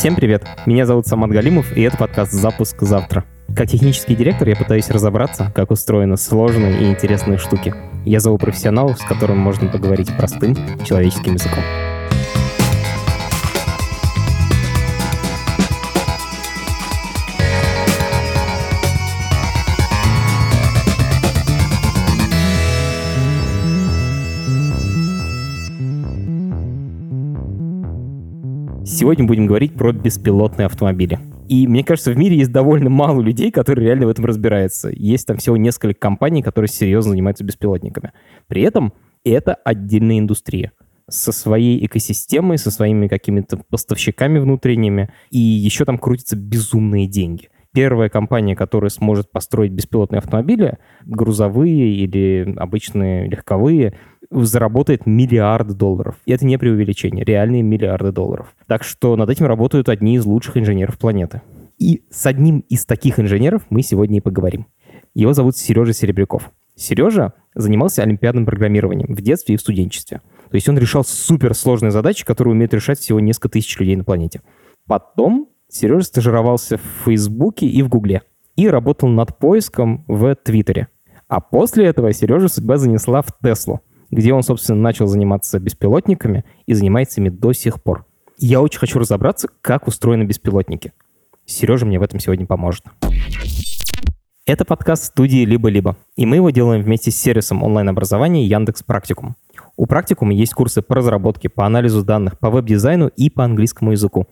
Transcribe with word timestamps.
Всем 0.00 0.16
привет! 0.16 0.46
Меня 0.64 0.86
зовут 0.86 1.06
Самат 1.06 1.30
Галимов, 1.30 1.76
и 1.76 1.82
это 1.82 1.98
подкаст 1.98 2.32
«Запуск 2.32 2.80
завтра». 2.80 3.26
Как 3.54 3.68
технический 3.68 4.16
директор 4.16 4.48
я 4.48 4.56
пытаюсь 4.56 4.88
разобраться, 4.88 5.52
как 5.54 5.70
устроены 5.70 6.16
сложные 6.16 6.80
и 6.80 6.90
интересные 6.90 7.36
штуки. 7.36 7.74
Я 8.06 8.20
зову 8.20 8.38
профессионалов, 8.38 8.98
с 8.98 9.04
которыми 9.04 9.36
можно 9.36 9.68
поговорить 9.68 10.08
простым 10.16 10.56
человеческим 10.86 11.34
языком. 11.34 11.62
Сегодня 29.00 29.24
будем 29.24 29.46
говорить 29.46 29.72
про 29.72 29.92
беспилотные 29.92 30.66
автомобили. 30.66 31.18
И 31.48 31.66
мне 31.66 31.82
кажется, 31.82 32.12
в 32.12 32.18
мире 32.18 32.36
есть 32.36 32.52
довольно 32.52 32.90
мало 32.90 33.22
людей, 33.22 33.50
которые 33.50 33.86
реально 33.86 34.04
в 34.04 34.10
этом 34.10 34.26
разбираются. 34.26 34.90
Есть 34.92 35.26
там 35.26 35.38
всего 35.38 35.56
несколько 35.56 35.98
компаний, 35.98 36.42
которые 36.42 36.68
серьезно 36.68 37.12
занимаются 37.12 37.42
беспилотниками. 37.42 38.12
При 38.46 38.60
этом 38.60 38.92
это 39.24 39.54
отдельная 39.54 40.18
индустрия 40.18 40.72
со 41.08 41.32
своей 41.32 41.82
экосистемой, 41.86 42.58
со 42.58 42.70
своими 42.70 43.08
какими-то 43.08 43.62
поставщиками 43.70 44.38
внутренними, 44.38 45.08
и 45.30 45.38
еще 45.38 45.86
там 45.86 45.96
крутятся 45.96 46.36
безумные 46.36 47.06
деньги. 47.06 47.48
Первая 47.72 48.10
компания, 48.10 48.54
которая 48.54 48.90
сможет 48.90 49.32
построить 49.32 49.72
беспилотные 49.72 50.18
автомобили, 50.18 50.76
грузовые 51.06 51.94
или 51.94 52.54
обычные 52.58 53.30
легковые, 53.30 53.96
заработает 54.30 55.06
миллиарды 55.06 55.74
долларов. 55.74 56.16
И 56.24 56.32
это 56.32 56.46
не 56.46 56.56
преувеличение, 56.58 57.24
реальные 57.24 57.62
миллиарды 57.62 58.12
долларов. 58.12 58.54
Так 58.66 58.84
что 58.84 59.16
над 59.16 59.28
этим 59.30 59.46
работают 59.46 59.88
одни 59.88 60.16
из 60.16 60.24
лучших 60.24 60.56
инженеров 60.56 60.98
планеты. 60.98 61.42
И 61.78 62.04
с 62.10 62.26
одним 62.26 62.60
из 62.68 62.84
таких 62.84 63.18
инженеров 63.18 63.62
мы 63.70 63.82
сегодня 63.82 64.18
и 64.18 64.20
поговорим. 64.20 64.66
Его 65.14 65.32
зовут 65.32 65.56
Сережа 65.56 65.92
Серебряков. 65.92 66.50
Сережа 66.76 67.32
занимался 67.54 68.02
олимпиадным 68.02 68.46
программированием 68.46 69.14
в 69.14 69.20
детстве 69.20 69.54
и 69.54 69.58
в 69.58 69.60
студенчестве. 69.60 70.20
То 70.50 70.54
есть 70.54 70.68
он 70.68 70.78
решал 70.78 71.04
суперсложные 71.04 71.90
задачи, 71.90 72.24
которые 72.24 72.52
умеют 72.52 72.72
решать 72.74 72.98
всего 72.98 73.20
несколько 73.20 73.48
тысяч 73.48 73.78
людей 73.78 73.96
на 73.96 74.04
планете. 74.04 74.42
Потом 74.86 75.48
Сережа 75.68 76.04
стажировался 76.04 76.78
в 76.78 77.04
Фейсбуке 77.04 77.66
и 77.66 77.82
в 77.82 77.88
Гугле. 77.88 78.22
И 78.56 78.68
работал 78.68 79.08
над 79.08 79.38
поиском 79.38 80.04
в 80.06 80.34
Твиттере. 80.36 80.88
А 81.28 81.40
после 81.40 81.86
этого 81.86 82.12
Сережа 82.12 82.48
судьба 82.48 82.76
занесла 82.76 83.22
в 83.22 83.28
Теслу 83.42 83.80
где 84.10 84.32
он, 84.32 84.42
собственно, 84.42 84.80
начал 84.80 85.06
заниматься 85.06 85.58
беспилотниками 85.58 86.44
и 86.66 86.74
занимается 86.74 87.20
ими 87.20 87.28
до 87.28 87.52
сих 87.52 87.82
пор. 87.82 88.06
Я 88.38 88.60
очень 88.60 88.78
хочу 88.78 88.98
разобраться, 88.98 89.48
как 89.60 89.86
устроены 89.86 90.24
беспилотники. 90.24 90.92
Сережа 91.44 91.86
мне 91.86 91.98
в 91.98 92.02
этом 92.02 92.20
сегодня 92.20 92.46
поможет. 92.46 92.84
Это 94.46 94.64
подкаст 94.64 95.04
студии 95.04 95.44
«Либо-либо», 95.44 95.96
и 96.16 96.26
мы 96.26 96.36
его 96.36 96.50
делаем 96.50 96.82
вместе 96.82 97.10
с 97.10 97.16
сервисом 97.16 97.62
онлайн-образования 97.62 98.46
Яндекс 98.46 98.82
Практикум. 98.82 99.36
У 99.76 99.86
Практикума 99.86 100.32
есть 100.32 100.54
курсы 100.54 100.82
по 100.82 100.96
разработке, 100.96 101.48
по 101.48 101.66
анализу 101.66 102.02
данных, 102.02 102.38
по 102.38 102.50
веб-дизайну 102.50 103.08
и 103.08 103.30
по 103.30 103.44
английскому 103.44 103.92
языку. 103.92 104.26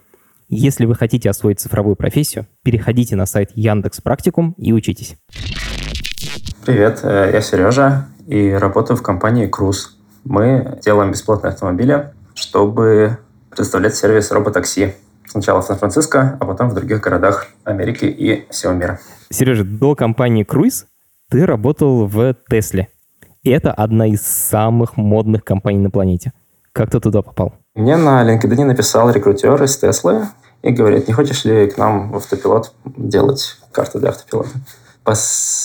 Если 0.49 0.87
вы 0.87 0.95
хотите 0.95 1.29
освоить 1.29 1.61
цифровую 1.61 1.95
профессию, 1.95 2.47
переходите 2.65 3.15
на 3.17 3.27
сайт 3.27 3.51
Яндекс 3.55 4.01
Практикум 4.01 4.55
и 4.57 4.73
учитесь. 4.73 5.17
Привет, 6.69 7.01
э, 7.03 7.31
я 7.33 7.41
Сережа 7.41 8.09
и 8.27 8.51
работаю 8.51 8.99
в 8.99 9.03
компании 9.03 9.51
Cruise. 9.51 9.87
Мы 10.25 10.79
делаем 10.85 11.13
бесплатные 11.13 11.53
автомобили, 11.53 12.13
чтобы 12.35 13.17
предоставлять 13.49 13.97
сервис 13.97 14.31
роботакси. 14.31 14.95
Сначала 15.27 15.63
в 15.63 15.65
Сан-Франциско, 15.65 16.37
а 16.39 16.45
потом 16.45 16.69
в 16.69 16.75
других 16.75 17.01
городах 17.01 17.47
Америки 17.65 18.05
и 18.05 18.47
всего 18.51 18.75
мира. 18.75 19.01
Сережа, 19.31 19.65
до 19.65 19.95
компании 19.95 20.45
Cruise 20.45 20.85
ты 21.31 21.47
работал 21.47 22.07
в 22.07 22.35
Тесле. 22.51 22.89
И 23.43 23.49
это 23.49 23.73
одна 23.73 24.07
из 24.07 24.21
самых 24.21 24.99
модных 24.99 25.45
компаний 25.45 25.79
на 25.79 25.89
планете. 25.89 26.35
Как 26.73 26.91
ты 26.91 27.01
туда 27.01 27.23
попал? 27.23 27.55
Мне 27.77 27.97
на 27.97 28.23
LinkedIn 28.23 28.65
написал 28.65 29.11
рекрутер 29.11 29.63
из 29.63 29.75
Теслы 29.79 30.27
и 30.61 30.71
говорит, 30.71 31.09
не 31.09 31.15
хочешь 31.15 31.47
ли 31.47 31.71
к 31.71 31.79
нам 31.79 32.13
в 32.13 32.17
автопилот 32.17 32.75
делать 32.85 33.57
карту 33.73 34.01
для 34.01 34.11
автопилота? 34.11 34.51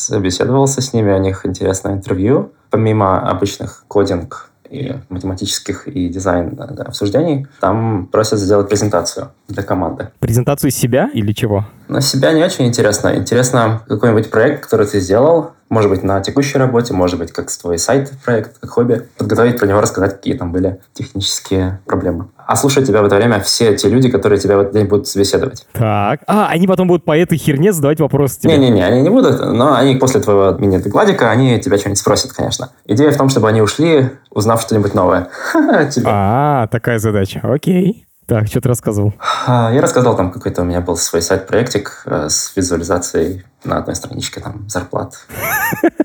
Побеседовался 0.09 0.81
с 0.81 0.93
ними, 0.93 1.11
у 1.11 1.17
них 1.17 1.45
интересное 1.45 1.93
интервью. 1.93 2.51
Помимо 2.69 3.29
обычных 3.29 3.85
кодинг 3.87 4.49
и 4.69 4.95
математических 5.09 5.87
и 5.87 6.09
дизайн 6.09 6.55
да, 6.55 6.83
обсуждений, 6.83 7.47
там 7.59 8.07
просят 8.07 8.39
сделать 8.39 8.69
презентацию 8.69 9.31
для 9.47 9.63
команды. 9.63 10.09
Презентацию 10.19 10.71
себя 10.71 11.09
или 11.13 11.31
чего? 11.33 11.65
На 11.87 12.01
себя 12.01 12.33
не 12.33 12.43
очень 12.43 12.65
интересно. 12.65 13.15
Интересно 13.15 13.81
какой-нибудь 13.87 14.29
проект, 14.31 14.63
который 14.63 14.87
ты 14.87 14.99
сделал, 14.99 15.51
может 15.69 15.89
быть, 15.89 16.03
на 16.03 16.21
текущей 16.21 16.59
работе, 16.59 16.93
может 16.93 17.17
быть, 17.17 17.31
как 17.31 17.51
твой 17.51 17.79
сайт, 17.79 18.11
проект, 18.23 18.59
как 18.59 18.69
хобби, 18.69 19.07
подготовить 19.17 19.57
про 19.57 19.65
него, 19.65 19.81
рассказать, 19.81 20.13
какие 20.13 20.35
там 20.35 20.51
были 20.51 20.79
технические 20.93 21.79
проблемы. 21.85 22.27
А 22.45 22.55
слушать 22.55 22.85
тебя 22.85 23.01
в 23.01 23.05
это 23.05 23.15
время 23.15 23.39
все 23.39 23.75
те 23.75 23.89
люди, 23.89 24.09
которые 24.09 24.39
тебя 24.39 24.57
в 24.57 24.61
этот 24.61 24.73
день 24.73 24.85
будут 24.85 25.07
собеседовать. 25.07 25.65
Так. 25.73 26.21
А, 26.27 26.47
они 26.49 26.67
потом 26.67 26.87
будут 26.87 27.05
по 27.05 27.17
этой 27.17 27.37
херне 27.39 27.73
задавать 27.73 27.99
вопросы 27.99 28.41
тебе? 28.41 28.55
Не-не-не, 28.57 28.85
они 28.85 29.01
не 29.01 29.09
будут, 29.09 29.39
но 29.39 29.73
они 29.73 29.95
после 29.95 30.21
твоего 30.21 30.51
мини-докладика, 30.57 31.31
они 31.31 31.59
тебя 31.59 31.77
что-нибудь 31.77 31.99
спросят, 31.99 32.33
конечно. 32.33 32.69
Идея 32.85 33.11
в 33.11 33.17
том, 33.17 33.29
чтобы 33.29 33.49
они 33.49 33.61
ушли, 33.61 34.11
узнав 34.29 34.61
что-нибудь 34.61 34.93
новое. 34.93 35.29
А, 36.05 36.67
такая 36.67 36.99
задача. 36.99 37.39
Окей. 37.43 38.05
Так, 38.25 38.47
что 38.47 38.61
ты 38.61 38.69
рассказывал? 38.69 39.13
А, 39.45 39.71
я 39.73 39.81
рассказал, 39.81 40.15
там 40.15 40.31
какой-то 40.31 40.61
у 40.61 40.65
меня 40.65 40.79
был 40.79 40.95
свой 40.95 41.21
сайт-проектик 41.21 42.03
э, 42.05 42.29
с 42.29 42.55
визуализацией 42.55 43.43
на 43.65 43.77
одной 43.77 43.95
страничке 43.95 44.39
там 44.39 44.67
зарплат. 44.69 45.15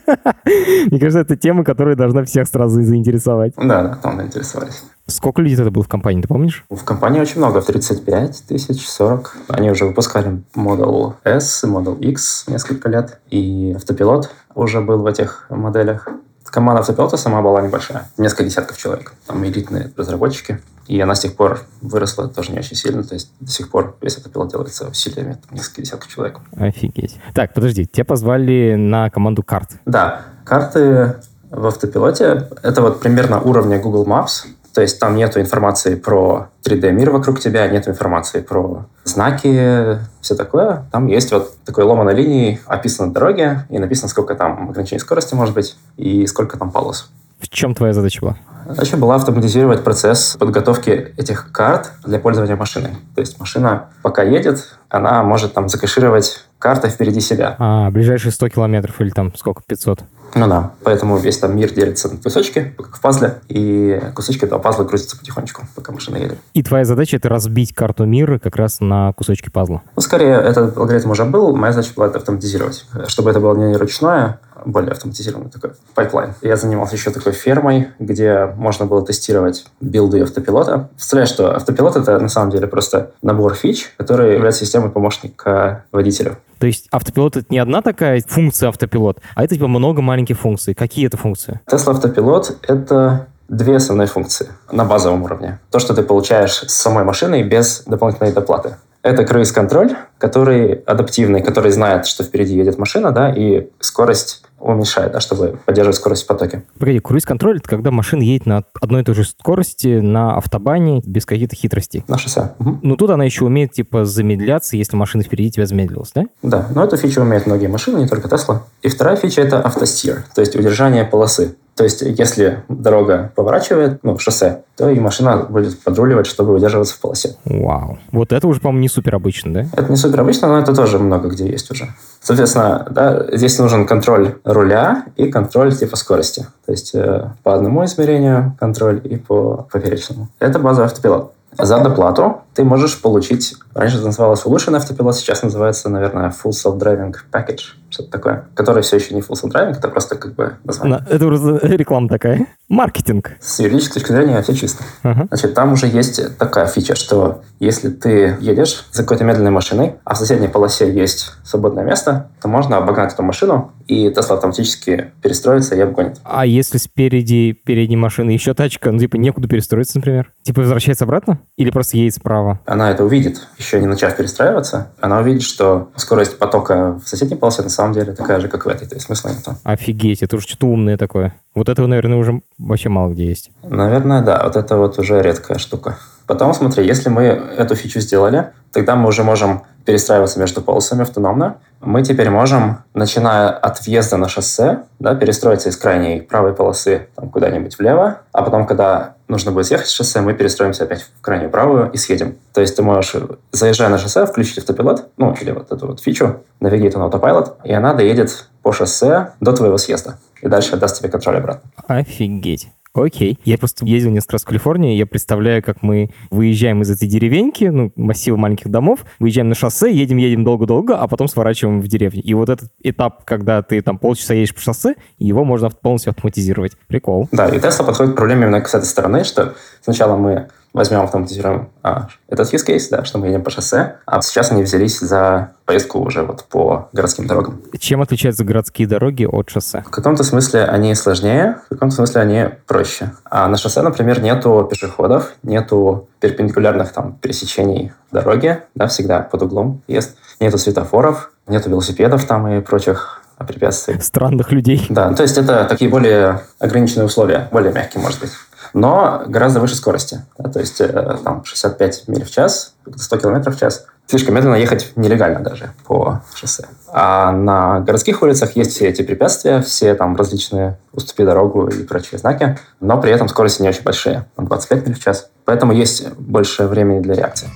Мне 0.45 0.99
кажется, 0.99 1.21
это 1.21 1.37
тема, 1.37 1.65
которая 1.65 1.95
должна 1.95 2.25
всех 2.25 2.49
сразу 2.49 2.83
заинтересовать. 2.83 3.53
Да, 3.57 3.83
да, 3.83 3.99
там 4.03 4.17
заинтересовались. 4.17 4.83
Сколько 5.07 5.43
людей 5.43 5.57
тогда 5.57 5.71
было 5.71 5.85
в 5.85 5.89
компании, 5.89 6.21
ты 6.21 6.29
помнишь? 6.29 6.65
В 6.69 6.85
компании 6.85 7.21
очень 7.21 7.39
много, 7.39 7.61
в 7.61 7.67
35 7.67 8.45
тысяч, 8.49 8.87
40. 8.89 9.37
Они 9.49 9.71
уже 9.71 9.87
выпускали 9.87 10.43
Model 10.55 11.15
S, 11.25 11.65
Model 11.65 11.99
X 12.01 12.45
несколько 12.49 12.89
лет, 12.89 13.21
и 13.31 13.75
автопилот 13.77 14.31
уже 14.55 14.81
был 14.81 14.99
в 14.99 15.07
этих 15.07 15.47
моделях. 15.51 16.09
Команда 16.51 16.81
автопилота 16.81 17.17
сама 17.17 17.43
была 17.43 17.61
небольшая, 17.63 18.11
несколько 18.17 18.45
десятков 18.45 18.77
человек. 18.79 19.15
Там 19.27 19.45
элитные 19.45 19.93
разработчики. 19.97 20.61
И 20.87 20.99
она 21.01 21.15
с 21.15 21.21
тех 21.21 21.37
пор 21.37 21.61
выросла 21.83 22.29
тоже 22.29 22.53
не 22.53 22.59
очень 22.59 22.77
сильно. 22.77 23.03
То 23.05 23.15
есть 23.15 23.31
до 23.41 23.51
сих 23.51 23.71
пор 23.71 23.97
весь 24.01 24.17
автопилот 24.17 24.51
делается 24.51 24.89
усилиями 24.89 25.35
там, 25.35 25.57
несколько 25.57 25.83
десятков 25.83 26.09
человек. 26.09 26.39
Офигеть. 26.57 27.21
Так, 27.35 27.53
подожди, 27.53 27.87
тебя 27.87 28.07
позвали 28.07 28.75
на 28.77 29.11
команду 29.11 29.43
карт. 29.43 29.73
Да, 29.85 30.23
карты 30.45 31.17
в 31.51 31.67
автопилоте— 31.67 32.49
это 32.63 32.81
вот 32.81 33.01
примерно 33.01 33.41
уровня 33.41 33.79
Google 33.79 34.07
Maps. 34.07 34.47
То 34.79 34.83
есть 34.83 35.01
там 35.01 35.17
нету 35.17 35.41
информации 35.41 35.97
про 35.97 36.51
3D-мир 36.63 37.11
вокруг 37.11 37.41
тебя, 37.41 37.67
нет 37.67 37.89
информации 37.89 38.41
про 38.41 38.87
знаки, 39.03 39.99
все 40.21 40.37
такое. 40.37 40.85
Там 40.93 41.09
есть 41.09 41.33
вот 41.33 41.53
такой 41.65 41.83
ломаной 41.83 42.15
линии, 42.15 42.61
описаны 42.65 43.13
дороги, 43.13 43.59
и 43.71 43.81
написано, 43.81 44.09
сколько 44.09 44.37
там 44.37 44.71
ограничений 44.71 45.01
скорости 45.01 45.35
может 45.35 45.53
быть, 45.53 45.77
и 45.97 46.29
сколько 46.29 46.57
там 46.57 46.71
полос. 46.71 47.11
В 47.41 47.49
чем 47.49 47.75
твоя 47.75 47.93
задача 47.93 48.21
была? 48.21 48.37
Задача 48.69 48.97
была 48.97 49.17
автоматизировать 49.17 49.83
процесс 49.83 50.37
подготовки 50.39 51.13
этих 51.17 51.51
карт 51.51 51.91
для 52.05 52.21
пользования 52.21 52.55
машиной. 52.55 52.91
То 53.17 53.21
есть 53.21 53.41
машина, 53.41 53.87
пока 54.03 54.23
едет, 54.23 54.79
она 54.89 55.25
может 55.25 55.55
там 55.55 55.69
закэшировать 55.69 56.45
картой 56.61 56.91
впереди 56.91 57.21
себя. 57.21 57.57
А, 57.59 57.91
ближайшие 57.91 58.31
100 58.31 58.51
километров 58.51 59.01
или 59.01 59.11
там 59.11 59.35
сколько, 59.35 59.63
500? 59.67 60.05
Ну 60.35 60.49
да, 60.49 60.73
поэтому 60.83 61.17
весь 61.17 61.39
там 61.39 61.57
мир 61.57 61.73
делится 61.73 62.09
на 62.09 62.17
кусочки, 62.17 62.75
как 62.77 62.97
в 62.97 63.01
пазле, 63.01 63.41
и 63.49 64.01
кусочки 64.15 64.45
этого 64.45 64.59
пазла 64.59 64.85
грузятся 64.85 65.19
потихонечку, 65.19 65.67
пока 65.75 65.93
машина 65.93 66.17
едет. 66.17 66.39
И 66.55 66.63
твоя 66.63 66.85
задача— 66.85 67.17
это 67.19 67.29
разбить 67.29 67.75
карту 67.75 68.05
мира 68.05 68.39
как 68.39 68.57
раз 68.57 68.81
на 68.81 69.13
кусочки 69.15 69.51
пазла? 69.51 69.83
Ну, 69.97 70.03
скорее, 70.03 70.35
этот 70.35 70.77
алгоритм 70.77 71.11
уже 71.11 71.25
был, 71.25 71.57
моя 71.57 71.73
задача 71.73 71.93
была 71.95 72.07
это 72.07 72.19
автоматизировать, 72.19 72.87
чтобы 73.07 73.31
это 73.31 73.41
было 73.41 73.55
не 73.55 73.77
ручное, 73.77 74.41
более 74.65 74.93
автоматизированный 74.93 75.51
такой 75.51 75.71
pipeline. 75.95 76.35
Я 76.43 76.57
занимался 76.57 76.97
еще 76.97 77.11
такой 77.11 77.33
фермой, 77.33 77.89
где 77.99 78.47
можно 78.57 78.87
было 78.87 79.05
тестировать 79.05 79.67
билды 79.81 80.23
автопилота. 80.23 80.89
Представляешь, 80.95 81.31
что 81.31 81.55
автопилот— 81.55 81.97
это 81.97 82.19
на 82.19 82.29
самом 82.29 82.51
деле 82.51 82.67
просто 82.67 83.13
набор 83.23 83.55
фич, 83.55 83.93
который 83.97 84.35
является 84.35 84.65
системой 84.65 84.91
помощника 84.91 85.85
водителю. 85.93 86.37
То 86.59 86.67
есть 86.67 86.89
автопилот— 86.91 87.37
это 87.39 87.47
не 87.51 87.59
одна 87.59 87.83
такая 87.83 88.23
функция 88.27 88.69
автопилот, 88.69 89.19
а 89.35 89.45
это 89.45 89.55
типа 89.55 89.69
много 89.69 90.03
маленьких 90.03 90.39
функций. 90.39 90.75
Какие 90.75 91.07
это 91.07 91.17
функции? 91.17 91.61
Tesla 91.71 91.93
автопилот— 91.93 92.59
это 92.69 93.29
две 93.49 93.77
основные 93.77 94.07
функции 94.07 94.49
на 94.71 94.85
базовом 94.85 95.23
уровне. 95.23 95.59
То, 95.71 95.79
что 95.79 95.95
ты 95.95 96.03
получаешь 96.03 96.65
с 96.67 96.73
самой 96.73 97.05
машиной 97.05 97.43
без 97.43 97.83
дополнительной 97.87 98.33
доплаты. 98.33 98.77
Это 99.09 99.25
круиз-контроль, 99.25 99.97
который 100.19 100.75
адаптивный, 100.75 101.43
который 101.43 101.71
знает, 101.71 102.05
что 102.05 102.25
впереди 102.25 102.55
едет 102.55 102.77
машина, 102.77 103.11
да, 103.11 103.33
и 103.35 103.69
скорость 103.81 104.43
уменьшает, 104.61 105.13
да, 105.13 105.21
чтобы 105.21 105.59
поддерживать 105.65 105.97
скорость 105.97 106.25
в 106.25 106.27
потоке. 106.27 106.65
Погоди, 106.79 106.99
круиз-контроль— 106.99 107.57
это 107.59 107.71
когда 107.71 107.91
машина 107.91 108.21
едет 108.21 108.45
на 108.45 108.65
одной 108.79 109.01
и 109.01 109.05
той 109.05 109.15
же 109.15 109.25
скорости 109.25 110.01
на 110.01 110.37
автобане 110.37 111.01
без 111.07 111.25
каких-то 111.25 111.57
хитростей. 111.57 112.05
На 112.07 112.19
шоссе. 112.19 112.53
Угу. 112.59 112.81
Ну, 112.83 112.97
тут 112.97 113.09
она 113.09 113.25
еще 113.25 113.47
умеет, 113.47 113.73
типа, 113.73 114.05
замедляться, 114.05 114.77
если 114.77 114.95
машина 114.95 115.25
впереди 115.25 115.53
тебя 115.53 115.65
замедлилась, 115.65 116.13
да? 116.15 116.25
Да, 116.43 116.67
но 116.75 116.85
эту 116.85 116.99
фичу 116.99 117.23
умеют 117.23 117.47
многие 117.47 117.69
машины, 117.69 118.01
не 118.01 118.09
только 118.09 118.29
Tesla. 118.29 118.59
И 118.83 118.89
вторая 118.89 119.17
фича— 119.17 119.41
это 119.43 119.63
автостир, 119.63 120.27
то 120.35 120.43
есть 120.43 120.55
удержание 120.55 121.07
полосы. 121.07 121.57
То 121.79 121.85
есть, 121.85 122.03
если 122.03 122.65
дорога 122.69 123.31
поворачивает, 123.37 124.01
ну, 124.03 124.17
в 124.17 124.21
шоссе, 124.21 124.65
то 124.77 124.91
и 124.91 124.99
машина 124.99 125.47
будет 125.49 125.79
подруливать, 125.79 126.27
чтобы 126.27 126.53
удерживаться 126.53 126.97
в 126.97 127.01
полосе. 127.01 127.37
Вау. 127.45 127.99
Вот 128.11 128.33
это 128.33 128.49
уже, 128.49 128.61
по-моему, 128.61 128.83
не 128.83 128.89
супер 128.89 129.15
обычно, 129.15 129.55
да? 129.55 129.67
Это 129.73 129.89
не 129.89 129.97
супер 129.97 130.21
обычно, 130.21 130.49
но 130.49 130.59
это 130.59 130.75
тоже 130.75 130.99
много 130.99 131.29
где 131.29 131.49
есть 131.49 131.71
уже. 131.71 131.87
Соответственно, 132.21 132.85
да, 132.91 133.27
здесь 133.33 133.57
нужен 133.61 133.87
контроль 133.87 134.35
руля 134.43 135.05
и 135.15 135.31
контроль 135.31 135.73
типа 135.73 135.95
скорости. 135.95 136.49
То 136.67 136.73
есть 136.73 136.97
э, 136.97 137.31
по 137.45 137.55
одному 137.55 137.85
измерению 137.85 138.57
контроль 138.59 139.01
и 139.05 139.17
по 139.17 139.69
поперечному. 139.71 140.29
Это 140.41 140.59
базовый 140.59 140.87
автопилот. 140.87 141.33
За 141.57 141.79
доплату 141.79 142.43
ты 142.55 142.65
можешь 142.65 143.01
получить, 143.01 143.55
раньше 143.73 143.97
это 143.97 144.07
называлось 144.07 144.45
улучшенный 144.45 144.79
автопилот, 144.79 145.17
сейчас 145.17 145.43
называется, 145.43 145.89
наверное, 145.89 146.31
Full 146.31 146.51
Self-Driving 146.51 147.15
Package, 147.33 147.61
что-то 147.99 148.11
такое, 148.11 148.45
который 148.55 148.83
все 148.83 148.97
еще 148.97 149.15
не 149.15 149.21
Full 149.21 149.35
Self-Driving, 149.43 149.77
это 149.77 149.89
просто 149.89 150.17
как 150.17 150.35
бы 150.35 150.55
название. 150.65 151.05
Это 151.11 151.27
уже 151.27 151.59
реклама 151.63 152.09
такая. 152.09 152.47
Маркетинг. 152.69 153.33
С 153.41 153.59
юридической 153.61 153.95
точки 153.95 154.13
зрения 154.13 154.41
все 154.43 154.55
чисто. 154.55 154.85
Uh-huh. 155.03 155.27
Значит, 155.29 155.55
там 155.55 155.73
уже 155.73 155.87
есть 155.87 156.37
такая 156.39 156.67
фича, 156.67 156.95
что 156.95 157.43
если 157.59 157.89
ты 157.89 158.37
едешь 158.41 158.85
за 158.93 159.03
какой-то 159.03 159.25
медленной 159.25 159.51
машиной, 159.51 159.95
а 160.05 160.15
в 160.15 160.19
соседней 160.19 160.49
полосе 160.49 160.93
есть 160.93 161.33
свободное 161.45 161.85
место, 161.85 162.31
то 162.41 162.49
можно 162.49 162.77
обогнать 162.77 163.13
эту 163.15 163.23
машину, 163.23 163.73
и 163.87 164.11
Тесла 164.11 164.37
автоматически 164.37 165.13
перестроится 165.23 165.75
и 165.75 165.81
обгонит. 165.81 166.19
А 166.25 166.45
если 166.45 166.79
спереди 166.79 167.53
передней 167.53 167.97
машины 167.97 168.31
еще 168.31 168.53
тачка, 168.55 168.93
ну, 168.93 168.99
типа, 168.99 169.17
некуда 169.17 169.49
перестроиться, 169.49 169.97
например? 169.97 170.31
Типа, 170.43 170.61
возвращается 170.61 171.05
обратно? 171.05 171.41
Или 171.57 171.71
просто 171.71 171.97
едет 171.97 172.15
справа? 172.15 172.61
Она 172.67 172.91
это 172.91 173.05
увидит, 173.05 173.49
еще 173.57 173.81
не 173.81 173.87
начав 173.87 174.15
перестраиваться. 174.15 174.93
Она 175.01 175.19
увидит, 175.19 175.43
что 175.43 175.91
скорость 175.97 176.39
потока 176.39 177.01
в 177.03 177.09
соседней 177.09 177.37
полосе 177.37 177.63
на 177.63 177.71
самом 177.71 177.88
деле 177.93 178.13
такая 178.13 178.41
же, 178.41 178.49
как 178.49 178.67
в 178.67 178.69
этой, 178.69 178.87
то 178.87 178.95
есть 178.95 179.07
смысла 179.07 179.31
нету. 179.31 179.57
Офигеть, 179.65 180.23
это 180.23 180.37
уже 180.37 180.47
что-то 180.47 180.67
умное 180.67 180.97
такое. 180.97 181.35
Вот 181.55 181.69
этого, 181.69 181.87
наверное, 181.87 182.19
уже 182.19 182.41
вообще 182.59 182.89
мало 182.89 183.11
где 183.11 183.27
есть. 183.27 183.51
Наверное, 183.63 184.23
да. 184.23 184.43
Вот 184.45 184.57
это 184.57 184.77
вот 184.77 184.99
уже 184.99 185.21
редкая 185.23 185.59
штука. 185.59 185.99
Потом, 186.27 186.53
смотри, 186.53 186.87
если 186.87 187.09
мы 187.09 187.23
эту 187.23 187.75
фичу 187.75 188.01
сделали, 188.01 188.51
тогда 188.73 188.97
мы 188.97 189.09
уже 189.09 189.25
можем 189.25 189.63
перестраиваться 189.87 190.39
между 190.39 190.61
полосами 190.61 191.03
автономно. 191.03 191.57
Мы 191.81 192.03
теперь 192.03 192.29
можем, 192.29 192.79
начиная 192.93 193.49
от 193.49 193.81
въезда 193.87 194.19
на 194.19 194.29
шоссе, 194.29 194.83
да, 194.99 195.15
перестроиться 195.15 195.71
из 195.71 195.77
крайней 195.79 196.21
правой 196.21 196.53
полосы 196.53 197.09
там, 197.17 197.31
куда-нибудь 197.31 197.79
влево, 197.79 198.21
а 198.33 198.43
потом, 198.43 198.67
когда 198.67 199.15
нужно 199.29 199.53
будет 199.53 199.67
съехать 199.67 199.87
с 199.87 199.93
шоссе, 199.93 200.21
мы 200.21 200.35
перестроимся 200.35 200.85
опять 200.85 201.03
в 201.03 201.21
крайнюю 201.21 201.51
правую 201.51 201.91
и 201.93 201.97
съедем. 201.97 202.37
То 202.53 202.61
есть 202.61 202.77
ты 202.77 202.83
можешь, 202.83 203.15
заезжая 203.53 203.89
на 203.89 203.99
шоссе, 203.99 204.27
включить 204.27 204.59
автопилот, 204.59 205.09
ну, 205.17 205.35
или 205.41 205.51
вот 205.51 205.71
эту 205.71 205.87
вот 205.87 206.01
фичу, 206.01 206.43
Navigate 206.61 206.95
on 206.95 207.11
Autopilot, 207.11 207.57
и 207.65 207.73
она 207.73 207.95
доедет 207.95 208.49
по 208.63 208.73
шоссе 208.73 209.33
до 209.41 209.53
твоего 209.53 209.79
съезда. 209.79 210.19
И 210.41 210.49
дальше 210.49 210.75
отдаст 210.75 210.99
тебе 210.99 211.09
контроль 211.09 211.37
обратно. 211.39 211.71
Офигеть. 211.87 212.69
Окей. 212.95 213.39
Я 213.45 213.59
просто 213.59 213.85
ездил 213.87 214.11
несколько 214.11 214.35
раз 214.35 214.43
в 214.43 214.47
Калифорнию, 214.47 214.97
я 214.97 215.07
представляю, 215.07 215.63
как 215.63 215.83
мы 215.83 216.11
выезжаем 216.31 216.83
из 216.83 216.91
этой 216.91 217.09
деревеньки, 217.09 217.65
ну, 217.65 217.93
массива 217.97 218.37
маленьких 218.37 218.71
домов, 218.71 219.05
выезжаем 219.19 219.49
на 219.49 219.55
шоссе, 219.55 219.93
едем-едем 219.93 220.45
долго-долго, 220.45 220.97
а 220.97 221.07
потом 221.07 221.29
сворачиваем 221.29 221.81
в 221.81 221.89
деревню. 221.89 222.23
И 222.23 222.35
вот 222.35 222.49
этот 222.49 222.71
этап, 222.83 223.25
когда 223.25 223.63
ты 223.63 223.81
там 223.83 223.99
полчаса 223.99 224.35
едешь 224.35 224.55
по 224.55 224.61
шоссе, 224.61 224.95
его 225.19 225.45
можно 225.45 225.71
полностью 225.71 226.11
автоматизировать. 226.11 226.73
Прикол. 226.89 227.29
Да, 227.33 227.49
и 227.49 227.59
Tesla 227.59 227.85
подходит 227.85 228.13
к 228.15 228.17
проблеме 228.17 228.47
именно 228.47 228.65
с 228.65 228.75
этой 228.75 228.87
стороны, 228.87 229.25
что 229.25 229.55
сначала 229.83 230.17
мы 230.17 230.49
возьмем, 230.79 231.01
автоматизируем 231.01 231.69
а, 231.83 232.09
этот 232.29 232.53
use 232.55 232.67
case, 232.67 232.87
да, 232.91 233.05
что 233.05 233.19
мы 233.19 233.27
едем 233.27 233.43
по 233.43 233.51
шоссе, 233.51 233.97
а 234.07 234.23
сейчас 234.23 234.51
они 234.51 234.63
взялись 234.63 234.99
за 235.01 235.51
поездку 235.67 235.99
уже 235.99 236.23
вот 236.23 236.45
по 236.45 236.89
городским 236.93 237.27
дорогам. 237.27 237.61
Чем 237.79 238.01
отличаются 238.01 238.45
городские 238.45 238.89
дороги 238.89 239.25
от 239.25 239.51
шоссе? 239.51 239.83
В 239.87 239.91
каком-то 239.91 240.25
смысле 240.25 240.65
они 240.65 240.95
сложнее, 240.95 241.59
в 241.67 241.75
каком-то 241.75 241.97
смысле 241.97 242.21
они 242.23 242.49
проще. 242.67 243.13
А 243.25 243.49
на 243.49 243.57
шоссе, 243.57 243.83
например, 243.83 244.23
нету 244.23 244.67
пешеходов, 244.71 245.33
нету 245.43 246.09
перпендикулярных 246.21 246.93
там 246.93 247.15
пересечений 247.21 247.93
дороги, 248.11 248.63
да, 248.75 248.87
всегда 248.87 249.21
под 249.21 249.43
углом 249.43 249.83
есть, 249.89 250.17
нету 250.41 250.57
светофоров, 250.59 251.33
нету 251.47 251.69
велосипедов 251.69 252.25
там 252.25 252.49
и 252.49 252.61
прочих 252.61 253.23
препятствий. 253.47 254.01
Странных 254.01 254.53
людей. 254.53 254.87
Да, 254.89 255.13
то 255.13 255.23
есть 255.23 255.39
это 255.39 255.65
такие 255.65 255.91
более 255.91 256.41
ограниченные 256.59 257.07
условия, 257.07 257.49
более 257.53 257.73
мягкие, 257.73 258.03
может 258.03 258.21
быть 258.21 258.31
но 258.73 259.23
гораздо 259.27 259.61
выше 259.61 259.75
скорости. 259.75 260.25
Да, 260.39 260.51
то 260.51 260.61
есть 260.61 260.81
э, 260.81 261.19
там 261.25 261.45
65 261.45 262.09
миль 262.09 262.25
в 262.25 262.31
час, 262.31 262.75
100 262.95 263.19
километров 263.19 263.57
в 263.57 263.59
час. 263.59 263.87
Слишком 264.07 264.35
медленно 264.35 264.55
ехать 264.55 264.93
нелегально 264.97 265.41
даже 265.41 265.71
по 265.87 266.23
шоссе. 266.35 266.67
А 266.89 267.31
на 267.31 267.81
городских 267.81 268.23
улицах 268.23 268.57
есть 268.57 268.73
все 268.73 268.89
эти 268.89 269.03
препятствия, 269.03 269.61
все 269.61 269.95
там 269.95 270.17
различные 270.17 270.79
уступи 270.93 271.25
дорогу 271.25 271.69
и 271.69 271.83
прочие 271.85 272.19
знаки, 272.19 272.59
но 272.81 272.99
при 272.99 273.13
этом 273.13 273.29
скорости 273.29 273.61
не 273.61 273.69
очень 273.69 273.83
большие, 273.83 274.25
25 274.39 274.87
миль 274.87 274.97
в 274.97 275.01
час. 275.01 275.29
Поэтому 275.45 275.73
есть 275.73 276.11
больше 276.15 276.67
времени 276.67 277.01
для 277.01 277.15
реакции. 277.15 277.49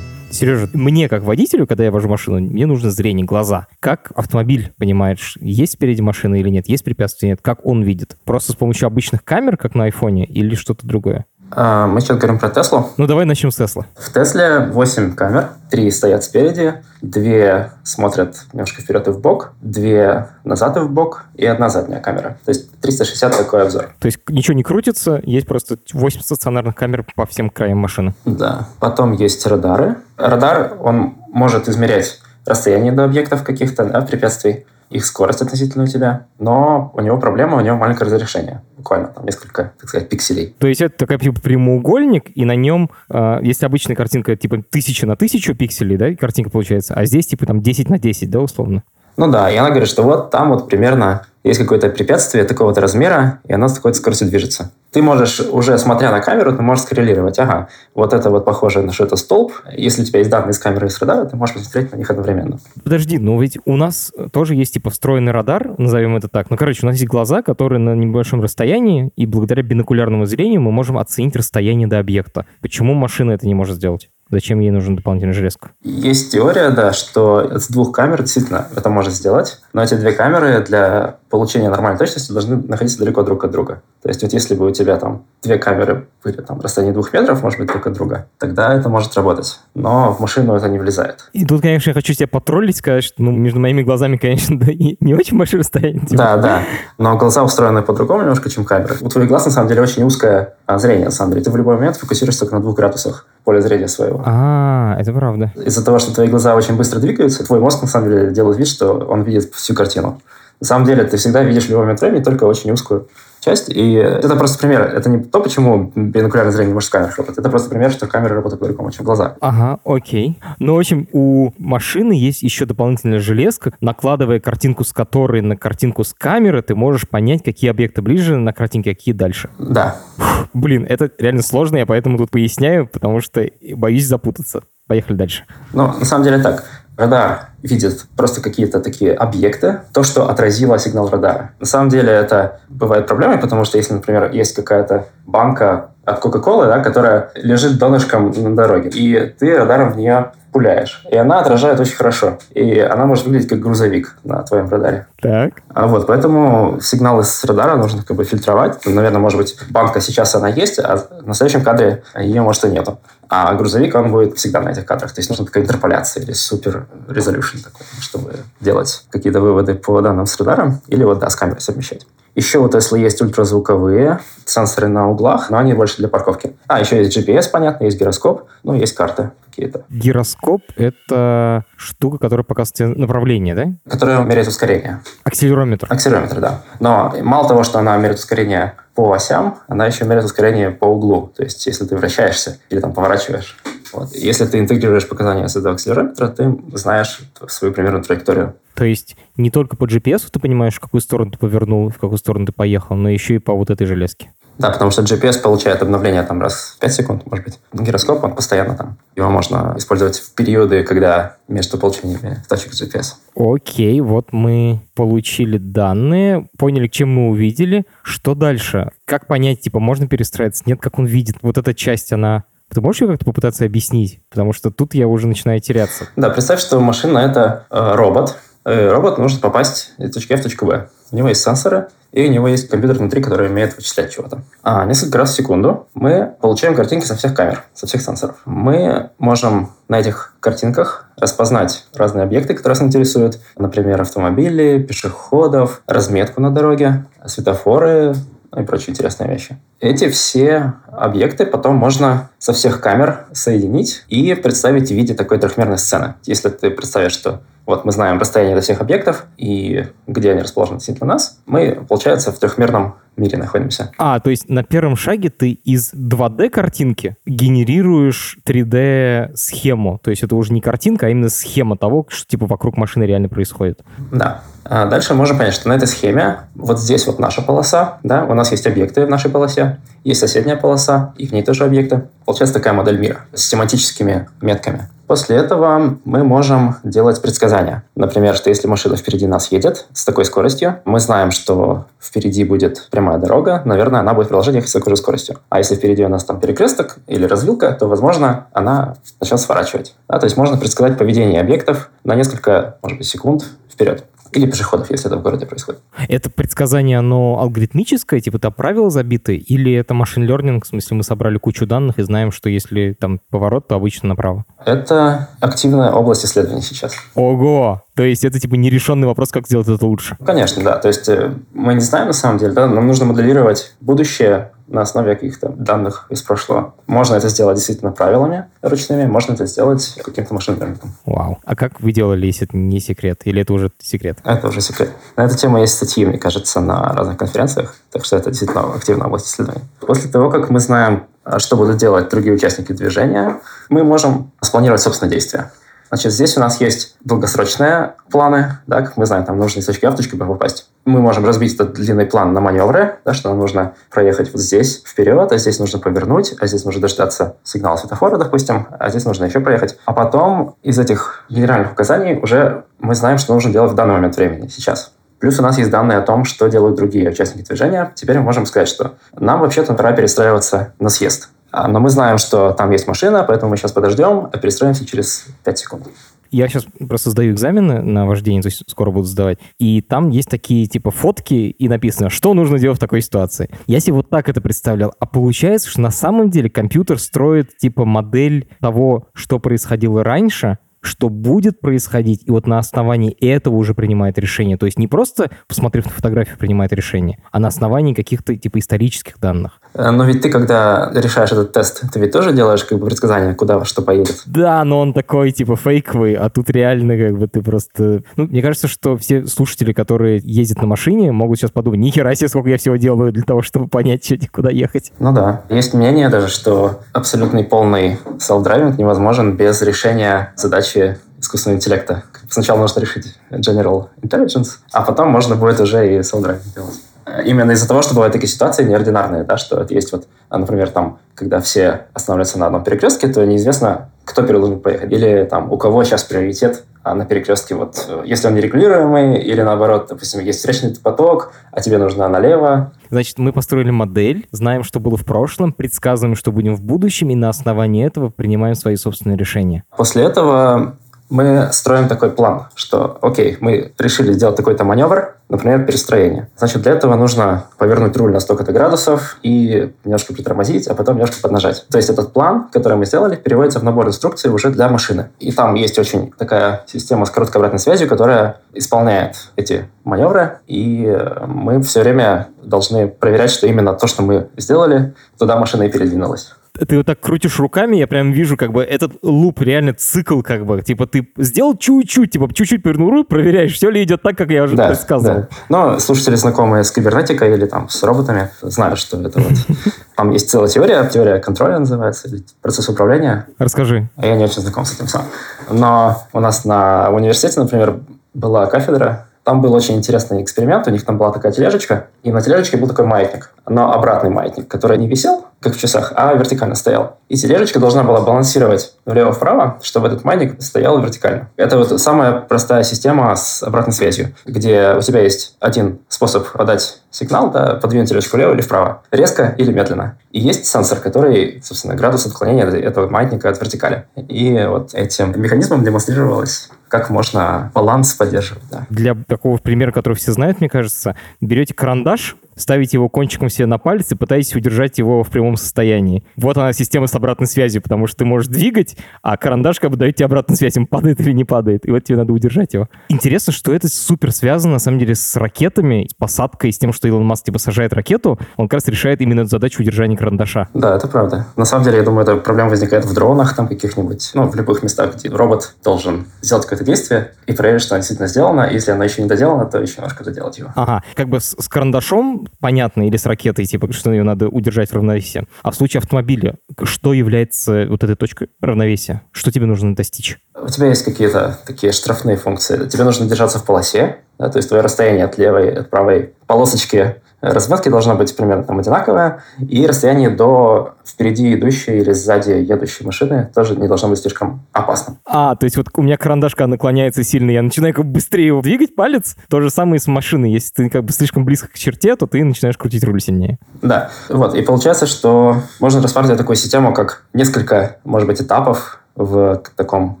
Сережа, 0.38 0.70
мне 0.72 1.08
как 1.08 1.24
водителю, 1.24 1.66
когда 1.66 1.82
я 1.82 1.90
вожу 1.90 2.08
машину, 2.08 2.38
мне 2.38 2.64
нужно 2.64 2.92
зрение, 2.92 3.26
глаза. 3.26 3.66
Как 3.80 4.12
автомобиль 4.14 4.72
понимает, 4.78 5.18
есть 5.40 5.72
спереди 5.72 6.00
машина 6.00 6.36
или 6.36 6.48
нет, 6.48 6.68
есть 6.68 6.84
препятствия, 6.84 7.30
нет, 7.30 7.40
как 7.42 7.66
он 7.66 7.82
видит? 7.82 8.16
Просто 8.24 8.52
с 8.52 8.54
помощью 8.54 8.86
обычных 8.86 9.24
камер, 9.24 9.56
как 9.56 9.74
на 9.74 9.84
айфоне, 9.84 10.24
или 10.24 10.54
что-то 10.54 10.86
другое? 10.86 11.26
А, 11.50 11.86
мы 11.86 12.00
сейчас 12.00 12.18
говорим 12.18 12.38
про 12.38 12.50
Теслу. 12.50 12.90
Ну, 12.96 13.06
давай 13.06 13.24
начнем 13.24 13.50
с 13.50 13.56
Тесла. 13.56 13.86
В 13.96 14.12
Тесле 14.12 14.70
8 14.72 15.14
камер. 15.14 15.48
Три 15.70 15.90
стоят 15.90 16.24
спереди, 16.24 16.82
две 17.02 17.72
смотрят 17.82 18.36
немножко 18.52 18.80
вперед 18.80 19.06
и 19.08 19.10
в 19.10 19.20
бок, 19.20 19.52
две 19.60 20.28
назад 20.44 20.76
и 20.78 20.80
в 20.80 20.90
бок, 20.90 21.24
и 21.34 21.44
одна 21.44 21.68
задняя 21.68 22.00
камера. 22.00 22.38
То 22.44 22.50
есть 22.50 22.70
360 22.80 23.36
такой 23.36 23.62
обзор. 23.62 23.90
То 23.98 24.06
есть 24.06 24.18
ничего 24.28 24.54
не 24.54 24.62
крутится, 24.62 25.20
есть 25.24 25.46
просто 25.46 25.76
8 25.92 26.20
стационарных 26.20 26.74
камер 26.74 27.04
по 27.14 27.26
всем 27.26 27.50
краям 27.50 27.78
машины. 27.78 28.14
Да. 28.24 28.66
Потом 28.80 29.12
есть 29.12 29.46
радары. 29.46 29.96
Радар, 30.16 30.76
он 30.80 31.16
может 31.30 31.68
измерять 31.68 32.20
расстояние 32.46 32.92
до 32.92 33.04
объектов 33.04 33.44
каких-то, 33.44 33.84
да, 33.84 34.00
препятствий 34.00 34.64
их 34.90 35.04
скорость 35.04 35.42
относительно 35.42 35.84
у 35.84 35.86
тебя, 35.86 36.26
но 36.38 36.90
у 36.94 37.00
него 37.00 37.18
проблема, 37.18 37.56
у 37.56 37.60
него 37.60 37.76
маленькое 37.76 38.10
разрешение, 38.10 38.62
буквально 38.76 39.08
там 39.08 39.24
несколько, 39.24 39.72
так 39.78 39.88
сказать, 39.88 40.08
пикселей. 40.08 40.54
То 40.58 40.66
есть 40.66 40.80
это 40.80 40.96
такой 40.96 41.18
типа 41.18 41.40
прямоугольник, 41.40 42.30
и 42.34 42.44
на 42.44 42.56
нем, 42.56 42.90
э, 43.10 43.38
если 43.42 43.66
обычная 43.66 43.96
картинка 43.96 44.36
типа 44.36 44.62
тысяча 44.62 45.06
на 45.06 45.16
тысячу 45.16 45.54
пикселей, 45.54 45.96
да, 45.96 46.14
картинка 46.14 46.50
получается, 46.50 46.94
а 46.94 47.04
здесь 47.04 47.26
типа 47.26 47.46
там 47.46 47.60
10 47.60 47.90
на 47.90 47.98
10, 47.98 48.30
да, 48.30 48.40
условно? 48.40 48.82
Ну 49.18 49.28
да, 49.28 49.50
и 49.50 49.56
она 49.56 49.70
говорит, 49.70 49.88
что 49.88 50.04
вот 50.04 50.30
там 50.30 50.50
вот 50.50 50.68
примерно 50.68 51.26
есть 51.42 51.58
какое-то 51.58 51.88
препятствие 51.88 52.44
такого-то 52.44 52.80
размера, 52.80 53.40
и 53.48 53.52
оно 53.52 53.66
с 53.66 53.74
такой-то 53.74 53.98
скоростью 53.98 54.28
движется. 54.28 54.70
Ты 54.92 55.02
можешь, 55.02 55.40
уже 55.40 55.76
смотря 55.76 56.12
на 56.12 56.20
камеру, 56.20 56.54
ты 56.54 56.62
можешь 56.62 56.84
скоррелировать. 56.84 57.36
Ага, 57.40 57.68
вот 57.94 58.12
это 58.12 58.30
вот 58.30 58.44
похоже 58.44 58.82
на 58.82 58.92
что 58.92 59.04
это 59.04 59.16
столб. 59.16 59.52
Если 59.76 60.02
у 60.02 60.04
тебя 60.04 60.20
есть 60.20 60.30
данные 60.30 60.52
с 60.52 60.58
камеры 60.58 60.86
и 60.86 60.90
с 60.90 61.00
радара, 61.00 61.26
ты 61.26 61.36
можешь 61.36 61.56
посмотреть 61.56 61.90
на 61.92 61.96
них 61.96 62.08
одновременно. 62.08 62.58
Подожди, 62.84 63.18
но 63.18 63.40
ведь 63.42 63.58
у 63.64 63.76
нас 63.76 64.12
тоже 64.32 64.54
есть 64.54 64.74
типа 64.74 64.90
встроенный 64.90 65.32
радар, 65.32 65.74
назовем 65.78 66.16
это 66.16 66.28
так. 66.28 66.48
Ну, 66.50 66.56
короче, 66.56 66.80
у 66.84 66.86
нас 66.86 66.94
есть 66.94 67.08
глаза, 67.08 67.42
которые 67.42 67.80
на 67.80 67.96
небольшом 67.96 68.40
расстоянии, 68.40 69.10
и 69.16 69.26
благодаря 69.26 69.64
бинокулярному 69.64 70.26
зрению 70.26 70.60
мы 70.60 70.70
можем 70.70 70.96
оценить 70.96 71.34
расстояние 71.34 71.88
до 71.88 71.98
объекта. 71.98 72.46
Почему 72.62 72.94
машина 72.94 73.32
это 73.32 73.48
не 73.48 73.54
может 73.54 73.76
сделать? 73.76 74.10
Зачем 74.30 74.60
ей 74.60 74.70
нужен 74.70 74.96
дополнительный 74.96 75.32
железка? 75.32 75.70
Есть 75.82 76.32
теория, 76.32 76.70
да, 76.70 76.92
что 76.92 77.58
с 77.58 77.68
двух 77.68 77.92
камер 77.92 78.22
действительно 78.22 78.68
это 78.76 78.90
может 78.90 79.14
сделать, 79.14 79.60
но 79.78 79.84
эти 79.84 79.94
две 79.94 80.10
камеры 80.10 80.60
для 80.66 81.18
получения 81.30 81.68
нормальной 81.68 82.00
точности 82.00 82.32
должны 82.32 82.56
находиться 82.56 82.98
далеко 82.98 83.22
друг 83.22 83.44
от 83.44 83.52
друга. 83.52 83.80
То 84.02 84.08
есть 84.08 84.20
вот 84.24 84.32
если 84.32 84.56
бы 84.56 84.66
у 84.66 84.70
тебя 84.72 84.96
там 84.96 85.22
две 85.40 85.56
камеры 85.56 86.08
были 86.24 86.40
там 86.40 86.60
расстояние 86.60 86.92
двух 86.92 87.12
метров, 87.12 87.44
может 87.44 87.60
быть, 87.60 87.68
друг 87.68 87.86
от 87.86 87.92
друга, 87.92 88.26
тогда 88.38 88.74
это 88.74 88.88
может 88.88 89.14
работать. 89.14 89.60
Но 89.76 90.12
в 90.12 90.18
машину 90.18 90.54
это 90.54 90.68
не 90.68 90.80
влезает. 90.80 91.28
И 91.32 91.44
тут, 91.44 91.62
конечно, 91.62 91.90
я 91.90 91.94
хочу 91.94 92.12
тебя 92.12 92.26
потроллить, 92.26 92.78
сказать, 92.78 93.04
что 93.04 93.22
ну, 93.22 93.30
между 93.30 93.60
моими 93.60 93.82
глазами, 93.82 94.16
конечно, 94.16 94.58
да, 94.60 94.72
и 94.72 94.96
не 94.98 95.14
очень 95.14 95.38
большое 95.38 95.60
расстояние. 95.60 96.04
Типа. 96.06 96.24
Да, 96.24 96.36
да. 96.38 96.62
Но 96.98 97.16
глаза 97.16 97.44
устроены 97.44 97.82
по-другому 97.82 98.22
немножко, 98.22 98.50
чем 98.50 98.64
камеры. 98.64 98.96
У 99.00 99.08
твоих 99.08 99.28
глаз, 99.28 99.46
на 99.46 99.52
самом 99.52 99.68
деле, 99.68 99.80
очень 99.82 100.02
узкое 100.02 100.54
а, 100.66 100.78
зрение, 100.78 101.04
на 101.04 101.12
самом 101.12 101.34
деле. 101.34 101.44
Ты 101.44 101.52
в 101.52 101.56
любой 101.56 101.76
момент 101.76 101.98
фокусируешься 101.98 102.40
только 102.40 102.56
на 102.56 102.62
двух 102.62 102.76
градусах 102.76 103.26
поля 103.44 103.60
зрения 103.60 103.88
своего. 103.88 104.22
А, 104.26 104.96
это 104.98 105.12
правда. 105.12 105.52
Из-за 105.64 105.84
того, 105.84 105.98
что 105.98 106.14
твои 106.14 106.28
глаза 106.28 106.54
очень 106.54 106.76
быстро 106.76 107.00
двигаются, 107.00 107.44
твой 107.44 107.60
мозг, 107.60 107.80
на 107.80 107.88
самом 107.88 108.10
деле, 108.10 108.30
делает 108.30 108.58
вид, 108.58 108.68
что 108.68 108.92
он 108.92 109.22
видит 109.22 109.50
всю 109.68 109.74
картину. 109.74 110.20
На 110.60 110.66
самом 110.66 110.86
деле 110.86 111.04
ты 111.04 111.18
всегда 111.18 111.42
видишь 111.42 111.66
в 111.66 111.68
любой 111.68 111.82
момент 111.82 112.00
времени 112.00 112.22
только 112.22 112.44
очень 112.44 112.72
узкую 112.72 113.06
часть. 113.40 113.68
И 113.68 113.92
это 113.92 114.34
просто 114.34 114.58
пример. 114.58 114.80
Это 114.80 115.08
не 115.10 115.22
то, 115.22 115.40
почему 115.40 115.92
бинокулярное 115.94 116.50
зрение 116.50 116.68
не 116.68 116.74
может 116.74 116.88
с 116.88 116.90
камерой 116.90 117.12
работать. 117.16 117.38
Это 117.38 117.48
просто 117.50 117.68
пример, 117.70 117.92
что 117.92 118.06
камера 118.06 118.34
работает 118.34 118.58
по-другому, 118.58 118.90
чем 118.90 119.04
глаза. 119.04 119.36
Ага, 119.40 119.78
окей. 119.84 120.40
Ну, 120.58 120.74
в 120.74 120.78
общем, 120.78 121.06
у 121.12 121.52
машины 121.58 122.14
есть 122.14 122.42
еще 122.42 122.64
дополнительная 122.64 123.20
железка. 123.20 123.72
Накладывая 123.80 124.40
картинку 124.40 124.82
с 124.82 124.92
которой 124.92 125.42
на 125.42 125.56
картинку 125.56 126.02
с 126.02 126.12
камеры, 126.12 126.62
ты 126.62 126.74
можешь 126.74 127.08
понять, 127.08 127.44
какие 127.44 127.70
объекты 127.70 128.02
ближе 128.02 128.36
на 128.36 128.52
картинке, 128.52 128.92
а 128.92 128.94
какие 128.94 129.14
дальше. 129.14 129.50
Да. 129.58 129.98
Фух, 130.16 130.48
блин, 130.54 130.86
это 130.88 131.10
реально 131.18 131.42
сложно, 131.42 131.76
я 131.76 131.86
поэтому 131.86 132.18
тут 132.18 132.30
поясняю, 132.30 132.86
потому 132.86 133.20
что 133.20 133.46
боюсь 133.74 134.06
запутаться. 134.06 134.62
Поехали 134.86 135.16
дальше. 135.16 135.44
Ну, 135.72 135.86
на 135.86 136.04
самом 136.04 136.24
деле 136.24 136.38
так. 136.38 136.64
Радар 136.98 137.50
видит 137.62 138.06
просто 138.16 138.42
какие-то 138.42 138.80
такие 138.80 139.14
объекты, 139.14 139.82
то, 139.92 140.02
что 140.02 140.28
отразило 140.28 140.78
сигнал 140.80 141.08
радара. 141.08 141.52
На 141.60 141.66
самом 141.66 141.90
деле 141.90 142.12
это 142.12 142.60
бывает 142.68 143.06
проблемой, 143.06 143.38
потому 143.38 143.64
что 143.64 143.78
если, 143.78 143.94
например, 143.94 144.32
есть 144.32 144.54
какая-то 144.56 145.06
банка 145.24 145.90
от 146.04 146.18
Кока-Колы, 146.18 146.66
да, 146.66 146.80
которая 146.80 147.30
лежит 147.36 147.78
донышком 147.78 148.32
на 148.36 148.56
дороге, 148.56 148.90
и 148.90 149.32
ты 149.38 149.56
радаром 149.56 149.92
в 149.92 149.96
нее 149.96 150.32
пуляешь. 150.52 151.04
И 151.10 151.16
она 151.16 151.40
отражает 151.40 151.78
очень 151.78 151.94
хорошо. 151.94 152.38
И 152.52 152.80
она 152.80 153.06
может 153.06 153.26
выглядеть 153.26 153.48
как 153.48 153.60
грузовик 153.60 154.16
на 154.24 154.42
твоем 154.42 154.68
радаре. 154.68 155.06
Так. 155.20 155.52
А 155.68 155.86
вот, 155.86 156.06
поэтому 156.06 156.80
сигналы 156.80 157.22
с 157.22 157.44
радара 157.44 157.76
нужно 157.76 158.02
как 158.02 158.16
бы 158.16 158.24
фильтровать. 158.24 158.84
Наверное, 158.86 159.20
может 159.20 159.38
быть, 159.38 159.56
банка 159.70 160.00
сейчас 160.00 160.34
она 160.34 160.48
есть, 160.48 160.78
а 160.78 161.06
на 161.22 161.34
следующем 161.34 161.62
кадре 161.62 162.02
ее, 162.18 162.42
может, 162.42 162.64
и 162.64 162.68
нету. 162.68 162.98
А 163.28 163.54
грузовик, 163.54 163.94
он 163.94 164.10
будет 164.10 164.38
всегда 164.38 164.60
на 164.60 164.70
этих 164.70 164.86
кадрах. 164.86 165.12
То 165.12 165.20
есть 165.20 165.28
нужна 165.28 165.44
такая 165.44 165.62
интерполяция 165.62 166.22
или 166.22 166.32
супер 166.32 166.86
резолюшн 167.08 167.58
такой, 167.58 167.86
чтобы 168.00 168.36
делать 168.60 169.04
какие-то 169.10 169.40
выводы 169.40 169.74
по 169.74 170.00
данным 170.00 170.26
с 170.26 170.36
радаром 170.38 170.80
или 170.88 171.04
вот, 171.04 171.18
да, 171.18 171.28
с 171.28 171.36
камерой 171.36 171.60
совмещать. 171.60 172.06
Еще 172.34 172.58
у 172.58 172.68
Tesla 172.68 172.98
есть 172.98 173.20
ультразвуковые 173.20 174.20
сенсоры 174.44 174.88
на 174.88 175.10
углах, 175.10 175.50
но 175.50 175.58
они 175.58 175.74
больше 175.74 175.96
для 175.96 176.08
парковки. 176.08 176.56
А, 176.68 176.78
еще 176.78 176.96
есть 176.96 177.16
GPS, 177.16 177.50
понятно, 177.50 177.84
есть 177.84 177.98
гироскоп, 177.98 178.44
ну, 178.62 178.74
есть 178.74 178.94
карты 178.94 179.32
какие-то. 179.46 179.84
Гироскоп— 179.90 180.62
это 180.76 181.64
штука, 181.76 182.18
которая 182.18 182.44
показывает 182.44 182.96
направление, 182.96 183.54
да? 183.56 183.72
Которая 183.90 184.22
меряет 184.22 184.46
ускорение. 184.46 185.00
Акселерометр. 185.24 185.86
Акселерометр, 185.90 186.40
да. 186.40 186.62
Но 186.78 187.12
мало 187.22 187.48
того, 187.48 187.64
что 187.64 187.80
она 187.80 187.96
меряет 187.96 188.18
ускорение 188.18 188.74
по 188.98 189.12
осям, 189.12 189.60
она 189.68 189.86
еще 189.86 190.04
меряет 190.04 190.24
ускорение 190.24 190.72
по 190.72 190.86
углу. 190.86 191.32
То 191.36 191.44
есть, 191.44 191.64
если 191.66 191.84
ты 191.84 191.96
вращаешься 191.96 192.58
или 192.68 192.80
там 192.80 192.92
поворачиваешь. 192.92 193.56
Вот. 193.92 194.12
Если 194.12 194.44
ты 194.44 194.58
интегрируешь 194.58 195.08
показания 195.08 195.46
с 195.46 195.54
этого 195.54 195.74
акселерометра, 195.74 196.26
ты 196.26 196.52
знаешь 196.72 197.20
свою 197.46 197.72
примерную 197.72 198.02
траекторию. 198.02 198.56
То 198.74 198.84
есть 198.84 199.16
не 199.36 199.52
только 199.52 199.76
по 199.76 199.84
GPS 199.84 200.28
ты 200.32 200.40
понимаешь, 200.40 200.74
в 200.74 200.80
какую 200.80 201.00
сторону 201.00 201.30
ты 201.30 201.38
повернул, 201.38 201.90
в 201.90 201.98
какую 201.98 202.18
сторону 202.18 202.46
ты 202.46 202.52
поехал, 202.52 202.96
но 202.96 203.08
еще 203.08 203.36
и 203.36 203.38
по 203.38 203.54
вот 203.54 203.70
этой 203.70 203.86
железке. 203.86 204.32
Да, 204.58 204.70
потому 204.70 204.90
что 204.90 205.02
GPS 205.02 205.40
получает 205.40 205.82
обновление 205.82 206.22
там 206.24 206.40
раз 206.42 206.74
в 206.76 206.80
5 206.80 206.92
секунд, 206.92 207.26
может 207.26 207.44
быть. 207.44 207.60
Гироскоп, 207.72 208.24
он 208.24 208.34
постоянно 208.34 208.76
там. 208.76 208.98
Его 209.14 209.30
можно 209.30 209.74
использовать 209.76 210.18
в 210.18 210.34
периоды, 210.34 210.82
когда 210.82 211.36
между 211.46 211.78
получениями 211.78 212.42
точек 212.48 212.72
GPS. 212.72 213.14
Окей, 213.36 214.00
вот 214.00 214.32
мы 214.32 214.80
получили 214.94 215.58
данные, 215.58 216.48
поняли, 216.58 216.88
к 216.88 216.92
чему 216.92 217.26
мы 217.26 217.30
увидели. 217.30 217.86
Что 218.02 218.34
дальше? 218.34 218.90
Как 219.04 219.26
понять, 219.26 219.60
типа, 219.60 219.78
можно 219.78 220.08
перестраиваться? 220.08 220.64
Нет, 220.66 220.80
как 220.80 220.98
он 220.98 221.06
видит? 221.06 221.36
Вот 221.42 221.56
эта 221.56 221.74
часть, 221.74 222.12
она 222.12 222.44
ты 222.72 222.82
можешь 222.82 223.00
ее 223.00 223.08
как-то 223.08 223.24
попытаться 223.24 223.64
объяснить? 223.64 224.20
Потому 224.28 224.52
что 224.52 224.70
тут 224.70 224.94
я 224.94 225.08
уже 225.08 225.26
начинаю 225.26 225.58
теряться. 225.60 226.08
Да, 226.16 226.28
представь, 226.28 226.60
что 226.60 226.78
машина— 226.80 227.18
это 227.20 227.64
э, 227.70 227.94
робот. 227.94 228.36
Э, 228.64 228.90
робот 228.90 229.16
может 229.16 229.40
попасть 229.40 229.94
из 229.96 230.12
точки 230.12 230.34
А 230.34 230.36
в 230.36 230.42
точку 230.42 230.66
Б. 230.66 230.88
У 231.10 231.16
него 231.16 231.28
есть 231.28 231.40
сенсоры, 231.40 231.88
и 232.12 232.26
у 232.26 232.30
него 232.30 232.48
есть 232.48 232.68
компьютер 232.68 232.98
внутри, 232.98 233.22
который 233.22 233.48
умеет 233.48 233.76
вычислять 233.76 234.12
чего-то. 234.12 234.42
А 234.62 234.84
несколько 234.86 235.18
раз 235.18 235.32
в 235.32 235.36
секунду 235.36 235.86
мы 235.94 236.34
получаем 236.40 236.74
картинки 236.74 237.04
со 237.04 237.16
всех 237.16 237.34
камер, 237.34 237.64
со 237.74 237.86
всех 237.86 238.02
сенсоров. 238.02 238.36
Мы 238.44 239.10
можем 239.18 239.70
на 239.88 240.00
этих 240.00 240.34
картинках 240.40 241.06
распознать 241.16 241.86
разные 241.94 242.24
объекты, 242.24 242.54
которые 242.54 242.78
нас 242.78 242.86
интересуют. 242.86 243.40
Например, 243.56 244.00
автомобили, 244.00 244.82
пешеходов, 244.82 245.82
разметку 245.86 246.40
на 246.40 246.50
дороге, 246.50 247.04
светофоры, 247.26 248.14
ну 248.52 248.62
и 248.62 248.64
прочие 248.64 248.90
интересные 248.90 249.30
вещи. 249.30 249.58
Эти 249.80 250.08
все 250.08 250.74
объекты 250.90 251.46
потом 251.46 251.76
можно 251.76 252.30
со 252.38 252.52
всех 252.52 252.80
камер 252.80 253.26
соединить 253.32 254.04
и 254.08 254.34
представить 254.34 254.88
в 254.88 254.94
виде 254.94 255.14
такой 255.14 255.38
трехмерной 255.38 255.78
сцены. 255.78 256.14
Если 256.24 256.48
ты 256.48 256.70
представишь, 256.70 257.12
что 257.12 257.42
вот 257.66 257.84
мы 257.84 257.92
знаем 257.92 258.18
расстояние 258.18 258.56
до 258.56 258.62
всех 258.62 258.80
объектов 258.80 259.26
и 259.36 259.86
где 260.06 260.32
они 260.32 260.40
расположены 260.40 260.76
относительно 260.76 261.12
нас, 261.12 261.38
мы, 261.44 261.84
получается, 261.86 262.32
в 262.32 262.38
трехмерном 262.38 262.94
мире 263.18 263.36
находимся. 263.36 263.92
А, 263.98 264.20
то 264.20 264.30
есть 264.30 264.48
на 264.48 264.62
первом 264.62 264.96
шаге 264.96 265.28
ты 265.28 265.50
из 265.50 265.92
2D-картинки 265.92 267.16
генерируешь 267.26 268.38
3D-схему. 268.46 269.98
То 270.02 270.10
есть 270.10 270.22
это 270.22 270.34
уже 270.34 270.54
не 270.54 270.62
картинка, 270.62 271.06
а 271.06 271.08
именно 271.10 271.28
схема 271.28 271.76
того, 271.76 272.06
что 272.08 272.26
типа 272.26 272.46
вокруг 272.46 272.78
машины 272.78 273.04
реально 273.04 273.28
происходит. 273.28 273.82
Да. 274.12 274.42
А 274.68 274.84
дальше 274.84 275.14
можем 275.14 275.38
понять, 275.38 275.54
что 275.54 275.68
на 275.68 275.72
этой 275.72 275.88
схеме 275.88 276.40
вот 276.54 276.78
здесь 276.78 277.06
вот 277.06 277.18
наша 277.18 277.40
полоса, 277.40 277.98
да, 278.02 278.24
у 278.24 278.34
нас 278.34 278.50
есть 278.50 278.66
объекты 278.66 279.06
в 279.06 279.08
нашей 279.08 279.30
полосе, 279.30 279.78
есть 280.04 280.20
соседняя 280.20 280.56
полоса, 280.56 281.14
и 281.16 281.26
в 281.26 281.32
ней 281.32 281.42
тоже 281.42 281.64
объекты. 281.64 282.08
Получается 282.26 282.54
такая 282.54 282.74
модель 282.74 282.98
мира 282.98 283.20
с 283.32 283.48
тематическими 283.48 284.28
метками. 284.42 284.88
После 285.06 285.36
этого 285.36 285.98
мы 286.04 286.22
можем 286.22 286.76
делать 286.84 287.22
предсказания. 287.22 287.82
Например, 287.96 288.36
что 288.36 288.50
если 288.50 288.68
машина 288.68 288.96
впереди 288.96 289.26
нас 289.26 289.50
едет 289.50 289.86
с 289.94 290.04
такой 290.04 290.26
скоростью, 290.26 290.80
мы 290.84 291.00
знаем, 291.00 291.30
что 291.30 291.86
впереди 291.98 292.44
будет 292.44 292.88
прямая 292.90 293.16
дорога, 293.16 293.62
наверное, 293.64 294.00
она 294.00 294.12
будет 294.12 294.28
продолжать 294.28 294.56
ехать 294.56 294.68
с 294.68 294.74
такой 294.74 294.90
же 294.90 294.96
скоростью. 294.98 295.38
А 295.48 295.58
если 295.58 295.76
впереди 295.76 296.04
у 296.04 296.10
нас 296.10 296.24
там 296.24 296.40
перекресток 296.40 296.98
или 297.06 297.24
развилка, 297.24 297.72
то, 297.72 297.86
возможно, 297.86 298.48
она 298.52 298.96
начнет 299.18 299.40
сворачивать. 299.40 299.96
Да, 300.08 300.18
то 300.18 300.26
есть 300.26 300.36
можно 300.36 300.58
предсказать 300.58 300.98
поведение 300.98 301.40
объектов 301.40 301.88
на 302.04 302.14
несколько, 302.14 302.76
может 302.82 302.98
быть, 302.98 303.06
секунд 303.06 303.46
вперед. 303.72 304.04
Или 304.32 304.50
пешеходов, 304.50 304.90
если 304.90 305.06
это 305.06 305.16
в 305.16 305.22
городе 305.22 305.46
происходит. 305.46 305.80
Это 306.08 306.30
предсказание, 306.30 306.98
оно 306.98 307.38
алгоритмическое, 307.40 308.20
типа 308.20 308.38
там 308.38 308.52
правила 308.52 308.90
забиты, 308.90 309.36
или 309.36 309.72
это 309.72 309.94
машин 309.94 310.28
learning, 310.28 310.62
в 310.62 310.66
смысле 310.66 310.98
мы 310.98 311.02
собрали 311.02 311.38
кучу 311.38 311.66
данных 311.66 311.98
и 311.98 312.02
знаем, 312.02 312.32
что 312.32 312.48
если 312.48 312.96
там 312.98 313.20
поворот, 313.30 313.68
то 313.68 313.76
обычно 313.76 314.08
направо? 314.08 314.44
Это 314.64 315.28
активная 315.40 315.90
область 315.90 316.24
исследований 316.24 316.62
сейчас. 316.62 316.94
Ого! 317.14 317.82
То 317.94 318.04
есть 318.04 318.24
это 318.24 318.38
типа 318.38 318.54
нерешенный 318.54 319.06
вопрос, 319.06 319.30
как 319.30 319.46
сделать 319.46 319.68
это 319.68 319.84
лучше? 319.86 320.16
Конечно, 320.24 320.62
да. 320.62 320.78
То 320.78 320.88
есть 320.88 321.08
э, 321.08 321.34
мы 321.52 321.74
не 321.74 321.80
знаем 321.80 322.08
на 322.08 322.12
самом 322.12 322.38
деле, 322.38 322.52
да, 322.52 322.66
нам 322.66 322.86
нужно 322.86 323.06
моделировать 323.06 323.74
будущее 323.80 324.52
на 324.68 324.82
основе 324.82 325.14
каких-то 325.14 325.48
данных 325.48 326.06
из 326.10 326.22
прошлого. 326.22 326.74
Можно 326.86 327.16
это 327.16 327.28
сделать 327.28 327.56
действительно 327.56 327.90
правилами 327.90 328.46
ручными, 328.62 329.06
можно 329.06 329.32
это 329.32 329.46
сделать 329.46 329.98
каким-то 330.04 330.34
машинным 330.34 330.78
Вау. 331.04 331.38
А 331.44 331.56
как 331.56 331.80
вы 331.80 331.92
делали, 331.92 332.26
если 332.26 332.46
это 332.46 332.56
не 332.56 332.80
секрет? 332.80 333.22
Или 333.24 333.42
это 333.42 333.52
уже 333.52 333.70
секрет? 333.78 334.18
Это 334.24 334.48
уже 334.48 334.60
секрет. 334.60 334.90
На 335.16 335.24
эту 335.24 335.36
тему 335.36 335.58
есть 335.58 335.74
статьи, 335.74 336.04
мне 336.04 336.18
кажется, 336.18 336.60
на 336.60 336.92
разных 336.92 337.16
конференциях, 337.16 337.74
так 337.90 338.04
что 338.04 338.16
это 338.16 338.30
действительно 338.30 338.74
активная 338.74 339.06
область 339.06 339.26
исследований. 339.26 339.64
После 339.80 340.10
того, 340.10 340.30
как 340.30 340.50
мы 340.50 340.60
знаем, 340.60 341.04
что 341.38 341.56
будут 341.56 341.76
делать 341.76 342.08
другие 342.08 342.34
участники 342.34 342.72
движения, 342.72 343.40
мы 343.68 343.84
можем 343.84 344.32
спланировать 344.40 344.80
собственные 344.80 345.12
действия. 345.12 345.50
Значит, 345.88 346.12
здесь 346.12 346.36
у 346.36 346.40
нас 346.40 346.60
есть 346.60 346.96
долгосрочные 347.04 347.94
планы, 348.10 348.58
да, 348.66 348.82
как 348.82 348.96
мы 348.96 349.06
знаем, 349.06 349.24
там 349.24 349.38
нужно 349.38 349.60
из 349.60 349.66
точки 349.66 349.86
А 349.86 349.90
в 349.90 349.96
точку 349.96 350.16
Б 350.16 350.26
попасть. 350.26 350.68
Мы 350.84 351.00
можем 351.00 351.24
разбить 351.24 351.54
этот 351.54 351.74
длинный 351.74 352.06
план 352.06 352.32
на 352.32 352.40
маневры, 352.40 352.96
да, 353.04 353.14
что 353.14 353.30
нам 353.30 353.38
нужно 353.38 353.74
проехать 353.90 354.32
вот 354.32 354.40
здесь 354.40 354.82
вперед, 354.84 355.32
а 355.32 355.38
здесь 355.38 355.58
нужно 355.58 355.78
повернуть, 355.78 356.34
а 356.40 356.46
здесь 356.46 356.64
нужно 356.64 356.82
дождаться 356.82 357.36
сигнала 357.42 357.76
светофора, 357.76 358.16
допустим, 358.16 358.68
а 358.78 358.90
здесь 358.90 359.04
нужно 359.04 359.24
еще 359.24 359.40
проехать. 359.40 359.78
А 359.86 359.92
потом 359.92 360.56
из 360.62 360.78
этих 360.78 361.24
генеральных 361.28 361.72
указаний 361.72 362.18
уже 362.22 362.64
мы 362.78 362.94
знаем, 362.94 363.18
что 363.18 363.34
нужно 363.34 363.52
делать 363.52 363.72
в 363.72 363.74
данный 363.74 363.94
момент 363.94 364.16
времени, 364.16 364.48
сейчас. 364.48 364.92
Плюс 365.18 365.38
у 365.40 365.42
нас 365.42 365.58
есть 365.58 365.70
данные 365.70 365.98
о 365.98 366.02
том, 366.02 366.24
что 366.24 366.46
делают 366.48 366.76
другие 366.76 367.10
участники 367.10 367.44
движения. 367.46 367.92
Теперь 367.94 368.18
мы 368.18 368.24
можем 368.24 368.46
сказать, 368.46 368.68
что 368.68 368.94
нам 369.18 369.40
вообще-то 369.40 369.74
пора 369.74 369.92
перестраиваться 369.92 370.74
на 370.78 370.90
съезд. 370.90 371.30
А, 371.50 371.68
но 371.68 371.80
мы 371.80 371.90
знаем, 371.90 372.18
что 372.18 372.52
там 372.52 372.70
есть 372.70 372.86
машина, 372.86 373.24
поэтому 373.26 373.50
мы 373.50 373.56
сейчас 373.56 373.72
подождем, 373.72 374.28
а 374.32 374.38
перестроимся 374.38 374.86
через 374.86 375.26
5 375.44 375.58
секунд. 375.58 375.88
Я 376.30 376.46
сейчас 376.48 376.66
просто 376.86 377.10
сдаю 377.10 377.32
экзамены 377.32 377.80
на 377.80 378.06
вождение, 378.06 378.42
то 378.42 378.48
есть 378.48 378.62
скоро 378.68 378.90
буду 378.90 379.06
сдавать, 379.06 379.38
и 379.58 379.80
там 379.80 380.10
есть 380.10 380.28
такие 380.28 380.66
типа 380.66 380.90
фотки, 380.90 381.34
и 381.34 381.68
написано, 381.68 382.10
что 382.10 382.34
нужно 382.34 382.58
делать 382.58 382.76
в 382.76 382.80
такой 382.80 383.00
ситуации. 383.00 383.48
Я 383.66 383.80
себе 383.80 383.94
вот 383.94 384.10
так 384.10 384.28
это 384.28 384.42
представлял. 384.42 384.92
А 384.98 385.06
получается, 385.06 385.70
что 385.70 385.80
на 385.80 385.90
самом 385.90 386.28
деле 386.28 386.50
компьютер 386.50 386.98
строит 386.98 387.56
типа 387.56 387.86
модель 387.86 388.48
того, 388.60 389.08
что 389.14 389.38
происходило 389.38 390.04
раньше, 390.04 390.58
что 390.80 391.08
будет 391.08 391.60
происходить, 391.60 392.22
и 392.24 392.30
вот 392.30 392.46
на 392.46 392.58
основании 392.58 393.12
этого 393.12 393.56
уже 393.56 393.74
принимает 393.74 394.18
решение. 394.18 394.56
То 394.56 394.66
есть 394.66 394.78
не 394.78 394.86
просто, 394.86 395.30
посмотрев 395.46 395.86
на 395.86 395.90
фотографию, 395.90 396.38
принимает 396.38 396.72
решение, 396.72 397.18
а 397.32 397.40
на 397.40 397.48
основании 397.48 397.94
каких-то 397.94 398.36
типа 398.36 398.58
исторических 398.58 399.18
данных. 399.18 399.60
Э, 399.78 399.90
но 399.90 400.04
ведь 400.04 400.20
ты, 400.20 400.30
когда 400.30 400.90
решаешь 400.92 401.30
этот 401.30 401.52
тест, 401.52 401.82
ты 401.92 402.00
ведь 402.00 402.12
тоже 402.12 402.32
делаешь 402.32 402.64
как 402.64 402.78
бы 402.78 402.86
предсказание, 402.86 403.34
куда 403.34 403.64
что 403.64 403.82
поедет? 403.82 404.22
Да, 404.26 404.64
но 404.64 404.80
он 404.80 404.92
такой 404.92 405.30
типа 405.30 405.56
фейковый, 405.56 406.14
а 406.14 406.28
тут 406.28 406.50
реально 406.50 406.98
как 406.98 407.18
бы 407.18 407.28
ты 407.28 407.40
просто... 407.40 408.02
Ну, 408.16 408.26
мне 408.26 408.42
кажется, 408.42 408.66
что 408.66 408.96
все 408.96 409.26
слушатели, 409.26 409.72
которые 409.72 410.20
ездят 410.24 410.60
на 410.60 410.66
машине, 410.66 411.12
могут 411.12 411.38
сейчас 411.38 411.52
подумать, 411.52 411.80
нихера 411.80 412.14
себе, 412.14 412.28
сколько 412.28 412.48
я 412.50 412.58
всего 412.58 412.76
делаю 412.76 413.12
для 413.12 413.22
того, 413.22 413.42
чтобы 413.42 413.68
понять, 413.68 414.04
что, 414.04 414.16
куда 414.32 414.50
ехать. 414.50 414.92
Ну 414.98 415.12
да. 415.12 415.42
Есть 415.48 415.74
мнение 415.74 416.08
даже, 416.08 416.28
что 416.28 416.80
абсолютный 416.92 417.44
полный 417.44 417.98
self-driving 418.18 418.76
невозможен 418.78 419.36
без 419.36 419.62
решения 419.62 420.32
задачи 420.36 420.98
искусственного 421.20 421.58
интеллекта. 421.58 422.02
Сначала 422.28 422.58
нужно 422.58 422.80
решить 422.80 423.16
General 423.30 423.88
Intelligence, 424.02 424.58
а 424.72 424.82
потом 424.82 425.08
можно 425.08 425.36
будет 425.36 425.60
уже 425.60 425.94
и 425.94 425.98
self-driving 426.00 426.54
делать. 426.54 426.80
Именно 427.24 427.52
из-за 427.52 427.68
того, 427.68 427.82
что 427.82 427.94
бывают 427.94 428.12
такие 428.12 428.28
ситуации 428.28 428.64
неординарные, 428.64 429.24
да, 429.24 429.36
что 429.36 429.66
есть 429.70 429.92
вот, 429.92 430.06
например, 430.30 430.70
там, 430.70 430.98
когда 431.14 431.40
все 431.40 431.86
останавливаются 431.94 432.38
на 432.38 432.46
одном 432.46 432.64
перекрестке, 432.64 433.08
то 433.08 433.24
неизвестно, 433.24 433.90
кто 434.04 434.22
первый 434.22 434.40
должен 434.40 434.60
поехать. 434.60 434.92
Или 434.92 435.26
там, 435.28 435.52
у 435.52 435.58
кого 435.58 435.84
сейчас 435.84 436.04
приоритет 436.04 436.64
а 436.82 436.94
на 436.94 437.04
перекрестке, 437.04 437.54
вот, 437.54 437.86
если 438.06 438.28
он 438.28 438.34
нерегулируемый, 438.34 439.20
или 439.20 439.42
наоборот, 439.42 439.88
допустим, 439.90 440.20
есть 440.20 440.38
встречный 440.38 440.74
поток, 440.82 441.32
а 441.52 441.60
тебе 441.60 441.76
нужно 441.76 442.08
налево. 442.08 442.72
Значит, 442.88 443.18
мы 443.18 443.32
построили 443.32 443.70
модель, 443.70 444.26
знаем, 444.30 444.62
что 444.64 444.80
было 444.80 444.96
в 444.96 445.04
прошлом, 445.04 445.52
предсказываем, 445.52 446.16
что 446.16 446.32
будем 446.32 446.54
в 446.54 446.62
будущем, 446.62 447.10
и 447.10 447.14
на 447.14 447.28
основании 447.28 447.84
этого 447.84 448.08
принимаем 448.08 448.54
свои 448.54 448.76
собственные 448.76 449.18
решения. 449.18 449.64
После 449.76 450.02
этого 450.02 450.78
мы 451.10 451.48
строим 451.52 451.88
такой 451.88 452.10
план, 452.10 452.48
что, 452.54 452.98
окей, 453.00 453.36
мы 453.40 453.72
решили 453.78 454.12
сделать 454.12 454.36
такой-то 454.36 454.64
маневр, 454.64 455.16
например, 455.28 455.64
перестроение. 455.64 456.28
Значит, 456.36 456.62
для 456.62 456.72
этого 456.72 456.94
нужно 456.96 457.46
повернуть 457.58 457.96
руль 457.96 458.12
на 458.12 458.20
столько-то 458.20 458.52
градусов 458.52 459.18
и 459.22 459.72
немножко 459.84 460.12
притормозить, 460.12 460.66
а 460.66 460.74
потом 460.74 460.96
немножко 460.96 461.20
поднажать. 461.22 461.66
То 461.70 461.78
есть 461.78 461.90
этот 461.90 462.12
план, 462.12 462.48
который 462.52 462.76
мы 462.76 462.86
сделали, 462.86 463.16
переводится 463.16 463.60
в 463.60 463.64
набор 463.64 463.88
инструкций 463.88 464.30
уже 464.30 464.50
для 464.50 464.68
машины. 464.68 465.10
И 465.18 465.32
там 465.32 465.54
есть 465.54 465.78
очень 465.78 466.12
такая 466.12 466.64
система 466.66 467.06
с 467.06 467.10
короткой 467.10 467.38
обратной 467.38 467.58
связью, 467.58 467.88
которая 467.88 468.40
исполняет 468.52 469.16
эти 469.36 469.68
маневры, 469.84 470.38
и 470.46 470.98
мы 471.26 471.62
все 471.62 471.80
время 471.80 472.28
должны 472.42 472.88
проверять, 472.88 473.30
что 473.30 473.46
именно 473.46 473.74
то, 473.74 473.86
что 473.86 474.02
мы 474.02 474.28
сделали, 474.36 474.94
туда 475.18 475.36
машина 475.36 475.64
и 475.64 475.70
передвинулась 475.70 476.32
ты 476.66 476.76
вот 476.76 476.86
так 476.86 477.00
крутишь 477.00 477.38
руками, 477.38 477.76
я 477.76 477.86
прям 477.86 478.12
вижу 478.12 478.36
как 478.36 478.52
бы 478.52 478.62
этот 478.62 478.92
луп, 479.02 479.40
реально 479.40 479.74
цикл 479.74 480.22
как 480.22 480.44
бы. 480.46 480.62
Типа 480.62 480.86
ты 480.86 481.08
сделал 481.16 481.56
чуть-чуть, 481.56 482.12
типа 482.12 482.32
чуть-чуть 482.32 482.62
повернул 482.62 482.90
руль, 482.90 483.04
проверяешь, 483.04 483.54
все 483.54 483.70
ли 483.70 483.82
идет 483.82 484.02
так, 484.02 484.16
как 484.16 484.30
я 484.30 484.44
уже 484.44 484.56
да, 484.56 484.68
предсказывал. 484.68 485.20
Да. 485.20 485.28
Но 485.48 485.78
слушатели, 485.78 486.16
знакомые 486.16 486.64
с 486.64 486.70
кибернетикой 486.70 487.32
или 487.34 487.46
там 487.46 487.68
с 487.68 487.82
роботами, 487.82 488.30
знают, 488.42 488.78
что 488.78 489.00
это 489.00 489.20
вот... 489.20 489.32
Там 489.96 490.12
есть 490.12 490.30
целая 490.30 490.48
теория, 490.48 490.88
теория 490.88 491.18
контроля 491.18 491.58
называется, 491.58 492.06
или 492.06 492.22
процесс 492.40 492.68
управления. 492.68 493.26
Расскажи. 493.36 493.88
Я 493.96 494.14
не 494.14 494.22
очень 494.22 494.42
знаком 494.42 494.64
с 494.64 494.74
этим 494.74 494.86
сам. 494.86 495.02
Но 495.50 496.04
у 496.12 496.20
нас 496.20 496.44
на 496.44 496.90
университете, 496.90 497.40
например, 497.40 497.80
была 498.14 498.46
кафедра 498.46 499.08
там 499.28 499.42
был 499.42 499.52
очень 499.52 499.76
интересный 499.76 500.22
эксперимент. 500.22 500.66
У 500.68 500.70
них 500.70 500.86
там 500.86 500.96
была 500.96 501.12
такая 501.12 501.32
тележечка, 501.32 501.88
и 502.02 502.10
на 502.10 502.22
тележечке 502.22 502.56
был 502.56 502.66
такой 502.66 502.86
маятник, 502.86 503.30
но 503.46 503.74
обратный 503.74 504.08
маятник, 504.08 504.48
который 504.48 504.78
не 504.78 504.88
висел, 504.88 505.26
как 505.40 505.54
в 505.54 505.60
часах, 505.60 505.92
а 505.94 506.14
вертикально 506.14 506.54
стоял. 506.54 506.98
И 507.08 507.16
тележечка 507.16 507.60
должна 507.60 507.84
была 507.84 508.00
балансировать 508.00 508.74
влево-вправо, 508.84 509.58
чтобы 509.62 509.88
этот 509.88 510.04
маятник 510.04 510.42
стоял 510.42 510.80
вертикально. 510.80 511.28
Это 511.36 511.56
вот 511.58 511.80
самая 511.80 512.12
простая 512.20 512.64
система 512.64 513.14
с 513.14 513.42
обратной 513.42 513.72
связью, 513.72 514.14
где 514.26 514.74
у 514.76 514.80
тебя 514.80 515.00
есть 515.00 515.36
один 515.40 515.78
способ 515.88 516.30
подать 516.32 516.80
сигнал, 516.90 517.30
да, 517.30 517.54
подвинуть 517.54 517.88
тележку 517.88 518.16
влево 518.16 518.32
или 518.32 518.40
вправо, 518.40 518.82
резко 518.90 519.34
или 519.38 519.52
медленно. 519.52 519.98
И 520.10 520.20
есть 520.20 520.46
сенсор, 520.46 520.80
который, 520.80 521.40
собственно, 521.42 521.74
градус 521.74 522.06
отклонения 522.06 522.46
этого 522.46 522.88
маятника 522.88 523.28
от 523.28 523.40
вертикали. 523.40 523.86
И 523.96 524.44
вот 524.48 524.74
этим 524.74 525.20
механизмом 525.20 525.64
демонстрировалось 525.64 526.50
как 526.68 526.90
можно 526.90 527.50
баланс 527.54 527.94
поддерживать. 527.94 528.44
Да. 528.50 528.66
Для 528.70 528.94
такого 529.06 529.38
примера, 529.38 529.72
который 529.72 529.94
все 529.94 530.12
знают, 530.12 530.40
мне 530.40 530.48
кажется, 530.48 530.96
берете 531.20 531.54
карандаш, 531.54 532.16
ставите 532.38 532.76
его 532.76 532.88
кончиком 532.88 533.28
себе 533.28 533.46
на 533.46 533.58
палец 533.58 533.90
и 533.92 533.94
пытаетесь 533.94 534.34
удержать 534.34 534.78
его 534.78 535.02
в 535.02 535.10
прямом 535.10 535.36
состоянии. 535.36 536.04
Вот 536.16 536.36
она 536.36 536.52
система 536.52 536.86
с 536.86 536.94
обратной 536.94 537.26
связью, 537.26 537.62
потому 537.62 537.86
что 537.86 537.98
ты 537.98 538.04
можешь 538.04 538.28
двигать, 538.28 538.76
а 539.02 539.16
карандаш 539.16 539.60
как 539.60 539.70
бы 539.70 539.76
дает 539.76 539.96
тебе 539.96 540.06
обратную 540.06 540.36
связь, 540.36 540.56
он 540.56 540.66
падает 540.66 541.00
или 541.00 541.12
не 541.12 541.24
падает. 541.24 541.66
И 541.66 541.70
вот 541.70 541.84
тебе 541.84 541.98
надо 541.98 542.12
удержать 542.12 542.54
его. 542.54 542.68
Интересно, 542.88 543.32
что 543.32 543.52
это 543.52 543.68
супер 543.68 544.12
связано, 544.12 544.54
на 544.54 544.58
самом 544.58 544.78
деле, 544.78 544.94
с 544.94 545.16
ракетами, 545.16 545.86
с 545.90 545.94
посадкой, 545.94 546.52
с 546.52 546.58
тем, 546.58 546.72
что 546.72 546.88
Илон 546.88 547.04
Маск 547.04 547.24
типа 547.24 547.38
сажает 547.38 547.72
ракету. 547.72 548.18
Он 548.36 548.48
как 548.48 548.58
раз 548.58 548.68
решает 548.68 549.00
именно 549.00 549.20
эту 549.20 549.30
задачу 549.30 549.62
удержания 549.62 549.96
карандаша. 549.96 550.48
Да, 550.54 550.76
это 550.76 550.88
правда. 550.88 551.26
На 551.36 551.44
самом 551.44 551.64
деле, 551.64 551.78
я 551.78 551.82
думаю, 551.82 552.02
эта 552.02 552.16
проблема 552.16 552.50
возникает 552.50 552.84
в 552.84 552.94
дронах 552.94 553.34
там 553.36 553.48
каких-нибудь, 553.48 554.10
ну, 554.14 554.28
в 554.28 554.34
любых 554.34 554.62
местах, 554.62 554.96
где 554.96 555.08
робот 555.08 555.54
должен 555.64 556.06
сделать 556.22 556.44
какое-то 556.44 556.64
действие 556.64 557.12
и 557.26 557.32
проверить, 557.32 557.62
что 557.62 557.74
оно 557.74 557.80
действительно 557.80 558.08
сделано. 558.08 558.48
Если 558.50 558.70
оно 558.70 558.84
еще 558.84 559.02
не 559.02 559.08
доделано, 559.08 559.46
то 559.46 559.58
еще 559.58 559.76
немножко 559.78 560.04
доделать 560.04 560.38
его. 560.38 560.52
Ага, 560.54 560.82
как 560.94 561.08
бы 561.08 561.20
с, 561.20 561.34
с 561.38 561.48
карандашом 561.48 562.27
понятно, 562.40 562.86
или 562.86 562.96
с 562.96 563.06
ракетой, 563.06 563.44
типа, 563.46 563.72
что 563.72 563.92
ее 563.92 564.02
надо 564.02 564.28
удержать 564.28 564.70
в 564.70 564.74
равновесии. 564.74 565.26
А 565.42 565.50
в 565.50 565.54
случае 565.54 565.78
автомобиля, 565.78 566.36
что 566.64 566.92
является 566.92 567.66
вот 567.68 567.84
этой 567.84 567.96
точкой 567.96 568.28
равновесия? 568.40 569.02
Что 569.12 569.30
тебе 569.30 569.46
нужно 569.46 569.74
достичь? 569.74 570.18
У 570.40 570.48
тебя 570.48 570.68
есть 570.68 570.84
какие-то 570.84 571.38
такие 571.46 571.72
штрафные 571.72 572.16
функции. 572.16 572.68
Тебе 572.68 572.84
нужно 572.84 573.06
держаться 573.06 573.38
в 573.38 573.44
полосе, 573.44 573.98
да, 574.18 574.28
то 574.28 574.38
есть 574.38 574.48
твое 574.48 574.62
расстояние 574.62 575.04
от 575.04 575.18
левой, 575.18 575.52
от 575.52 575.70
правой 575.70 576.12
полосочки 576.26 576.96
разметки 577.20 577.68
должно 577.68 577.94
быть 577.94 578.16
примерно 578.16 578.44
там 578.44 578.58
одинаковое, 578.58 579.22
и 579.38 579.66
расстояние 579.66 580.10
до 580.10 580.74
впереди 580.86 581.34
идущей 581.34 581.80
или 581.80 581.92
сзади 581.92 582.30
едущей 582.30 582.86
машины 582.86 583.30
тоже 583.34 583.56
не 583.56 583.68
должно 583.68 583.88
быть 583.88 583.98
слишком 583.98 584.46
опасным. 584.52 584.98
А, 585.04 585.36
то 585.36 585.44
есть 585.44 585.56
вот 585.56 585.68
у 585.74 585.82
меня 585.82 585.96
карандашка 585.96 586.46
наклоняется 586.46 587.02
сильно, 587.02 587.30
я 587.30 587.42
начинаю 587.42 587.74
как 587.74 587.84
бы 587.84 587.92
быстрее 587.92 588.26
его 588.26 588.40
двигать 588.40 588.74
палец. 588.74 589.16
То 589.28 589.40
же 589.40 589.50
самое 589.50 589.76
и 589.76 589.80
с 589.80 589.86
машиной. 589.86 590.30
Если 590.30 590.52
ты 590.52 590.70
как 590.70 590.84
бы 590.84 590.92
слишком 590.92 591.24
близко 591.24 591.48
к 591.48 591.54
черте, 591.54 591.96
то 591.96 592.06
ты 592.06 592.24
начинаешь 592.24 592.56
крутить 592.56 592.84
руль 592.84 593.00
сильнее. 593.00 593.38
Да, 593.62 593.90
вот. 594.08 594.34
И 594.34 594.42
получается, 594.42 594.86
что 594.86 595.36
можно 595.60 595.82
рассматривать 595.82 596.18
такую 596.18 596.36
систему, 596.36 596.72
как 596.72 597.04
несколько, 597.12 597.78
может 597.84 598.06
быть, 598.06 598.20
этапов 598.20 598.80
в 598.98 599.42
таком 599.54 600.00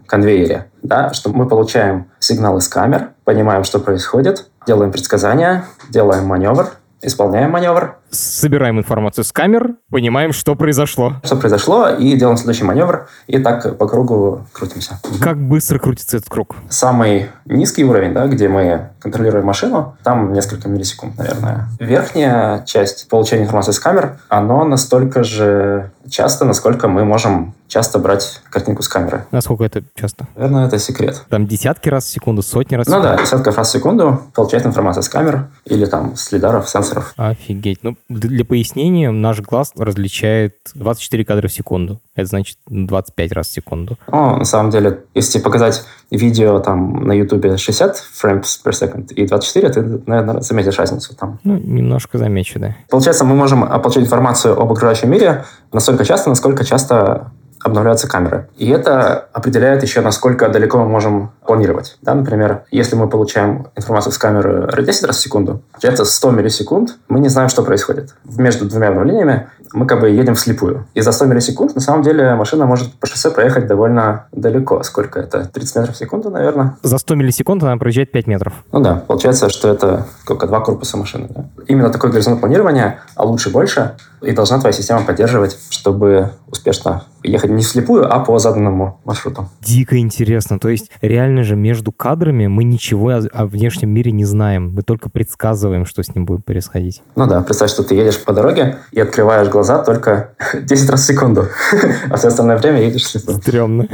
конвейере, 0.06 0.66
да, 0.82 1.12
что 1.12 1.30
мы 1.30 1.46
получаем 1.46 2.06
сигналы 2.18 2.60
с 2.60 2.68
камер, 2.68 3.10
понимаем, 3.24 3.62
что 3.62 3.78
происходит, 3.78 4.50
делаем 4.66 4.90
предсказания, 4.90 5.64
делаем 5.88 6.26
маневр, 6.26 6.72
исполняем 7.02 7.50
маневр. 7.50 7.96
Собираем 8.10 8.78
информацию 8.78 9.24
с 9.24 9.32
камер, 9.32 9.74
понимаем, 9.90 10.32
что 10.32 10.54
произошло. 10.54 11.14
Что 11.22 11.36
произошло, 11.36 11.88
и 11.88 12.16
делаем 12.16 12.36
следующий 12.36 12.64
маневр, 12.64 13.08
и 13.26 13.38
так 13.38 13.76
по 13.76 13.86
кругу 13.86 14.46
крутимся. 14.52 14.98
Как 15.20 15.38
быстро 15.38 15.78
крутится 15.78 16.16
этот 16.16 16.28
круг? 16.28 16.56
Самый 16.70 17.30
низкий 17.44 17.84
уровень, 17.84 18.14
да, 18.14 18.26
где 18.26 18.48
мы 18.48 18.90
контролируем 19.00 19.46
машину, 19.46 19.96
там 20.02 20.32
несколько 20.32 20.68
миллисекунд, 20.68 21.18
наверное. 21.18 21.68
Верхняя 21.78 22.64
часть 22.64 23.08
получения 23.08 23.42
информации 23.42 23.72
с 23.72 23.78
камер, 23.78 24.18
оно 24.28 24.64
настолько 24.64 25.22
же 25.22 25.90
часто, 26.08 26.44
насколько 26.44 26.88
мы 26.88 27.04
можем 27.04 27.54
часто 27.68 27.98
брать 27.98 28.40
картинку 28.50 28.82
с 28.82 28.88
камеры. 28.88 29.26
Насколько 29.30 29.64
это 29.64 29.84
часто? 29.94 30.26
Наверное, 30.34 30.66
это 30.66 30.78
секрет. 30.78 31.22
Там 31.28 31.46
десятки 31.46 31.88
раз 31.88 32.04
в 32.04 32.08
секунду, 32.08 32.42
сотни 32.42 32.74
раз 32.74 32.86
в 32.86 32.90
секунду? 32.90 33.08
Ну 33.08 33.16
да, 33.16 33.22
десятка 33.22 33.52
раз 33.52 33.68
в 33.68 33.70
секунду 33.70 34.22
получает 34.34 34.66
информация 34.66 35.02
с 35.02 35.08
камер 35.08 35.48
или 35.66 35.84
там 35.84 36.16
с 36.16 36.32
лидаров, 36.32 36.68
сенсоров. 36.68 37.12
Офигеть. 37.16 37.80
Ну, 37.82 37.96
для 38.08 38.44
пояснения, 38.44 39.10
наш 39.10 39.40
глаз 39.40 39.72
различает 39.76 40.56
24 40.74 41.24
кадра 41.24 41.48
в 41.48 41.52
секунду. 41.52 42.00
Это 42.14 42.26
значит 42.26 42.56
25 42.66 43.32
раз 43.32 43.48
в 43.48 43.52
секунду. 43.52 43.98
О, 44.06 44.36
на 44.36 44.44
самом 44.44 44.70
деле, 44.70 45.00
если 45.14 45.38
показать 45.38 45.84
видео 46.10 46.58
там 46.60 47.04
на 47.06 47.12
YouTube 47.12 47.58
60 47.58 48.02
frames 48.22 48.46
per 48.64 48.72
second 48.72 49.12
и 49.12 49.26
24, 49.26 49.68
ты, 49.68 50.02
наверное, 50.06 50.40
заметишь 50.40 50.78
разницу 50.78 51.14
там. 51.14 51.38
Ну, 51.44 51.58
немножко 51.58 52.16
замечу, 52.16 52.58
да. 52.58 52.76
Получается, 52.88 53.24
мы 53.24 53.34
можем 53.34 53.68
получать 53.68 54.04
информацию 54.04 54.58
об 54.58 54.72
окружающем 54.72 55.10
мире 55.10 55.44
настолько 55.72 56.04
часто, 56.06 56.30
насколько 56.30 56.64
часто 56.64 57.30
обновляются 57.62 58.08
камеры. 58.08 58.48
И 58.56 58.68
это 58.70 59.28
определяет 59.32 59.82
еще, 59.82 60.00
насколько 60.00 60.48
далеко 60.48 60.78
мы 60.78 60.88
можем 60.88 61.32
планировать. 61.46 61.98
Да, 62.02 62.14
например, 62.14 62.62
если 62.70 62.96
мы 62.96 63.08
получаем 63.08 63.68
информацию 63.76 64.12
с 64.12 64.18
камеры 64.18 64.68
10 64.82 65.04
раз 65.04 65.16
в 65.16 65.20
секунду, 65.20 65.62
получается 65.72 66.04
100 66.04 66.30
миллисекунд, 66.30 66.90
мы 67.08 67.20
не 67.20 67.28
знаем, 67.28 67.48
что 67.48 67.62
происходит. 67.62 68.14
Между 68.24 68.66
двумя 68.66 68.88
обновлениями 68.88 69.48
мы 69.72 69.86
как 69.86 70.00
бы 70.00 70.10
едем 70.10 70.34
вслепую. 70.34 70.86
И 70.94 71.00
за 71.00 71.12
100 71.12 71.26
миллисекунд, 71.26 71.74
на 71.74 71.80
самом 71.80 72.02
деле, 72.02 72.34
машина 72.34 72.66
может 72.66 72.92
по 72.94 73.06
шоссе 73.06 73.30
проехать 73.30 73.66
довольно 73.66 74.26
далеко. 74.32 74.82
Сколько 74.82 75.20
это? 75.20 75.44
30 75.46 75.76
метров 75.76 75.94
в 75.94 75.98
секунду, 75.98 76.30
наверное? 76.30 76.76
За 76.82 76.98
100 76.98 77.14
миллисекунд 77.14 77.62
она 77.62 77.76
проезжает 77.76 78.12
5 78.12 78.26
метров. 78.26 78.52
Ну 78.72 78.80
да, 78.80 79.02
получается, 79.06 79.48
что 79.50 79.68
это 79.68 80.06
сколько, 80.22 80.46
два 80.46 80.60
корпуса 80.60 80.96
машины. 80.96 81.28
Да? 81.30 81.44
Именно 81.66 81.90
такой 81.90 82.10
горизонт 82.10 82.40
планирования, 82.40 83.00
а 83.14 83.24
лучше 83.24 83.50
больше, 83.50 83.96
и 84.22 84.32
должна 84.32 84.58
твоя 84.58 84.72
система 84.72 85.02
поддерживать, 85.04 85.58
чтобы 85.70 86.32
успешно 86.50 87.04
ехать 87.22 87.50
не 87.50 87.62
вслепую, 87.62 88.12
а 88.12 88.20
по 88.20 88.38
заданному 88.38 89.00
маршруту. 89.04 89.48
Дико 89.60 89.98
интересно. 89.98 90.58
То 90.58 90.68
есть 90.68 90.90
реально 91.00 91.42
же 91.42 91.56
между 91.56 91.92
кадрами 91.92 92.46
мы 92.46 92.64
ничего 92.64 93.10
о, 93.10 93.22
о 93.32 93.46
внешнем 93.46 93.90
мире 93.90 94.12
не 94.12 94.24
знаем. 94.24 94.72
Мы 94.74 94.82
только 94.82 95.10
предсказываем, 95.10 95.84
что 95.84 96.02
с 96.02 96.14
ним 96.14 96.24
будет 96.24 96.44
происходить. 96.44 97.02
Ну 97.16 97.26
да, 97.26 97.42
представь, 97.42 97.70
что 97.70 97.82
ты 97.82 97.94
едешь 97.94 98.22
по 98.22 98.32
дороге 98.32 98.78
и 98.92 99.00
открываешь 99.00 99.48
глаза 99.58 99.82
только 99.82 100.34
10 100.54 100.90
раз 100.90 101.00
в 101.02 101.04
секунду, 101.04 101.46
а 102.10 102.16
все 102.16 102.28
остальное 102.28 102.58
время 102.58 102.80
едешь 102.80 103.02
вслепую. 103.02 103.38
Стремно. 103.38 103.88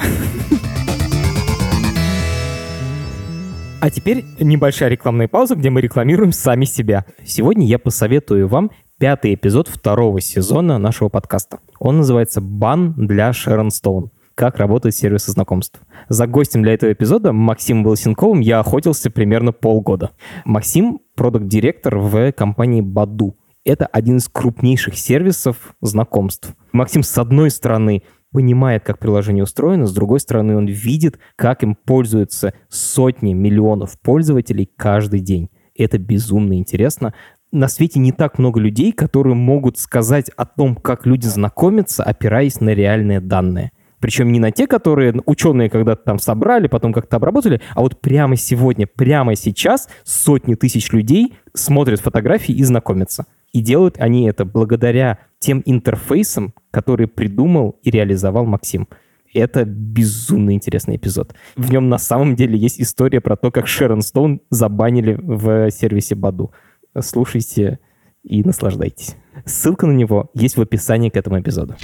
А 3.81 3.91
теперь 3.91 4.25
небольшая 4.41 4.91
рекламная 4.91 5.29
пауза, 5.29 5.57
где 5.57 5.71
мы 5.71 5.81
рекламируем 5.81 6.33
сами 6.33 6.67
себя. 6.67 7.07
Сегодня 7.25 7.67
я 7.67 7.79
посоветую 7.79 8.47
вам 8.47 8.71
пятый 8.99 9.35
эпизод 9.35 9.69
второго 9.69 10.21
сезона 10.21 10.79
нашего 10.79 11.09
подкаста. 11.09 11.59
Он 11.79 11.99
называется 11.99 12.41
«Бан 12.41 12.95
для 12.97 13.33
Шерон 13.33 13.71
Стоун» 13.71 14.11
как 14.35 14.59
работает 14.59 14.97
сервис 14.97 15.27
знакомств. 15.27 15.81
За 16.09 16.27
гостем 16.27 16.65
для 16.65 16.75
этого 16.75 16.93
эпизода 16.93 17.33
Максимом 17.33 17.85
Волосенковым 17.85 18.41
я 18.41 18.59
охотился 18.59 19.09
примерно 19.09 19.53
полгода. 19.53 20.11
Максим— 20.45 20.99
продукт-директор 21.15 21.99
в 21.99 22.33
компании 22.33 22.81
Баду. 22.81 23.37
Это 23.65 23.87
один 23.87 24.19
из 24.19 24.29
крупнейших 24.29 24.97
сервисов 24.97 25.75
знакомств. 25.81 26.55
Максим, 26.73 27.03
с 27.03 27.17
одной 27.17 27.51
стороны, 27.51 28.03
понимает, 28.31 28.85
как 28.85 28.99
приложение 28.99 29.45
устроено, 29.45 29.87
с 29.87 29.95
другой 29.95 30.21
стороны, 30.21 30.57
он 30.57 30.67
видит, 30.67 31.19
как 31.37 31.63
им 31.63 31.75
пользуются 31.75 32.53
сотни 32.69 33.33
миллионов 33.33 33.99
пользователей 34.01 34.69
каждый 34.77 35.21
день. 35.21 35.51
Это 35.77 35.99
безумно 35.99 36.59
интересно 36.59 37.15
на 37.55 37.69
свете 37.69 38.01
не 38.01 38.13
так 38.13 38.39
много 38.39 38.61
людей, 38.61 38.93
которые 38.93 39.35
могут 39.35 39.79
сказать 39.79 40.29
о 40.37 40.45
том, 40.45 40.75
как 40.75 41.07
люди 41.07 41.27
знакомятся, 41.27 42.03
опираясь 42.03 42.61
на 42.61 42.71
реальные 42.71 43.21
данные. 43.21 43.71
Причем 44.01 44.33
не 44.33 44.41
на 44.41 44.51
те, 44.51 44.67
которые 44.67 45.15
ученые 45.25 45.71
когда-то 45.71 46.03
там 46.05 46.19
собрали, 46.19 46.67
потом 46.67 46.93
как-то 46.93 47.17
обработали, 47.17 47.63
а 47.75 47.81
вот 47.81 48.01
прямо 48.01 48.37
сегодня, 48.37 48.87
прямо 48.87 49.37
сейчас 49.37 49.89
сотни 50.03 50.57
тысяч 50.57 50.93
людей 50.93 51.39
смотрят 51.55 52.01
фотографии 52.01 52.55
и 52.55 52.63
знакомятся. 52.65 53.25
И 53.55 53.63
делают 53.63 53.97
они 53.99 54.29
это 54.29 54.45
благодаря 54.45 55.21
тем 55.39 55.63
интерфейсам, 55.65 56.53
которые 56.71 57.09
придумал 57.09 57.79
и 57.83 57.91
реализовал 57.91 58.45
Максим. 58.45 58.89
Это 59.33 59.65
безумно 59.65 60.53
интересный 60.53 60.97
эпизод. 60.97 61.35
В 61.57 61.71
нем 61.73 61.89
на 61.89 61.99
самом 61.99 62.37
деле 62.37 62.59
есть 62.59 62.79
история 62.81 63.23
про 63.23 63.37
то, 63.37 63.51
как 63.51 63.67
Шерон 63.67 64.03
Стоун 64.03 64.43
забанили 64.51 65.19
в 65.21 65.71
сервисе 65.71 66.15
Баду 66.15 66.53
слушайте 67.03 67.81
и 68.23 68.43
наслаждайтесь. 68.43 69.17
Ссылка 69.45 69.87
на 69.87 69.93
него 69.93 70.31
есть 70.35 70.57
в 70.57 70.63
описании 70.63 71.11
к 71.11 71.17
этому 71.17 71.41
эпизоду. 71.41 71.77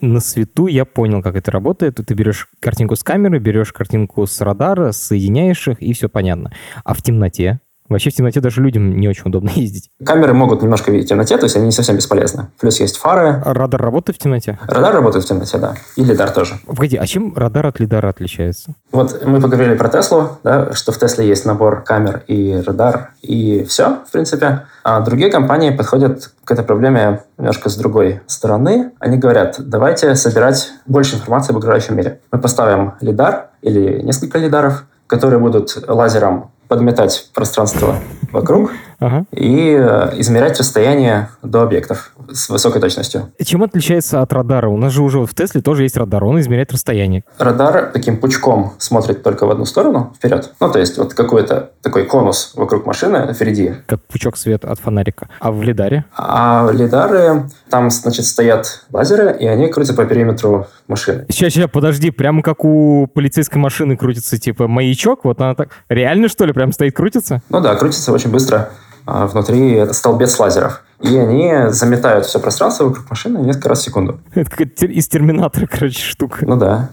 На 0.00 0.20
свету 0.20 0.68
я 0.68 0.84
понял, 0.84 1.22
как 1.22 1.34
это 1.34 1.50
работает. 1.50 1.96
Ты 1.96 2.14
берешь 2.14 2.48
картинку 2.60 2.94
с 2.94 3.02
камеры, 3.02 3.40
берешь 3.40 3.72
картинку 3.72 4.26
с 4.26 4.40
радара, 4.40 4.92
соединяешь 4.92 5.66
их, 5.66 5.82
и 5.82 5.92
все 5.92 6.08
понятно. 6.08 6.52
А 6.84 6.94
в 6.94 7.02
темноте 7.02 7.60
Вообще 7.88 8.10
в 8.10 8.14
темноте 8.14 8.40
даже 8.40 8.62
людям 8.62 8.98
не 8.98 9.08
очень 9.08 9.22
удобно 9.26 9.50
ездить. 9.54 9.90
Камеры 10.04 10.34
могут 10.34 10.62
немножко 10.62 10.90
видеть 10.90 11.06
в 11.06 11.08
темноте, 11.10 11.36
то 11.38 11.44
есть 11.44 11.56
они 11.56 11.66
не 11.66 11.72
совсем 11.72 11.96
бесполезны. 11.96 12.48
Плюс 12.60 12.80
есть 12.80 12.96
фары. 12.96 13.42
А 13.44 13.54
радар 13.54 13.80
работает 13.80 14.18
в 14.18 14.22
темноте? 14.22 14.58
Радар 14.66 14.94
работает 14.94 15.24
в 15.24 15.28
темноте, 15.28 15.58
да. 15.58 15.74
И 15.96 16.04
лидар 16.04 16.30
тоже. 16.30 16.54
Погоди, 16.66 16.96
а 16.96 17.06
чем 17.06 17.34
радар 17.36 17.66
от 17.66 17.80
лидара 17.80 18.08
отличается? 18.08 18.74
Вот 18.92 19.24
мы 19.24 19.40
поговорили 19.40 19.74
про 19.74 19.88
Теслу, 19.88 20.38
да, 20.44 20.72
что 20.72 20.92
в 20.92 20.98
Тесле 20.98 21.26
есть 21.26 21.44
набор 21.44 21.82
камер 21.82 22.24
и 22.26 22.62
радар, 22.66 23.10
и 23.22 23.64
все, 23.64 23.98
в 24.06 24.12
принципе. 24.12 24.66
А 24.84 25.00
другие 25.00 25.30
компании 25.30 25.70
подходят 25.70 26.30
к 26.44 26.50
этой 26.50 26.64
проблеме 26.64 27.22
немножко 27.36 27.68
с 27.68 27.76
другой 27.76 28.20
стороны. 28.26 28.92
Они 29.00 29.16
говорят, 29.16 29.56
давайте 29.58 30.14
собирать 30.14 30.70
больше 30.86 31.16
информации 31.16 31.52
об 31.52 31.58
окружающем 31.58 31.96
мире. 31.96 32.20
Мы 32.32 32.38
поставим 32.38 32.94
лидар 33.00 33.48
или 33.62 34.02
несколько 34.02 34.38
лидаров, 34.38 34.84
которые 35.06 35.40
будут 35.40 35.76
лазером 35.86 36.50
подметать 36.68 37.30
пространство 37.34 37.96
вокруг 38.30 38.72
ага. 38.98 39.24
и 39.32 39.70
э, 39.70 40.20
измерять 40.20 40.58
расстояние 40.58 41.30
до 41.42 41.62
объектов 41.62 42.12
с 42.30 42.48
высокой 42.48 42.80
точностью. 42.80 43.32
Чем 43.42 43.62
отличается 43.62 44.22
от 44.22 44.32
радара? 44.32 44.68
У 44.68 44.76
нас 44.76 44.92
же 44.92 45.02
уже 45.02 45.20
в 45.20 45.34
Тесле 45.34 45.60
тоже 45.60 45.84
есть 45.84 45.96
радар, 45.96 46.24
он 46.24 46.40
измеряет 46.40 46.72
расстояние. 46.72 47.24
Радар 47.38 47.90
таким 47.92 48.18
пучком 48.18 48.74
смотрит 48.78 49.22
только 49.22 49.46
в 49.46 49.50
одну 49.50 49.64
сторону, 49.64 50.12
вперед. 50.16 50.52
Ну, 50.60 50.70
то 50.70 50.78
есть 50.78 50.98
вот 50.98 51.14
какой-то 51.14 51.70
такой 51.82 52.04
конус 52.04 52.52
вокруг 52.54 52.86
машины 52.86 53.32
впереди. 53.32 53.74
Как 53.86 54.02
пучок 54.02 54.36
света 54.36 54.70
от 54.70 54.78
фонарика. 54.78 55.28
А 55.40 55.50
в 55.50 55.62
лидаре? 55.62 56.04
А 56.14 56.64
в 56.66 56.72
лидаре 56.72 57.48
там, 57.70 57.90
значит, 57.90 58.24
стоят 58.24 58.84
лазеры, 58.92 59.36
и 59.38 59.46
они 59.46 59.68
крутятся 59.68 59.94
по 59.94 60.04
периметру 60.04 60.66
машины. 60.86 61.26
Сейчас, 61.28 61.52
сейчас, 61.52 61.70
подожди, 61.70 62.10
прямо 62.10 62.42
как 62.42 62.64
у 62.64 63.06
полицейской 63.06 63.60
машины 63.60 63.96
крутится, 63.96 64.38
типа, 64.38 64.68
маячок, 64.68 65.24
вот 65.24 65.40
она 65.40 65.54
так... 65.54 65.70
Реально, 65.88 66.28
что 66.28 66.44
ли, 66.44 66.52
прям 66.52 66.72
стоит, 66.72 66.94
крутится? 66.94 67.42
Ну 67.48 67.60
да, 67.60 67.74
крутится 67.76 68.12
очень 68.12 68.30
быстро. 68.30 68.70
А 69.10 69.26
внутри 69.26 69.86
столбец 69.92 70.38
лазеров. 70.38 70.82
И 71.00 71.16
они 71.16 71.70
заметают 71.70 72.26
все 72.26 72.40
пространство 72.40 72.84
вокруг 72.84 73.08
машины 73.08 73.38
несколько 73.38 73.70
раз 73.70 73.80
в 73.80 73.84
секунду. 73.84 74.20
Это 74.34 74.50
как 74.50 74.60
из 74.60 75.08
терминатора, 75.08 75.66
короче, 75.66 76.02
штука. 76.02 76.38
Ну 76.42 76.56
да. 76.56 76.90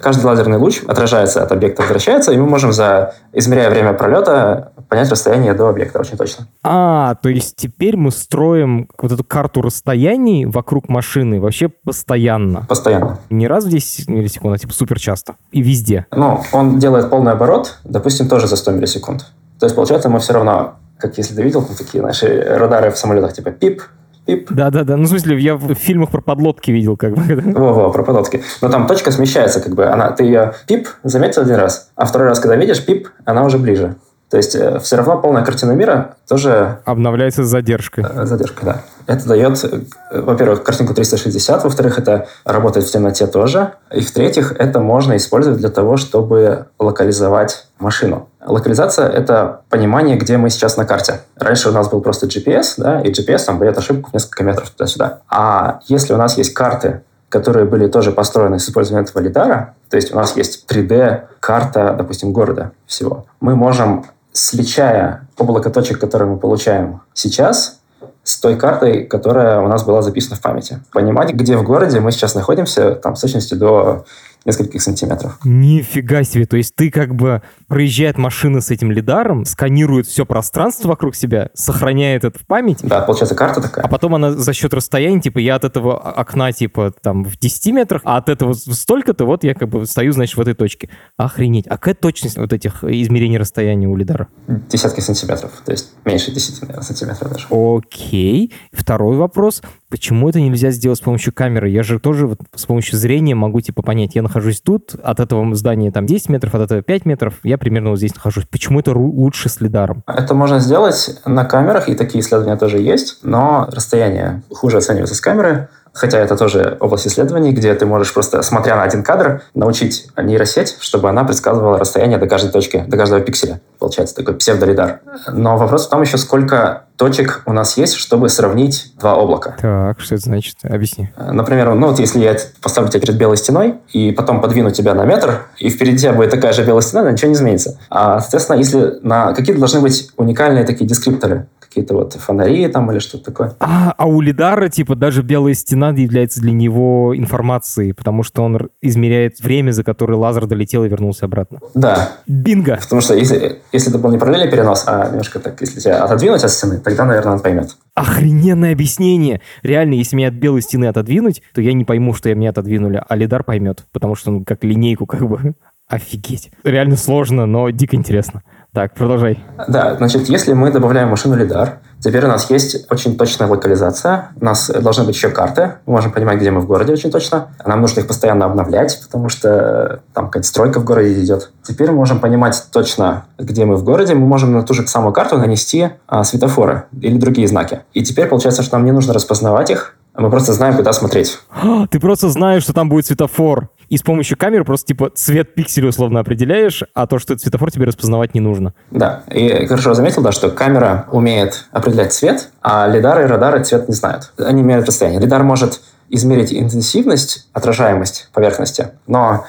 Каждый 0.00 0.24
лазерный 0.24 0.56
луч 0.56 0.80
отражается 0.86 1.42
от 1.42 1.52
объекта, 1.52 1.82
возвращается, 1.82 2.32
и 2.32 2.38
мы 2.38 2.46
можем, 2.46 2.72
за, 2.72 3.14
измеряя 3.32 3.68
время 3.68 3.92
пролета, 3.92 4.72
понять 4.88 5.10
расстояние 5.10 5.52
до 5.52 5.68
объекта 5.68 5.98
очень 5.98 6.16
точно. 6.16 6.46
А, 6.62 7.16
то 7.16 7.28
есть 7.28 7.56
теперь 7.56 7.98
мы 7.98 8.10
строим 8.10 8.88
вот 8.96 9.12
эту 9.12 9.24
карту 9.24 9.60
расстояний 9.60 10.46
вокруг 10.46 10.88
машины 10.88 11.38
вообще 11.38 11.68
постоянно? 11.68 12.64
Постоянно. 12.66 13.18
Не 13.28 13.46
раз 13.46 13.64
в 13.64 13.68
10 13.68 14.08
миллисекунд, 14.08 14.54
а 14.54 14.58
типа 14.58 14.72
супер 14.72 14.98
часто. 14.98 15.34
И 15.52 15.60
везде. 15.60 16.06
Ну, 16.12 16.42
он 16.52 16.78
делает 16.78 17.10
полный 17.10 17.32
оборот, 17.32 17.78
допустим, 17.84 18.28
тоже 18.28 18.46
за 18.46 18.56
100 18.56 18.70
миллисекунд. 18.70 19.26
То 19.58 19.66
есть, 19.66 19.76
получается, 19.76 20.08
мы 20.08 20.18
все 20.18 20.32
равно 20.34 20.76
как 21.04 21.18
если 21.18 21.34
ты 21.34 21.42
видел, 21.42 21.62
там 21.62 21.76
такие 21.76 22.02
наши 22.02 22.40
радары 22.40 22.90
в 22.90 22.96
самолетах, 22.96 23.34
типа 23.34 23.50
пип, 23.50 23.82
пип. 24.24 24.50
Да-да-да, 24.50 24.96
ну, 24.96 25.04
в 25.04 25.08
смысле, 25.08 25.38
я 25.38 25.54
в 25.54 25.74
фильмах 25.74 26.10
про 26.10 26.22
подлодки 26.22 26.70
видел, 26.70 26.96
как 26.96 27.14
бы. 27.14 27.52
Во-во, 27.52 27.90
про 27.90 28.02
подлодки. 28.02 28.42
Но 28.62 28.70
там 28.70 28.86
точка 28.86 29.10
смещается, 29.10 29.60
как 29.60 29.74
бы, 29.74 29.84
она, 29.84 30.10
ты 30.12 30.24
ее 30.24 30.54
пип 30.66 30.88
заметил 31.02 31.42
один 31.42 31.56
раз, 31.56 31.90
а 31.94 32.06
второй 32.06 32.28
раз, 32.28 32.40
когда 32.40 32.56
видишь 32.56 32.84
пип, 32.84 33.08
она 33.26 33.44
уже 33.44 33.58
ближе. 33.58 33.96
То 34.30 34.38
есть 34.38 34.54
э, 34.56 34.78
все 34.80 34.96
равно 34.96 35.18
полная 35.18 35.44
картина 35.44 35.72
мира 35.72 36.16
тоже... 36.26 36.78
Обновляется 36.86 37.44
с 37.44 37.48
задержкой. 37.48 38.04
Задержкой, 38.24 38.64
да. 38.64 38.82
Это 39.06 39.26
дает, 39.28 39.62
э, 39.64 40.20
во-первых, 40.20 40.62
картинку 40.62 40.94
360, 40.94 41.64
во-вторых, 41.64 41.98
это 41.98 42.26
работает 42.44 42.86
в 42.86 42.90
темноте 42.90 43.26
тоже, 43.26 43.74
и 43.92 44.00
в-третьих, 44.00 44.52
это 44.58 44.80
можно 44.80 45.16
использовать 45.16 45.58
для 45.58 45.68
того, 45.68 45.96
чтобы 45.96 46.66
локализовать 46.78 47.66
машину. 47.78 48.28
Локализация— 48.44 49.08
это 49.10 49.60
понимание, 49.68 50.16
где 50.16 50.36
мы 50.36 50.50
сейчас 50.50 50.76
на 50.76 50.84
карте. 50.84 51.20
Раньше 51.36 51.68
у 51.68 51.72
нас 51.72 51.88
был 51.88 52.00
просто 52.00 52.26
GPS, 52.26 52.74
да, 52.76 53.00
и 53.00 53.10
GPS 53.10 53.44
там 53.44 53.58
дает 53.58 53.76
ошибку 53.76 54.10
в 54.10 54.14
несколько 54.14 54.44
метров 54.44 54.70
туда-сюда. 54.70 55.20
А 55.28 55.80
если 55.86 56.12
у 56.12 56.16
нас 56.16 56.36
есть 56.36 56.54
карты, 56.54 57.02
которые 57.28 57.66
были 57.66 57.88
тоже 57.88 58.12
построены 58.12 58.58
с 58.58 58.68
использованием 58.68 59.04
этого 59.04 59.22
лидара, 59.22 59.74
то 59.90 59.96
есть 59.96 60.12
у 60.12 60.16
нас 60.16 60.36
есть 60.36 60.70
3D-карта, 60.70 61.94
допустим, 61.98 62.32
города 62.32 62.72
всего, 62.86 63.26
мы 63.40 63.56
можем, 63.56 64.04
сличая 64.32 65.28
облако 65.38 65.70
точек, 65.70 65.98
которые 65.98 66.28
мы 66.28 66.38
получаем 66.38 67.00
сейчас, 67.12 67.80
с 68.24 68.40
той 68.40 68.56
картой, 68.56 69.04
которая 69.04 69.60
у 69.60 69.68
нас 69.68 69.84
была 69.84 70.02
записана 70.02 70.36
в 70.36 70.40
памяти. 70.40 70.80
Понимать, 70.92 71.32
где 71.34 71.56
в 71.56 71.62
городе 71.62 72.00
мы 72.00 72.10
сейчас 72.10 72.34
находимся, 72.34 72.94
там, 72.94 73.14
с 73.14 73.20
точностью 73.20 73.58
до 73.58 74.04
нескольких 74.44 74.82
сантиметров. 74.82 75.38
Нифига 75.44 76.24
себе, 76.24 76.46
то 76.46 76.56
есть 76.56 76.74
ты 76.74 76.90
как 76.90 77.14
бы 77.14 77.42
проезжает 77.68 78.18
машина 78.18 78.60
с 78.60 78.70
этим 78.70 78.90
лидаром, 78.90 79.44
сканирует 79.44 80.06
все 80.06 80.26
пространство 80.26 80.88
вокруг 80.88 81.14
себя, 81.16 81.50
сохраняет 81.54 82.24
это 82.24 82.38
в 82.38 82.46
памяти. 82.46 82.86
Да, 82.86 83.00
получается 83.00 83.34
карта 83.34 83.60
такая. 83.60 83.84
А 83.84 83.88
потом 83.88 84.14
она 84.14 84.32
за 84.32 84.52
счет 84.52 84.74
расстояния, 84.74 85.20
типа 85.20 85.38
я 85.38 85.56
от 85.56 85.64
этого 85.64 85.98
окна 85.98 86.52
типа 86.52 86.92
там 87.02 87.24
в 87.24 87.38
10 87.38 87.72
метрах, 87.72 88.02
а 88.04 88.18
от 88.18 88.28
этого 88.28 88.52
столько-то 88.52 89.24
вот 89.24 89.44
я 89.44 89.54
как 89.54 89.68
бы 89.68 89.86
стою, 89.86 90.12
значит, 90.12 90.36
в 90.36 90.40
этой 90.40 90.54
точке. 90.54 90.90
Охренеть. 91.16 91.66
А 91.66 91.78
какая 91.78 91.94
точность 91.94 92.36
вот 92.36 92.52
этих 92.52 92.84
измерений 92.84 93.38
расстояния 93.38 93.88
у 93.88 93.96
лидара? 93.96 94.28
Десятки 94.46 95.00
сантиметров, 95.00 95.52
то 95.64 95.72
есть 95.72 95.92
меньше 96.04 96.32
10 96.32 96.62
наверное, 96.62 96.82
сантиметров 96.82 97.32
даже. 97.32 97.46
Окей. 97.50 98.52
Второй 98.72 99.16
вопрос. 99.16 99.62
Почему 99.88 100.28
это 100.28 100.40
нельзя 100.40 100.70
сделать 100.70 100.98
с 100.98 101.02
помощью 101.02 101.32
камеры? 101.32 101.68
Я 101.70 101.82
же 101.82 102.00
тоже 102.00 102.26
вот 102.26 102.40
с 102.54 102.66
помощью 102.66 102.98
зрения 102.98 103.34
могу 103.34 103.60
типа 103.60 103.82
понять, 103.82 104.14
я 104.14 104.22
на 104.22 104.28
нахожусь 104.34 104.60
тут, 104.60 104.94
от 105.02 105.20
этого 105.20 105.54
здания 105.54 105.90
там 105.92 106.06
10 106.06 106.28
метров, 106.28 106.54
от 106.54 106.62
этого 106.62 106.82
5 106.82 107.06
метров, 107.06 107.34
я 107.44 107.56
примерно 107.56 107.90
вот 107.90 107.98
здесь 107.98 108.14
нахожусь. 108.14 108.44
Почему 108.50 108.80
это 108.80 108.92
лучше 108.92 109.48
с 109.48 109.60
лидаром? 109.60 110.02
Это 110.06 110.34
можно 110.34 110.58
сделать 110.58 111.20
на 111.24 111.44
камерах, 111.44 111.88
и 111.88 111.94
такие 111.94 112.20
исследования 112.20 112.56
тоже 112.56 112.78
есть, 112.78 113.18
но 113.22 113.68
расстояние 113.70 114.42
хуже 114.50 114.78
оценивается 114.78 115.14
с 115.14 115.20
камеры, 115.20 115.68
Хотя 115.94 116.18
это 116.18 116.36
тоже 116.36 116.76
область 116.80 117.06
исследований, 117.06 117.52
где 117.52 117.72
ты 117.74 117.86
можешь 117.86 118.12
просто, 118.12 118.42
смотря 118.42 118.74
на 118.74 118.82
один 118.82 119.04
кадр, 119.04 119.42
научить 119.54 120.08
нейросеть, 120.16 120.76
чтобы 120.80 121.08
она 121.08 121.22
предсказывала 121.22 121.78
расстояние 121.78 122.18
до 122.18 122.26
каждой 122.26 122.50
точки, 122.50 122.84
до 122.88 122.96
каждого 122.96 123.20
пикселя. 123.20 123.60
Получается 123.78 124.16
такой 124.16 124.34
псевдолидар. 124.34 125.00
Но 125.32 125.56
вопрос 125.56 125.86
в 125.86 125.90
том 125.90 126.02
еще, 126.02 126.18
сколько 126.18 126.86
точек 126.96 127.42
у 127.46 127.52
нас 127.52 127.76
есть, 127.76 127.94
чтобы 127.94 128.28
сравнить 128.28 128.92
два 128.98 129.14
облака. 129.14 129.56
Так, 129.60 130.00
что 130.00 130.16
это 130.16 130.24
значит? 130.24 130.56
Объясни. 130.64 131.10
Например, 131.16 131.72
ну 131.74 131.88
вот 131.88 132.00
если 132.00 132.18
я 132.18 132.36
поставлю 132.60 132.90
тебя 132.90 133.00
перед 133.00 133.16
белой 133.16 133.36
стеной 133.36 133.76
и 133.92 134.10
потом 134.10 134.40
подвину 134.40 134.70
тебя 134.70 134.94
на 134.94 135.04
метр, 135.04 135.42
и 135.58 135.70
впереди 135.70 135.98
тебя 135.98 136.12
будет 136.12 136.30
такая 136.30 136.52
же 136.52 136.64
белая 136.64 136.82
стена, 136.82 137.10
ничего 137.10 137.28
не 137.28 137.34
изменится. 137.34 137.78
А, 137.88 138.20
соответственно, 138.20 138.56
если 138.58 138.98
на 139.02 139.32
какие-то 139.32 139.60
должны 139.60 139.80
быть 139.80 140.10
уникальные 140.16 140.64
такие 140.64 140.86
дескрипторы, 140.86 141.46
какие-то 141.74 141.94
вот 141.94 142.12
фонари 142.12 142.68
там 142.68 142.90
или 142.92 143.00
что-то 143.00 143.24
такое. 143.24 143.54
А, 143.58 143.92
а 143.98 144.06
у 144.06 144.20
лидара, 144.20 144.68
типа, 144.68 144.94
даже 144.94 145.22
белая 145.22 145.54
стена 145.54 145.90
является 145.90 146.40
для 146.40 146.52
него 146.52 147.14
информацией, 147.16 147.92
потому 147.92 148.22
что 148.22 148.42
он 148.42 148.70
измеряет 148.80 149.40
время, 149.40 149.72
за 149.72 149.82
которое 149.82 150.14
лазер 150.14 150.46
долетел 150.46 150.84
и 150.84 150.88
вернулся 150.88 151.24
обратно. 151.24 151.58
Да. 151.74 152.12
Бинго! 152.28 152.78
Потому 152.80 153.00
что 153.00 153.14
если, 153.14 153.60
если 153.72 153.90
это 153.90 153.98
был 153.98 154.12
не 154.12 154.18
параллельный 154.18 154.50
перенос, 154.50 154.84
а 154.86 155.08
немножко 155.08 155.40
так, 155.40 155.60
если 155.60 155.80
тебя 155.80 156.04
отодвинуть 156.04 156.44
от 156.44 156.50
стены, 156.52 156.78
тогда, 156.78 157.04
наверное, 157.04 157.32
он 157.32 157.40
поймет. 157.40 157.76
Охрененное 157.94 158.72
объяснение! 158.72 159.40
Реально, 159.64 159.94
если 159.94 160.14
меня 160.14 160.28
от 160.28 160.34
белой 160.34 160.62
стены 160.62 160.84
отодвинуть, 160.84 161.42
то 161.52 161.60
я 161.60 161.72
не 161.72 161.84
пойму, 161.84 162.14
что 162.14 162.32
меня 162.32 162.50
отодвинули, 162.50 163.02
а 163.06 163.16
лидар 163.16 163.42
поймет, 163.42 163.84
потому 163.92 164.14
что 164.14 164.30
он 164.30 164.44
как 164.44 164.62
линейку 164.62 165.06
как 165.06 165.28
бы 165.28 165.54
Офигеть. 165.88 166.50
Реально 166.64 166.96
сложно, 166.96 167.44
но 167.46 167.68
дико 167.70 167.94
интересно. 167.96 168.42
Так, 168.74 168.92
продолжай. 168.92 169.38
Да, 169.68 169.94
значит, 169.94 170.28
если 170.28 170.52
мы 170.52 170.72
добавляем 170.72 171.08
машину 171.08 171.36
лидар, 171.36 171.78
теперь 172.00 172.24
у 172.24 172.28
нас 172.28 172.50
есть 172.50 172.90
очень 172.90 173.16
точная 173.16 173.46
локализация. 173.46 174.30
У 174.40 174.44
нас 174.44 174.68
должны 174.68 175.04
быть 175.04 175.14
еще 175.14 175.30
карты. 175.30 175.74
Мы 175.86 175.92
можем 175.92 176.10
понимать, 176.10 176.40
где 176.40 176.50
мы 176.50 176.60
в 176.60 176.66
городе 176.66 176.92
очень 176.92 177.12
точно. 177.12 177.54
Нам 177.64 177.80
нужно 177.80 178.00
их 178.00 178.08
постоянно 178.08 178.46
обновлять, 178.46 179.00
потому 179.00 179.28
что 179.28 180.00
там 180.12 180.26
какая-то 180.26 180.48
стройка 180.48 180.80
в 180.80 180.84
городе 180.84 181.22
идет. 181.22 181.52
Теперь 181.62 181.92
мы 181.92 181.98
можем 181.98 182.18
понимать 182.18 182.60
точно, 182.72 183.26
где 183.38 183.64
мы 183.64 183.76
в 183.76 183.84
городе. 183.84 184.16
Мы 184.16 184.26
можем 184.26 184.52
на 184.52 184.64
ту 184.64 184.74
же 184.74 184.84
самую 184.88 185.12
карту 185.12 185.38
нанести 185.38 185.90
а, 186.08 186.24
светофоры 186.24 186.86
или 187.00 187.16
другие 187.16 187.46
знаки. 187.46 187.82
И 187.92 188.02
теперь 188.02 188.26
получается, 188.26 188.64
что 188.64 188.76
нам 188.76 188.84
не 188.84 188.90
нужно 188.90 189.14
распознавать 189.14 189.70
их, 189.70 189.94
мы 190.16 190.30
просто 190.30 190.52
знаем, 190.52 190.76
куда 190.76 190.92
смотреть. 190.92 191.38
Ты 191.90 191.98
просто 191.98 192.28
знаешь, 192.28 192.62
что 192.62 192.72
там 192.72 192.88
будет 192.88 193.06
светофор. 193.06 193.68
И 193.88 193.96
с 193.96 194.02
помощью 194.02 194.36
камеры 194.36 194.64
просто 194.64 194.86
типа 194.86 195.10
цвет 195.14 195.54
пикселя 195.54 195.88
условно 195.88 196.20
определяешь, 196.20 196.82
а 196.94 197.06
то, 197.06 197.18
что 197.18 197.34
это 197.34 197.42
светофор, 197.42 197.70
тебе 197.70 197.86
распознавать 197.86 198.34
не 198.34 198.40
нужно. 198.40 198.74
Да. 198.90 199.22
И 199.30 199.66
хорошо 199.66 199.94
заметил, 199.94 200.22
да, 200.22 200.32
что 200.32 200.50
камера 200.50 201.06
умеет 201.10 201.66
определять 201.72 202.12
цвет, 202.12 202.50
а 202.62 202.86
лидары 202.86 203.24
и 203.24 203.26
радары 203.26 203.62
цвет 203.62 203.88
не 203.88 203.94
знают. 203.94 204.32
Они 204.38 204.62
меряют 204.62 204.86
расстояние. 204.86 205.20
Лидар 205.20 205.42
может 205.42 205.80
измерить 206.08 206.52
интенсивность, 206.52 207.48
отражаемость 207.52 208.28
поверхности, 208.32 208.88
но 209.06 209.46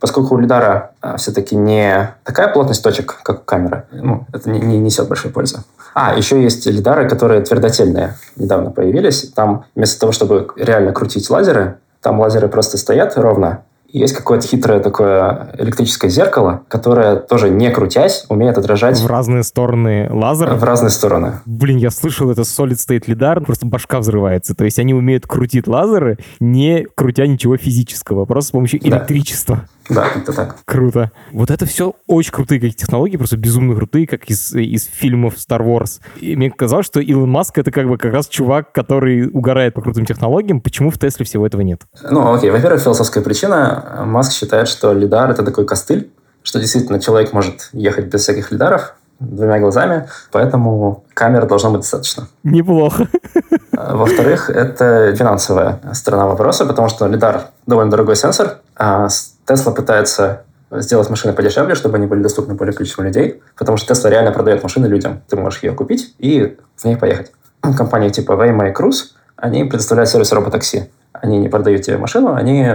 поскольку 0.00 0.34
у 0.34 0.38
лидара 0.38 0.92
а, 1.00 1.16
все-таки 1.16 1.56
не 1.56 2.14
такая 2.24 2.48
плотность 2.48 2.82
точек, 2.82 3.20
как 3.22 3.40
у 3.40 3.44
камеры, 3.44 3.84
ну, 3.90 4.26
это 4.32 4.48
не, 4.48 4.60
не 4.60 4.78
несет 4.78 5.08
большой 5.08 5.30
пользы. 5.30 5.58
А, 5.94 6.16
еще 6.16 6.40
есть 6.40 6.66
лидары, 6.66 7.08
которые 7.08 7.40
твердотельные, 7.40 8.16
недавно 8.36 8.70
появились. 8.70 9.30
Там 9.34 9.64
вместо 9.74 9.98
того, 10.00 10.12
чтобы 10.12 10.48
реально 10.56 10.92
крутить 10.92 11.28
лазеры, 11.28 11.78
там 12.00 12.20
лазеры 12.20 12.48
просто 12.48 12.78
стоят 12.78 13.16
ровно, 13.16 13.62
есть 13.90 14.14
какое-то 14.14 14.46
хитрое 14.46 14.80
такое 14.80 15.50
электрическое 15.56 16.10
зеркало, 16.10 16.62
которое 16.68 17.16
тоже 17.16 17.48
не 17.48 17.70
крутясь 17.70 18.26
умеет 18.28 18.58
отражать... 18.58 19.00
В 19.00 19.06
разные 19.06 19.42
стороны 19.42 20.08
лазера? 20.10 20.54
В 20.56 20.64
разные 20.64 20.90
стороны. 20.90 21.40
Блин, 21.46 21.78
я 21.78 21.90
слышал, 21.90 22.30
это 22.30 22.42
Solid 22.42 22.76
State 22.76 23.06
LiDAR, 23.06 23.42
просто 23.44 23.64
башка 23.64 24.00
взрывается. 24.00 24.54
То 24.54 24.64
есть 24.64 24.78
они 24.78 24.92
умеют 24.92 25.26
крутить 25.26 25.66
лазеры, 25.66 26.18
не 26.38 26.86
крутя 26.94 27.26
ничего 27.26 27.56
физического, 27.56 28.26
просто 28.26 28.48
с 28.48 28.52
помощью 28.52 28.86
электричества. 28.86 29.56
Да. 29.56 29.77
Да, 29.88 30.06
это 30.14 30.32
так. 30.32 30.56
Круто. 30.64 31.10
Вот 31.32 31.50
это 31.50 31.66
все 31.66 31.94
очень 32.06 32.32
крутые 32.32 32.60
какие 32.60 32.76
технологии, 32.76 33.16
просто 33.16 33.36
безумно 33.36 33.74
крутые, 33.74 34.06
как 34.06 34.24
из, 34.30 34.54
из 34.54 34.84
фильмов 34.84 35.34
Star 35.34 35.60
Wars. 35.60 36.00
И 36.20 36.36
мне 36.36 36.50
казалось, 36.50 36.86
что 36.86 37.00
Илон 37.00 37.30
Маск 37.30 37.58
это 37.58 37.70
как 37.70 37.88
бы 37.88 37.96
как 37.98 38.12
раз 38.12 38.28
чувак, 38.28 38.72
который 38.72 39.28
угорает 39.28 39.74
по 39.74 39.82
крутым 39.82 40.04
технологиям. 40.04 40.60
Почему 40.60 40.90
в 40.90 40.98
Тесле 40.98 41.24
всего 41.24 41.46
этого 41.46 41.62
нет? 41.62 41.82
Ну, 42.10 42.34
окей. 42.34 42.50
Во-первых, 42.50 42.82
философская 42.82 43.22
причина. 43.22 44.02
Маск 44.06 44.32
считает, 44.32 44.68
что 44.68 44.92
лидар— 44.92 45.30
это 45.32 45.42
такой 45.42 45.64
костыль, 45.64 46.10
что 46.42 46.58
действительно 46.60 47.00
человек 47.00 47.32
может 47.32 47.70
ехать 47.72 48.06
без 48.06 48.22
всяких 48.22 48.52
лидаров, 48.52 48.94
двумя 49.20 49.58
глазами, 49.58 50.08
поэтому 50.30 51.04
камер 51.14 51.46
должно 51.46 51.70
быть 51.70 51.80
достаточно. 51.80 52.28
Неплохо. 52.44 53.08
Во-вторых, 53.72 54.50
это 54.50 55.14
финансовая 55.16 55.80
сторона 55.92 56.26
вопроса, 56.26 56.66
потому 56.66 56.88
что 56.88 57.06
лидар 57.06 57.48
довольно 57.66 57.90
дорогой 57.90 58.16
сенсор, 58.16 58.58
а 58.76 59.08
Тесла 59.48 59.72
пытается 59.72 60.42
сделать 60.70 61.08
машины 61.08 61.32
подешевле, 61.32 61.74
чтобы 61.74 61.96
они 61.96 62.06
были 62.06 62.22
доступны 62.22 62.54
более 62.54 62.74
количеству 62.74 63.02
людей, 63.02 63.42
потому 63.56 63.78
что 63.78 63.94
Tesla 63.94 64.10
реально 64.10 64.32
продает 64.32 64.62
машины 64.62 64.86
людям. 64.86 65.22
Ты 65.28 65.36
можешь 65.36 65.62
ее 65.62 65.72
купить 65.72 66.14
и 66.18 66.58
в 66.76 66.84
ней 66.84 66.96
поехать. 66.96 67.32
Компании 67.62 68.10
типа 68.10 68.32
Waymo 68.32 68.70
и 68.70 68.74
Cruise, 68.74 69.14
они 69.36 69.64
предоставляют 69.64 70.10
сервис 70.10 70.32
роботакси. 70.32 70.90
Они 71.12 71.38
не 71.38 71.48
продают 71.48 71.82
тебе 71.82 71.96
машину, 71.96 72.34
они 72.34 72.66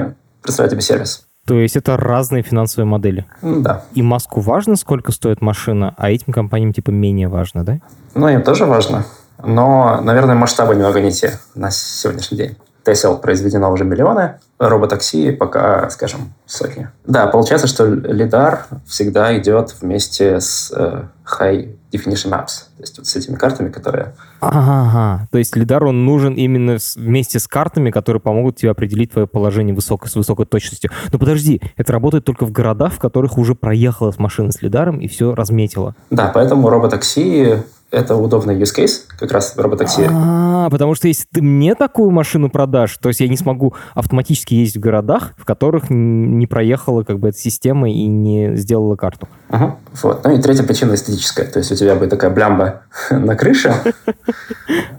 предоставляют 0.42 0.72
тебе 0.72 0.82
сервис. 0.82 1.28
То 1.46 1.60
есть 1.60 1.76
это 1.76 1.96
разные 1.98 2.42
финансовые 2.42 2.88
модели? 2.88 3.26
Да. 3.42 3.84
И 3.94 4.02
Маску 4.02 4.40
важно, 4.40 4.76
сколько 4.76 5.12
стоит 5.12 5.42
машина, 5.42 5.94
а 5.98 6.10
этим 6.10 6.34
компаниям 6.34 6.74
типа 6.74 6.90
менее 6.90 7.28
важно, 7.28 7.64
да? 7.64 7.80
Ну, 8.16 8.28
им 8.30 8.42
тоже 8.42 8.66
важно. 8.66 9.06
Но, 9.44 10.00
наверное, 10.02 10.36
масштабы 10.36 10.74
немного 10.74 11.02
не 11.02 11.12
те 11.12 11.40
на 11.54 11.70
сегодняшний 11.70 12.38
день. 12.38 12.58
Тесел 12.84 13.18
произведено 13.18 13.72
уже 13.72 13.86
миллионы, 13.86 14.40
роботакси 14.60 15.32
пока, 15.32 15.90
скажем, 15.90 16.34
сотни. 16.46 16.90
Да, 17.06 17.28
получается, 17.28 17.68
что 17.68 17.86
лидар 17.86 18.66
всегда 18.86 19.38
идет 19.38 19.76
вместе 19.82 20.40
с 20.40 20.72
э, 20.76 21.04
High 21.26 21.76
Definition 21.94 22.32
Maps, 22.32 22.66
то 22.76 22.82
есть 22.82 22.98
вот 22.98 23.08
с 23.08 23.16
этими 23.16 23.36
картами, 23.36 23.70
которые... 23.70 24.16
Ага, 24.42 25.28
то 25.32 25.38
есть 25.38 25.56
лидар, 25.56 25.86
он 25.86 26.06
нужен 26.06 26.34
именно 26.34 26.78
вместе 26.96 27.40
с 27.40 27.48
картами, 27.48 27.92
которые 27.92 28.20
помогут 28.20 28.58
тебе 28.58 28.72
определить 28.72 29.12
твое 29.12 29.28
положение 29.28 29.76
высоко, 29.76 30.08
с 30.08 30.16
высокой 30.16 30.46
точностью. 30.46 30.92
Но 31.12 31.20
подожди, 31.20 31.62
это 31.78 31.94
работает 31.94 32.26
только 32.26 32.46
в 32.46 32.52
городах, 32.52 32.94
в 32.94 33.00
которых 33.00 33.38
уже 33.38 33.56
проехала 33.56 34.14
машина 34.18 34.52
с 34.52 34.62
лидаром 34.62 35.00
и 35.00 35.08
все 35.08 35.36
разметила. 35.36 35.96
Да, 36.10 36.32
поэтому 36.34 36.70
роботакси 36.70 37.64
это 37.94 38.16
удобный 38.16 38.60
use 38.60 38.76
case, 38.76 39.02
как 39.20 39.32
раз 39.32 39.54
роботакси. 39.56 40.10
А, 40.12 40.70
потому 40.70 40.96
что 40.96 41.08
если 41.08 41.26
ты 41.32 41.42
мне 41.42 41.76
такую 41.76 42.10
машину 42.10 42.50
продашь, 42.50 42.98
то 42.98 43.10
есть 43.10 43.20
я 43.20 43.28
не 43.28 43.38
смогу 43.38 43.76
автоматически 43.94 44.56
ездить 44.56 44.78
в 44.78 44.80
городах, 44.80 45.34
в 45.38 45.46
которых 45.46 45.90
не 45.90 46.48
проехала 46.48 47.04
как 47.04 47.20
бы 47.20 47.30
эта 47.30 47.38
система 47.38 47.90
и 47.90 48.08
не 48.08 48.56
сделала 48.56 48.96
карту. 48.96 49.28
Ага, 49.50 49.78
вот. 50.02 50.24
Ну 50.24 50.32
и 50.32 50.42
третья 50.42 50.64
причина 50.64 50.96
эстетическая. 50.96 51.46
То 51.46 51.60
есть 51.60 51.72
у 51.72 51.76
тебя 51.76 51.96
будет 51.96 52.10
такая 52.10 52.32
блямба 52.32 52.82
на 53.12 53.36
крыше, 53.36 53.74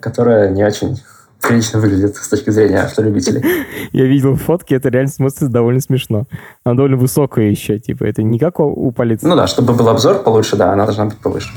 которая 0.01 0.51
не 0.51 0.65
очень 0.65 0.97
прилично 1.43 1.81
выглядит 1.81 2.17
с 2.17 2.29
точки 2.29 2.51
зрения 2.51 2.83
автолюбителей. 2.83 3.43
Я 3.93 4.07
видел 4.07 4.37
фотки, 4.37 4.73
это 4.73 4.89
реально 4.89 5.11
смотрится 5.11 5.49
довольно 5.49 5.81
смешно. 5.81 6.27
Она 6.65 6.77
довольно 6.77 6.97
высокая 6.97 7.51
еще, 7.51 7.79
типа, 7.79 8.05
это 8.05 8.23
не 8.23 8.39
как 8.39 8.61
у 8.61 8.91
полиции. 8.93 9.27
Ну 9.27 9.37
да, 9.37 9.47
чтобы 9.47 9.75
был 9.75 9.89
обзор 9.89 10.23
получше, 10.23 10.57
да, 10.57 10.73
она 10.73 10.85
должна 10.85 11.07
быть 11.07 11.19
повыше. 11.19 11.51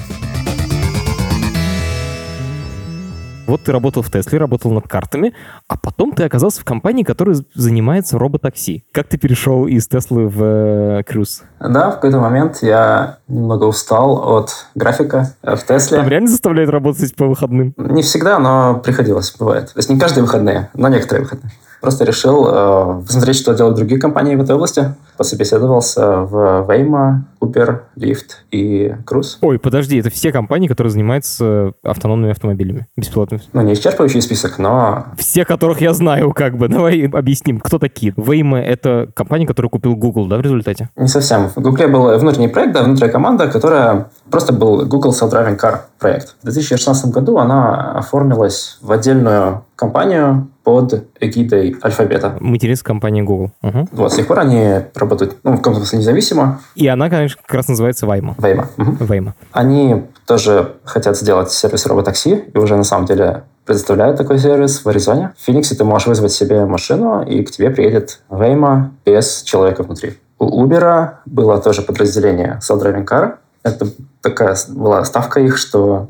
Вот 3.47 3.61
ты 3.63 3.71
работал 3.71 4.03
в 4.03 4.11
Тесле, 4.11 4.39
работал 4.39 4.71
над 4.71 4.89
картами, 4.89 5.33
а 5.69 5.77
потом 5.77 6.11
ты 6.11 6.23
оказался 6.23 6.59
в 6.61 6.65
компании, 6.65 7.03
которая 7.03 7.37
занимается 7.55 8.19
роботакси. 8.19 8.83
Как 8.91 9.07
ты 9.07 9.17
перешел 9.17 9.67
из 9.67 9.87
Теслы 9.87 10.27
в 10.27 10.43
э, 10.43 11.01
Cruise? 11.03 11.43
Да, 11.61 11.91
в 11.91 11.95
какой-то 11.95 12.19
момент 12.19 12.57
я 12.61 13.19
немного 13.29 13.63
устал 13.63 14.35
от 14.35 14.51
графика 14.75 15.33
в 15.41 15.57
Тесле. 15.65 15.97
Там 15.97 16.09
реально 16.09 16.27
заставляют 16.27 16.69
работать 16.69 17.15
по 17.15 17.25
выходным? 17.25 17.73
Не 17.77 18.01
всегда, 18.01 18.37
но 18.37 18.81
приходилось, 18.83 19.33
бывает. 19.39 19.67
То 19.67 19.79
есть 19.79 19.89
не 19.89 19.97
каждые 19.97 20.23
выходные, 20.23 20.69
но 20.73 20.89
некоторые 20.89 21.23
выходные. 21.23 21.53
Просто 21.81 22.05
решил 22.05 22.47
э, 22.47 23.01
посмотреть, 23.05 23.37
что 23.37 23.53
делают 23.53 23.77
другие 23.77 23.99
компании 23.99 24.35
в 24.35 24.41
этой 24.41 24.55
области. 24.55 24.93
Пособеседовался 25.17 26.21
в 26.21 26.65
Waymo, 26.67 27.21
Uber, 27.41 27.81
Lyft 27.97 28.45
и 28.51 28.95
Cruise. 29.05 29.37
Ой, 29.41 29.59
подожди, 29.59 29.97
это 29.97 30.09
все 30.09 30.31
компании, 30.31 30.67
которые 30.67 30.91
занимаются 30.91 31.73
автономными 31.83 32.31
автомобилями, 32.31 32.87
беспилотными? 32.95 33.41
Ну, 33.53 33.61
не 33.61 33.73
исчерпывающий 33.73 34.21
список, 34.21 34.57
но... 34.57 35.05
Все, 35.17 35.45
которых 35.45 35.81
я 35.81 35.93
знаю, 35.93 36.33
как 36.33 36.57
бы. 36.57 36.67
Давай 36.77 37.07
объясним, 37.07 37.59
кто 37.59 37.79
такие. 37.79 38.13
Waymo— 38.13 38.57
это 38.57 39.09
компания, 39.13 39.45
которую 39.45 39.69
купил 39.69 39.95
Google, 39.95 40.27
да, 40.27 40.37
в 40.37 40.41
результате? 40.41 40.89
Не 40.95 41.07
совсем. 41.07 41.49
В 41.49 41.55
Google 41.55 41.87
был 41.87 42.17
внутренний 42.17 42.47
проект, 42.47 42.73
да, 42.73 42.83
внутренняя 42.83 43.11
команда, 43.11 43.47
которая 43.47 44.09
просто 44.29 44.53
был 44.53 44.85
Google 44.85 45.11
Self-Driving 45.11 45.59
Car 45.59 45.81
проект. 45.99 46.35
В 46.41 46.45
2016 46.45 47.11
году 47.11 47.37
она 47.37 47.91
оформилась 47.93 48.77
в 48.81 48.91
отдельную 48.91 49.63
компанию 49.75 50.47
под 50.67 51.05
эгидой 51.21 51.77
алфабета. 51.81 52.35
Материнская 52.41 52.93
компания 52.93 53.23
Google. 53.23 53.53
Угу. 53.63 53.87
Вот, 53.93 54.11
с 54.11 54.17
тех 54.17 54.27
пор 54.27 54.39
они 54.39 54.81
работают, 54.95 55.37
ну, 55.43 55.53
в 55.53 55.57
каком-то 55.59 55.79
смысле 55.79 55.99
независимо. 55.99 56.59
И 56.75 56.85
она, 56.89 57.09
конечно, 57.09 57.41
как 57.41 57.55
раз 57.55 57.69
называется 57.69 58.05
Вайма. 58.05 58.35
Вейма. 58.37 58.67
Мгм. 58.75 58.97
Вейма. 58.99 59.35
Они 59.53 60.03
тоже 60.25 60.73
хотят 60.83 61.15
сделать 61.15 61.51
сервис 61.51 61.85
роботакси, 61.85 62.49
и 62.53 62.57
уже 62.57 62.75
на 62.75 62.83
самом 62.83 63.05
деле 63.05 63.43
предоставляют 63.63 64.17
такой 64.17 64.39
сервис 64.39 64.83
в 64.83 64.89
Аризоне. 64.89 65.31
В 65.37 65.45
Фениксе 65.45 65.73
ты 65.73 65.85
можешь 65.85 66.09
вызвать 66.09 66.33
себе 66.33 66.65
машину, 66.65 67.23
и 67.23 67.43
к 67.43 67.51
тебе 67.51 67.69
приедет 67.69 68.19
Вейма 68.29 68.91
без 69.05 69.43
человека 69.43 69.83
внутри. 69.83 70.17
У 70.37 70.65
Uber 70.65 71.11
было 71.25 71.61
тоже 71.61 71.81
подразделение 71.81 72.59
Self-Driving 72.61 73.05
Car. 73.05 73.35
Это 73.63 73.87
такая 74.21 74.57
была 74.67 75.05
ставка 75.05 75.39
их, 75.39 75.57
что 75.57 76.09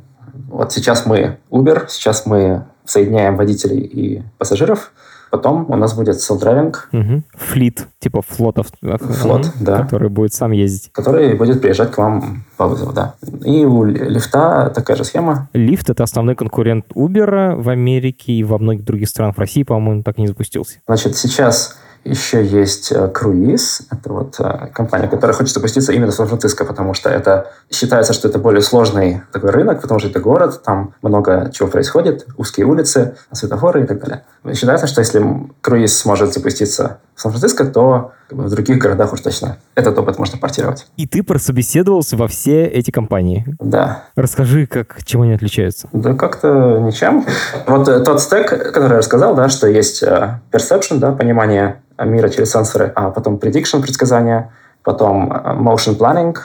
вот 0.50 0.74
сейчас 0.74 1.06
мы 1.06 1.38
Uber, 1.52 1.86
сейчас 1.89 2.26
мы 2.26 2.63
соединяем 2.88 3.36
водителей 3.38 3.80
и 3.82 4.23
пассажиров, 4.38 4.91
потом 5.30 5.69
у 5.69 5.76
нас 5.76 5.93
будет 5.93 6.15
self-driving, 6.15 6.73
Угу. 6.93 7.23
Флит, 7.36 7.88
типа 8.00 8.21
флот, 8.21 8.60
ав- 8.60 8.67
Флот, 8.82 9.52
да. 9.60 9.80
который 9.84 10.10
будет 10.10 10.34
сам 10.34 10.52
ездить. 10.52 10.89
который 10.93 11.34
будет 11.36 11.62
приезжать 11.62 11.91
к 11.91 11.97
вам 11.97 12.45
по 12.56 12.67
вызову, 12.67 12.93
да. 12.93 13.15
И 13.43 13.65
у 13.65 13.84
ли- 13.84 14.10
лифта 14.10 14.71
такая 14.73 14.95
же 14.95 15.04
схема. 15.04 15.50
Лифт— 15.54 15.89
это 15.91 16.04
основной 16.04 16.36
конкурент 16.36 16.86
Uber 16.95 17.56
в 17.62 17.69
Америке 17.69 18.32
и 18.32 18.43
во 18.43 18.58
многих 18.58 18.86
других 18.86 19.10
странах. 19.10 19.36
В 19.36 19.39
России, 19.39 19.63
по-моему, 19.63 20.02
так 20.04 20.17
и 20.17 20.21
не 20.21 20.28
запустился. 20.28 20.80
Значит, 20.88 21.15
сейчас 21.17 21.78
еще 22.08 22.43
есть 22.43 22.91
э, 22.91 23.08
Круиз. 23.08 23.82
Это 23.91 24.13
вот 24.13 24.36
э, 24.39 24.67
компания, 24.74 25.08
которая 25.08 25.36
хочет 25.36 25.54
запуститься 25.54 25.91
именно 25.91 26.12
в 26.12 26.15
Сан-Франциско, 26.15 26.65
потому 26.65 26.93
что 26.93 27.10
это 27.10 27.52
считается, 27.70 28.13
что 28.13 28.28
это 28.28 28.39
более 28.39 28.62
сложный 28.62 29.22
такой 29.32 29.52
рынок, 29.52 29.82
потому 29.82 30.00
что 30.00 30.10
это 30.10 30.20
город, 30.20 30.62
там 30.63 30.93
много 31.02 31.52
чего 31.54 31.67
происходит, 31.67 32.26
узкие 32.38 32.65
улицы, 32.65 33.15
светофоры 33.32 33.84
и 33.84 33.86
так 33.86 34.00
далее. 34.00 34.24
Считается, 34.54 34.88
что 34.88 35.02
если 35.02 35.24
Круиз 35.62 35.98
сможет 35.98 36.34
запуститься 36.34 37.00
в 37.17 37.21
Сан-Франциско, 37.21 37.65
то 37.65 38.12
в 38.30 38.49
других 38.49 38.77
городах 38.77 39.12
уж 39.12 39.21
точно 39.21 39.58
этот 39.73 39.97
опыт 39.97 40.19
можно 40.19 40.38
портировать. 40.38 40.88
И 40.97 41.08
ты 41.08 41.23
прособеседовался 41.23 42.15
во 42.15 42.27
все 42.27 42.65
эти 42.65 42.91
компании. 42.91 43.43
Да, 43.60 44.03
Расскажи, 44.15 44.67
как, 44.67 45.03
чем 45.03 45.23
они 45.23 45.34
отличаются. 45.34 45.89
Да 45.91 46.13
как-то 46.13 46.80
ничем. 46.80 47.25
Вот 47.65 47.88
э, 47.88 48.01
тот 48.01 48.21
стек, 48.21 48.49
который 48.49 48.91
я 48.91 48.97
рассказал, 48.99 49.36
да, 49.36 49.49
что 49.49 49.67
есть 49.67 50.03
э, 50.03 50.39
perception, 50.51 50.99
да, 50.99 51.12
понимание 51.12 51.82
мира 51.97 52.30
через 52.30 52.51
сенсоры, 52.51 52.91
а 52.95 53.10
потом 53.10 53.38
prediction, 53.38 53.82
предсказание, 53.82 54.51
потом 54.84 55.34
э, 55.34 55.56
motion 55.56 55.97
planning, 55.97 56.38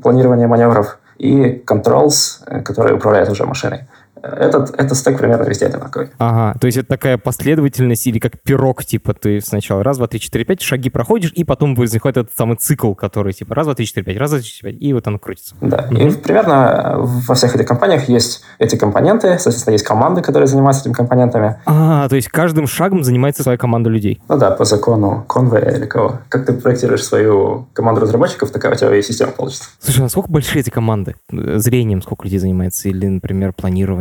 планирование 0.00 0.46
маневров, 0.46 0.98
и 1.18 1.62
controls, 1.66 2.42
э, 2.46 2.62
которые 2.62 2.96
управляют 2.96 3.28
уже 3.28 3.44
машиной. 3.44 3.88
Этот, 4.22 4.70
этот 4.78 4.96
стек 4.96 5.18
примерно 5.18 5.44
везде 5.44 5.66
одинаковый. 5.66 6.10
Ага, 6.18 6.58
то 6.58 6.66
есть 6.66 6.78
это 6.78 6.88
такая 6.88 7.18
последовательность 7.18 8.06
или 8.06 8.18
как 8.18 8.40
пирог, 8.42 8.84
типа 8.84 9.14
ты 9.14 9.40
сначала 9.40 9.82
раз, 9.82 9.98
два, 9.98 10.06
три, 10.06 10.20
четыре, 10.20 10.44
пять, 10.44 10.62
шаги 10.62 10.90
проходишь, 10.90 11.32
и 11.32 11.44
потом 11.44 11.74
возникает 11.74 12.16
этот 12.16 12.36
самый 12.36 12.56
цикл, 12.56 12.94
который 12.94 13.32
типа 13.32 13.54
раз, 13.54 13.66
два, 13.66 13.74
три, 13.74 13.86
четыре, 13.86 14.04
пять, 14.04 14.16
раз, 14.18 14.30
два, 14.30 14.40
три, 14.40 14.48
четыре, 14.48 14.72
пять, 14.72 14.82
и 14.82 14.92
вот 14.92 15.06
он 15.06 15.18
крутится. 15.18 15.54
Да. 15.60 15.86
И 15.90 15.94
Мгм. 16.04 16.14
примерно 16.20 16.94
во 16.98 17.34
всех 17.34 17.54
этих 17.54 17.66
компаниях 17.66 18.08
есть 18.08 18.42
эти 18.58 18.76
компоненты, 18.76 19.28
соответственно, 19.38 19.72
есть 19.72 19.84
команды, 19.84 20.22
которые 20.22 20.46
занимаются 20.46 20.82
этими 20.82 20.92
компонентами. 20.94 21.60
А, 21.66 22.08
то 22.08 22.16
есть 22.16 22.28
каждым 22.28 22.66
шагом 22.66 23.04
занимается 23.04 23.42
своя 23.42 23.58
команда 23.58 23.90
людей. 23.90 24.20
Ну 24.28 24.38
да, 24.38 24.50
по 24.50 24.64
закону 24.64 25.24
Конвея 25.28 25.70
или 25.76 25.86
кого. 25.86 26.20
Как 26.28 26.46
ты 26.46 26.52
проектируешь 26.52 27.04
свою 27.04 27.66
команду 27.72 28.00
разработчиков, 28.00 28.50
такая 28.50 28.72
у 28.72 28.74
тебя 28.74 28.94
и 28.94 29.02
система 29.02 29.32
получится. 29.32 29.64
Слушай, 29.80 30.00
а 30.00 30.02
насколько 30.02 30.30
большие 30.30 30.60
эти 30.60 30.70
команды? 30.70 31.16
Э, 31.32 31.58
Зрением 31.58 32.02
сколько 32.02 32.24
людей 32.24 32.38
занимается? 32.38 32.88
Или, 32.88 33.06
например, 33.06 33.52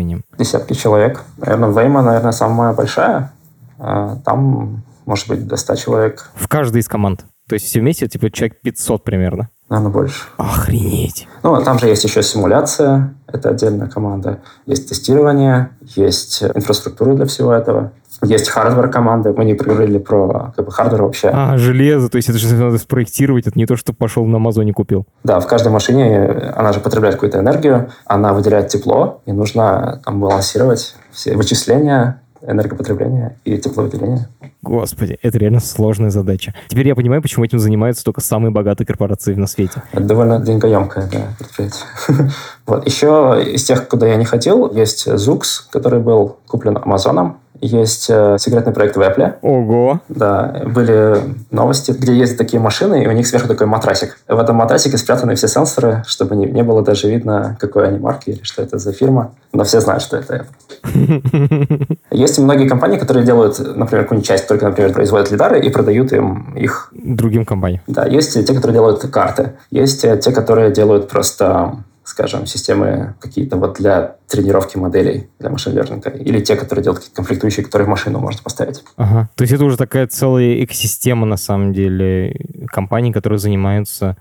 планированием? 0.07 0.23
Десятки 0.37 0.73
человек. 0.73 1.23
Наверное, 1.37 1.69
Waymo, 1.71 2.01
наверное, 2.01 2.31
самая 2.31 2.73
большая. 2.73 3.31
А, 3.79 4.17
Там, 4.25 4.83
может 5.05 5.27
быть, 5.27 5.47
до 5.47 5.55
100 5.57 5.75
человек, 5.75 6.29
В 6.35 6.47
каждой 6.47 6.81
из 6.81 6.87
команд. 6.87 7.25
То 7.49 7.53
есть 7.55 7.65
все 7.65 7.79
вместе, 7.79 8.07
типа, 8.07 8.29
человек 8.29 8.59
500 8.61 9.03
примерно. 9.03 9.49
наверное, 9.69 9.91
больше. 9.91 10.25
Охренеть. 10.37 11.27
Ну, 11.43 11.53
а 11.53 11.61
там 11.63 11.79
же 11.79 11.87
есть 11.87 12.03
еще 12.03 12.21
симуляция, 12.23 13.13
это 13.27 13.49
отдельная 13.49 13.87
команда. 13.87 14.39
Есть 14.65 14.89
тестирование, 14.89 15.69
есть 15.95 16.43
инфраструктура 16.43 17.15
для 17.15 17.25
всего 17.25 17.53
этого. 17.53 17.91
Есть 18.23 18.49
hardware 18.49 18.89
команды. 18.89 19.33
Мы 19.35 19.45
не 19.45 19.53
поговорили 19.53 19.99
про 19.99 20.53
как 20.55 20.65
бы, 20.65 20.71
hardware 20.71 21.03
вообще. 21.03 21.29
А, 21.31 21.57
железо, 21.57 22.09
то 22.09 22.17
есть 22.17 22.29
это 22.29 22.37
же 22.37 22.55
надо 22.55 22.77
спроектировать, 22.77 23.47
это 23.47 23.57
не 23.57 23.65
то, 23.65 23.75
что 23.75 23.93
пошел 23.93 24.25
на 24.25 24.37
Амазоне 24.37 24.73
купил. 24.73 25.05
Да, 25.23 25.39
в 25.39 25.47
каждой 25.47 25.71
машине 25.71 26.53
она 26.55 26.73
же 26.73 26.79
потребляет 26.79 27.15
какую-то 27.15 27.39
энергию, 27.39 27.89
она 28.05 28.33
выделяет 28.33 28.69
тепло, 28.69 29.21
и 29.25 29.31
нужно 29.31 30.01
там 30.03 30.19
балансировать 30.19 30.95
все 31.11 31.35
вычисления, 31.35 32.21
энергопотребления 32.41 33.37
и 33.45 33.57
тепловыделения. 33.57 34.29
Господи, 34.61 35.17
это 35.21 35.37
реально 35.37 35.59
сложная 35.59 36.09
задача. 36.09 36.53
Теперь 36.67 36.87
я 36.87 36.95
понимаю, 36.95 37.21
почему 37.21 37.45
этим 37.45 37.59
занимаются 37.59 38.03
только 38.03 38.21
самые 38.21 38.51
богатые 38.51 38.85
корпорации 38.85 39.33
на 39.35 39.47
свете. 39.47 39.83
Это 39.91 40.03
довольно 40.03 40.39
деньгоемкое 40.39 41.07
да, 41.11 41.19
предприятие. 41.37 41.85
Вот. 42.65 42.85
Еще 42.85 43.41
из 43.53 43.63
тех, 43.63 43.87
куда 43.87 44.07
я 44.07 44.17
не 44.17 44.25
хотел, 44.25 44.69
есть 44.73 45.07
Zux, 45.07 45.41
который 45.71 46.01
был 46.01 46.37
куплен 46.47 46.77
Амазоном. 46.77 47.37
Есть 47.61 48.07
э, 48.09 48.37
секретный 48.39 48.73
проект 48.73 48.95
в 48.97 49.01
Apple. 49.01 49.35
Ого. 49.41 50.01
Да, 50.09 50.63
были 50.65 51.17
новости, 51.51 51.91
где 51.91 52.15
ездят 52.15 52.37
такие 52.37 52.59
машины, 52.59 53.03
и 53.03 53.07
у 53.07 53.11
них 53.11 53.27
сверху 53.27 53.47
такой 53.47 53.67
матрасик. 53.67 54.19
В 54.27 54.37
этом 54.37 54.55
матрасике 54.55 54.97
спрятаны 54.97 55.35
все 55.35 55.47
сенсоры, 55.47 56.03
чтобы 56.07 56.35
не, 56.35 56.45
не 56.45 56.63
было 56.63 56.81
даже 56.83 57.09
видно, 57.09 57.57
какой 57.59 57.87
они 57.87 57.99
марки 57.99 58.31
или 58.31 58.43
что 58.43 58.61
это 58.61 58.77
за 58.77 58.91
фирма. 58.91 59.33
Но 59.53 59.63
все 59.63 59.81
знают, 59.81 60.03
что 60.03 60.17
это 60.17 60.45
Apple. 60.45 61.97
Есть 62.11 62.37
и 62.37 62.41
многие 62.41 62.67
компании, 62.67 62.97
которые 62.97 63.25
делают, 63.25 63.59
например, 63.59 64.03
какую-нибудь 64.03 64.27
часть, 64.27 64.47
только, 64.47 64.65
например, 64.65 64.93
производят 64.93 65.31
лидары 65.31 65.59
и 65.59 65.69
продают 65.69 66.13
им 66.13 66.53
их. 66.55 66.89
Другим 66.93 67.45
компаниям. 67.45 67.81
Да, 67.87 68.05
есть 68.05 68.33
те, 68.33 68.53
которые 68.53 68.73
делают 68.73 69.01
карты. 69.01 69.53
Есть 69.71 70.01
те, 70.01 70.31
которые 70.31 70.71
делают 70.71 71.07
просто 71.09 71.77
скажем, 72.07 72.45
системы 72.45 73.15
какие-то 73.19 73.57
вот 73.57 73.75
для 73.75 74.15
тренировки 74.27 74.77
моделей 74.77 75.29
для 75.39 75.49
машин 75.49 75.73
лернинга. 75.73 76.09
Или 76.09 76.39
те, 76.39 76.55
которые 76.55 76.81
делают 76.81 76.99
какие-то 76.99 77.17
конфликтующие, 77.17 77.65
которые 77.65 77.85
в 77.85 77.89
машину 77.89 78.19
можно 78.19 78.41
поставить. 78.41 78.83
Ага. 78.95 79.29
То 79.35 79.43
есть 79.43 79.53
это 79.53 79.65
уже 79.65 79.75
такая 79.75 80.07
целая 80.07 80.63
экосистема, 80.63 81.25
на 81.25 81.35
самом 81.35 81.73
деле, 81.73 82.65
компаний, 82.71 83.11
которые 83.11 83.39
занимаются 83.39 84.17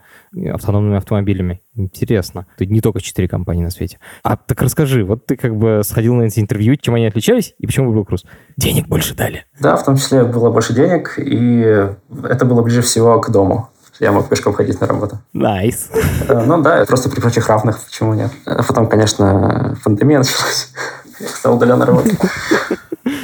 автономными 0.52 0.96
автомобилями. 0.96 1.62
Интересно. 1.76 2.46
Тут 2.58 2.70
не 2.70 2.80
только 2.80 3.00
четыре 3.00 3.28
компании 3.28 3.62
на 3.62 3.70
свете. 3.70 3.98
А 4.24 4.36
так 4.36 4.60
расскажи, 4.62 5.04
вот 5.04 5.26
ты 5.26 5.36
как 5.36 5.56
бы 5.56 5.82
сходил 5.84 6.14
на 6.14 6.22
эти 6.22 6.40
интервью, 6.40 6.74
чем 6.76 6.94
они 6.94 7.06
отличались 7.06 7.54
и 7.58 7.66
почему 7.66 7.86
выбрал 7.86 8.04
Круз? 8.04 8.24
Денег 8.56 8.88
больше 8.88 9.14
дали. 9.14 9.44
Да, 9.60 9.76
в 9.76 9.84
том 9.84 9.96
числе 9.96 10.24
было 10.24 10.50
больше 10.50 10.74
денег, 10.74 11.14
и 11.18 11.88
это 12.24 12.44
было 12.44 12.62
ближе 12.62 12.82
всего 12.82 13.20
к 13.20 13.30
дому. 13.30 13.70
Я 14.00 14.12
мог 14.12 14.28
пешком 14.28 14.52
ходить 14.52 14.80
на 14.80 14.86
работу. 14.86 15.18
Nice. 15.32 15.88
Э, 16.28 16.44
Ну 16.44 16.60
да, 16.62 16.84
просто 16.84 17.08
при 17.08 17.20
прочих 17.20 17.48
равных, 17.48 17.80
почему 17.80 18.14
нет. 18.14 18.30
А 18.44 18.62
потом, 18.62 18.88
конечно, 18.88 19.76
пандемия 19.84 20.18
началась. 20.18 20.70
Я 21.20 21.28
стал 21.28 21.54
удаленно 21.56 21.86
работать. 21.86 22.18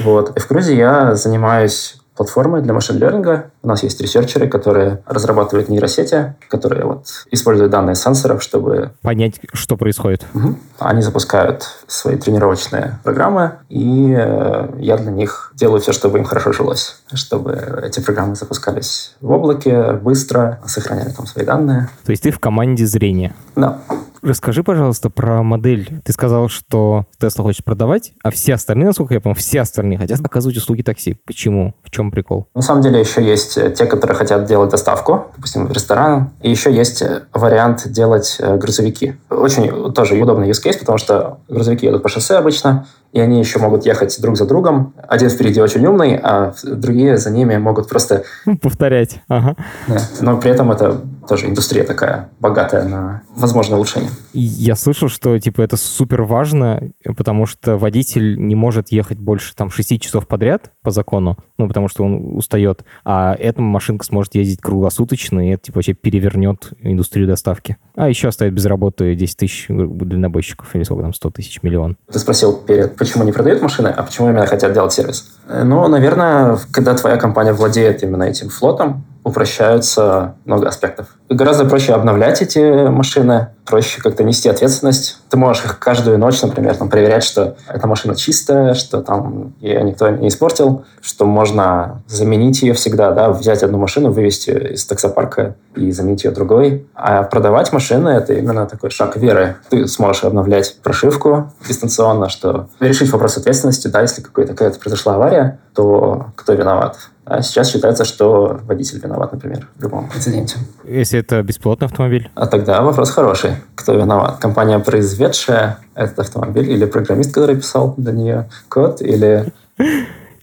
Вот. 0.05 0.37
И 0.37 0.41
в 0.41 0.47
Крузе 0.47 0.77
я 0.77 1.15
занимаюсь 1.17 1.97
платформой 2.23 2.63
для 2.63 2.73
машин-лернинга. 2.73 3.51
У 3.63 3.69
нас 3.69 3.83
есть 3.83 4.01
ресерчеры, 4.01 4.49
которые 4.49 5.03
разрабатывают 5.07 5.69
нейросети, 5.69 6.37
которые 6.49 6.85
вот 6.85 7.07
используют 7.33 7.73
данные 7.73 7.97
сенсоров, 7.97 8.45
чтобы... 8.45 8.93
Понять, 9.03 9.41
что 9.53 9.77
происходит. 9.77 10.25
Угу. 10.33 10.55
Они 10.79 11.03
запускают 11.03 11.65
свои 11.89 12.17
тренировочные 12.17 13.01
программы, 13.03 13.55
и 13.69 14.15
э, 14.17 14.69
я 14.79 14.97
для 14.99 15.11
них 15.11 15.53
делаю 15.57 15.81
все, 15.81 15.93
чтобы 15.93 16.19
им 16.19 16.25
хорошо 16.25 16.53
жилось, 16.53 17.03
чтобы 17.13 17.83
эти 17.85 17.99
программы 17.99 18.37
запускались 18.37 19.17
в 19.21 19.31
облаке 19.33 19.95
быстро, 19.95 20.61
сохраняли 20.65 21.11
там 21.11 21.27
свои 21.27 21.45
данные. 21.45 21.89
То 22.05 22.13
есть 22.13 22.23
ты 22.23 22.31
в 22.31 22.39
команде 22.39 22.87
зрения. 22.87 23.35
Да. 23.57 23.81
Расскажи, 24.23 24.63
пожалуйста, 24.63 25.11
про 25.11 25.43
модель. 25.43 26.01
Ты 26.05 26.13
сказал, 26.13 26.49
что 26.49 27.07
Тесла 27.19 27.43
хочет 27.43 27.65
продавать, 27.65 28.13
а 28.23 28.31
все 28.31 28.55
остальные, 28.55 28.87
насколько 28.87 29.15
я 29.15 29.21
понял, 29.21 29.35
все 29.35 29.61
остальные 29.61 29.99
хотят 29.99 30.21
оказывать 30.25 30.57
услуги 30.57 30.83
такси. 30.83 31.19
Почему? 31.27 31.75
В 31.83 31.91
чем 31.91 32.13
прикол? 32.13 32.47
На 32.55 32.63
самом 32.63 32.83
деле 32.83 33.01
еще 33.01 33.21
есть 33.21 33.55
те, 33.55 33.87
которые 33.87 34.17
хотят 34.17 34.45
делать 34.45 34.71
доставку, 34.71 35.27
допустим, 35.35 35.67
в 35.67 35.73
ресторан. 35.73 36.31
И 36.41 36.49
еще 36.49 36.73
есть 36.73 37.03
вариант 37.33 37.89
делать 37.91 38.41
грузовики. 38.41 39.15
Очень 39.29 39.93
тоже 39.93 40.15
удобный 40.15 40.49
use 40.49 40.65
case, 40.65 40.79
потому 40.79 40.99
что 40.99 41.41
грузовики 41.49 41.87
едут 41.87 42.05
по 42.05 42.09
шоссе 42.09 42.37
обычно, 42.37 42.87
и 43.12 43.20
они 43.20 43.38
еще 43.38 43.59
могут 43.59 43.85
ехать 43.87 44.18
друг 44.20 44.37
за 44.37 44.46
другом. 44.46 44.94
Один 45.07 45.29
впереди 45.29 45.61
очень 45.61 45.85
умный, 45.87 46.18
а 46.22 46.55
другие 46.64 47.18
за 47.18 47.31
ними 47.31 47.57
могут 47.57 47.88
просто... 47.88 48.25
Повторять. 48.62 49.20
Ага. 49.29 49.57
Да. 49.87 49.98
Но 50.20 50.38
при 50.38 50.51
этом 50.51 50.72
это 50.72 51.01
тоже 51.29 51.46
индустрия 51.46 51.85
такая 51.85 52.31
богатая 52.40 52.85
на 52.85 53.22
возможное 53.37 53.77
улучшение. 53.77 54.11
Я 54.33 54.75
слышал, 54.75 55.09
что 55.09 55.38
типа 55.38 55.62
это 55.62 55.77
супер 55.77 56.22
важно, 56.22 56.90
потому 57.16 57.46
что 57.46 57.77
водитель 57.77 58.37
не 58.38 58.55
может 58.55 58.90
ехать 58.90 59.18
больше 59.18 59.55
там 59.55 59.70
6 59.70 60.01
часов 60.01 60.27
подряд 60.27 60.72
по 60.83 60.90
закону, 60.90 61.37
ну, 61.59 61.68
потому 61.68 61.88
что 61.88 62.05
он 62.05 62.37
устает, 62.37 62.85
а 63.05 63.35
эта 63.38 63.61
машинка 63.61 64.05
сможет 64.05 64.35
ездить 64.35 64.61
круглосуточно, 64.61 65.46
и 65.46 65.53
это 65.53 65.64
типа 65.64 65.77
вообще 65.79 65.92
перевернет 65.92 66.72
индустрию 66.81 67.29
доставки. 67.29 67.77
А 67.94 68.09
еще 68.09 68.29
оставит 68.29 68.55
без 68.55 68.64
работы 68.66 69.14
10 69.14 69.37
тысяч 69.37 69.66
дальнобойщиков, 69.68 70.75
или 70.75 70.83
сколько 70.83 71.03
там, 71.03 71.14
100 71.14 71.31
тысяч, 71.31 71.62
миллион. 71.62 71.96
Ты 72.11 72.18
спросил 72.18 72.57
перед 72.57 72.96
почему 73.03 73.25
не 73.25 73.33
продают 73.33 73.61
машины, 73.62 73.88
а 73.88 74.03
почему 74.05 74.29
именно 74.29 74.47
хотят 74.47 74.73
делать 74.73 74.93
сервис. 74.93 75.27
Ну, 75.49 75.88
наверное, 75.88 76.57
когда 76.71 76.95
твоя 76.95 77.17
компания 77.17 77.53
владеет 77.53 78.05
именно 78.05 78.23
этим 78.23 78.49
флотом, 78.49 79.05
упрощаются 79.25 80.35
много 80.45 80.69
аспектов. 80.69 81.07
Гораздо 81.29 81.65
проще 81.65 81.93
обновлять 81.93 82.43
эти 82.43 82.89
машины, 82.89 83.49
проще 83.65 84.03
как-то 84.03 84.25
нести 84.25 84.49
ответственность. 84.49 85.19
Ты 85.31 85.37
можешь 85.37 85.65
их 85.65 85.79
каждую 85.79 86.19
ночь, 86.19 86.43
например, 86.43 86.77
там, 86.77 86.91
проверять, 86.91 87.25
что 87.25 87.57
эта 87.69 87.87
машина 87.87 88.15
чистая, 88.17 88.75
что 88.75 89.01
там 89.01 89.55
ее 89.61 89.83
никто 89.83 90.11
не 90.11 90.29
испортил, 90.29 90.85
что 91.01 91.25
можно 91.25 92.03
заменить 92.07 92.63
ее 92.63 92.75
всегда, 92.75 93.13
да, 93.13 93.31
взять 93.31 93.63
одну 93.63 93.79
машину, 93.79 94.11
вывести 94.11 94.51
из 94.51 94.85
таксопарка 94.85 95.55
и 95.75 95.91
заменить 95.93 96.25
ее 96.25 96.33
другой. 96.33 96.87
А 96.95 97.23
продавать 97.23 97.73
машины— 97.73 98.09
это 98.11 98.35
именно 98.35 98.67
такой 98.67 98.91
шаг 98.91 99.17
веры. 99.17 99.57
Ты 99.71 99.87
сможешь 99.87 100.25
обновлять 100.25 100.77
прошивку 100.83 101.53
дистанционно, 101.67 102.29
что 102.29 102.69
решить 102.81 103.11
вопрос 103.11 103.38
ответственности, 103.38 103.88
да, 103.88 104.03
если 104.03 104.21
какая-то 104.21 104.79
произошла 104.79 105.15
авария, 105.15 105.61
то 105.75 106.27
кто 106.37 106.53
виноват? 106.53 106.96
А 107.25 107.40
сейчас 107.40 107.70
считается, 107.70 108.04
что 108.04 108.60
водитель 108.64 109.00
виноват, 109.02 109.33
например, 109.33 109.68
в 109.77 109.83
любом 109.83 110.10
инциденте. 110.14 110.56
Если 110.85 111.20
это 111.20 111.42
беспилотный 111.42 111.87
автомобиль? 111.87 112.31
А 112.35 112.46
тогда 112.46 112.83
вопрос 112.83 113.10
хороший. 113.10 113.52
Кто 113.77 113.94
виноват? 113.94 114.38
Компания, 114.38 114.79
произведшая 114.81 115.79
этот 115.94 116.18
автомобиль, 116.18 116.70
или 116.70 116.85
программист, 116.85 117.33
который 117.33 117.56
писал 117.56 117.94
для 117.96 118.12
нее 118.12 118.50
код, 118.68 119.00
или... 119.00 119.52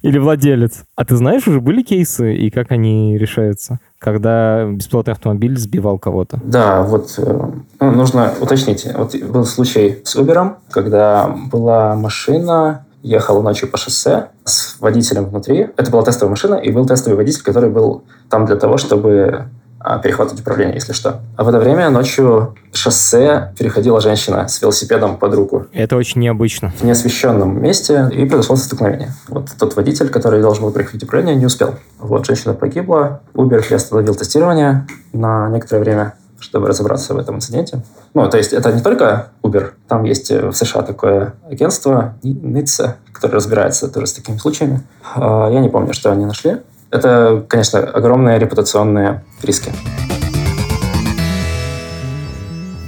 Или 0.02 0.18
владелец. 0.18 0.84
А 0.96 1.04
ты 1.04 1.18
знаешь, 1.18 1.46
уже 1.46 1.60
были 1.60 1.82
кейсы, 1.82 2.34
и 2.34 2.50
как 2.50 2.72
они 2.72 3.18
решаются? 3.18 3.80
Когда 3.98 4.66
беспилотный 4.66 5.12
автомобиль 5.12 5.58
сбивал 5.58 6.00
кого-то. 6.00 6.40
Да, 6.42 6.84
вот 6.84 7.14
э, 7.18 7.52
ну, 7.82 7.92
нужно 7.92 8.34
уточнить. 8.40 8.88
Вот 8.96 9.14
был 9.16 9.44
случай 9.44 10.00
с 10.06 10.16
Uber, 10.16 10.54
когда 10.72 11.28
была 11.52 11.96
машина, 11.96 12.86
ехал 13.02 13.42
ночью 13.42 13.70
по 13.70 13.78
шоссе 13.78 14.30
с 14.44 14.80
водителем 14.80 15.26
внутри. 15.26 15.70
Это 15.78 15.92
была 15.92 16.04
тестовая 16.04 16.32
машина, 16.32 16.56
и 16.56 16.72
был 16.72 16.86
тестовый 16.86 17.18
водитель, 17.18 17.44
который 17.44 17.70
был 17.70 18.04
там 18.30 18.46
для 18.46 18.56
того, 18.56 18.78
чтобы 18.78 19.50
а, 19.82 19.98
перехватывать 20.00 20.42
управление, 20.42 20.76
если 20.76 20.92
что. 20.92 21.22
А 21.38 21.44
в 21.44 21.50
это 21.50 21.58
время 21.58 21.90
ночью 21.90 22.56
шоссе 22.74 23.54
переходила 23.58 24.02
женщина 24.02 24.48
с 24.50 24.62
велосипедом 24.62 25.18
под 25.18 25.34
руку. 25.34 25.68
Это 25.72 25.96
очень 25.96 26.20
необычно. 26.20 26.74
В 26.78 26.84
неосвещенном 26.84 27.62
месте, 27.62 28.10
и 28.12 28.26
произошло 28.26 28.58
столкновение. 28.58 29.14
Вот 29.30 29.50
тот 29.58 29.78
водитель, 29.78 30.10
который 30.10 30.42
должен 30.42 30.66
был 30.66 30.72
перехватить 30.72 31.04
управление, 31.04 31.36
не 31.36 31.46
успел. 31.46 31.76
Вот, 31.98 32.26
женщина 32.26 32.54
погибла, 32.54 33.22
Uber 33.34 33.66
приостановил 33.66 34.16
тестирование 34.16 34.86
на 35.14 35.50
некоторое 35.50 35.80
время 35.80 36.14
чтобы 36.40 36.68
разобраться 36.68 37.14
в 37.14 37.18
этом 37.18 37.36
инциденте. 37.36 37.82
Ну, 38.14 38.30
то 38.30 38.38
есть 38.38 38.54
это 38.54 38.72
не 38.72 38.82
только 38.82 39.30
Uber. 39.44 39.72
Там 39.88 40.04
есть 40.04 40.32
э, 40.32 40.48
в 40.48 40.54
США 40.54 40.82
такое 40.82 41.34
агентство 41.50 42.16
NHTSA, 42.24 42.96
которое 43.14 43.36
разбирается 43.36 43.88
тоже 43.90 44.08
с 44.08 44.14
такими 44.14 44.38
случаями. 44.38 44.82
А, 45.16 45.50
я 45.50 45.60
не 45.60 45.70
помню, 45.70 45.94
что 45.94 46.12
они 46.12 46.26
нашли. 46.26 46.58
Это, 46.92 47.46
конечно, 47.48 47.80
огромные 47.80 48.40
репутационные 48.40 49.24
риски. 49.44 49.72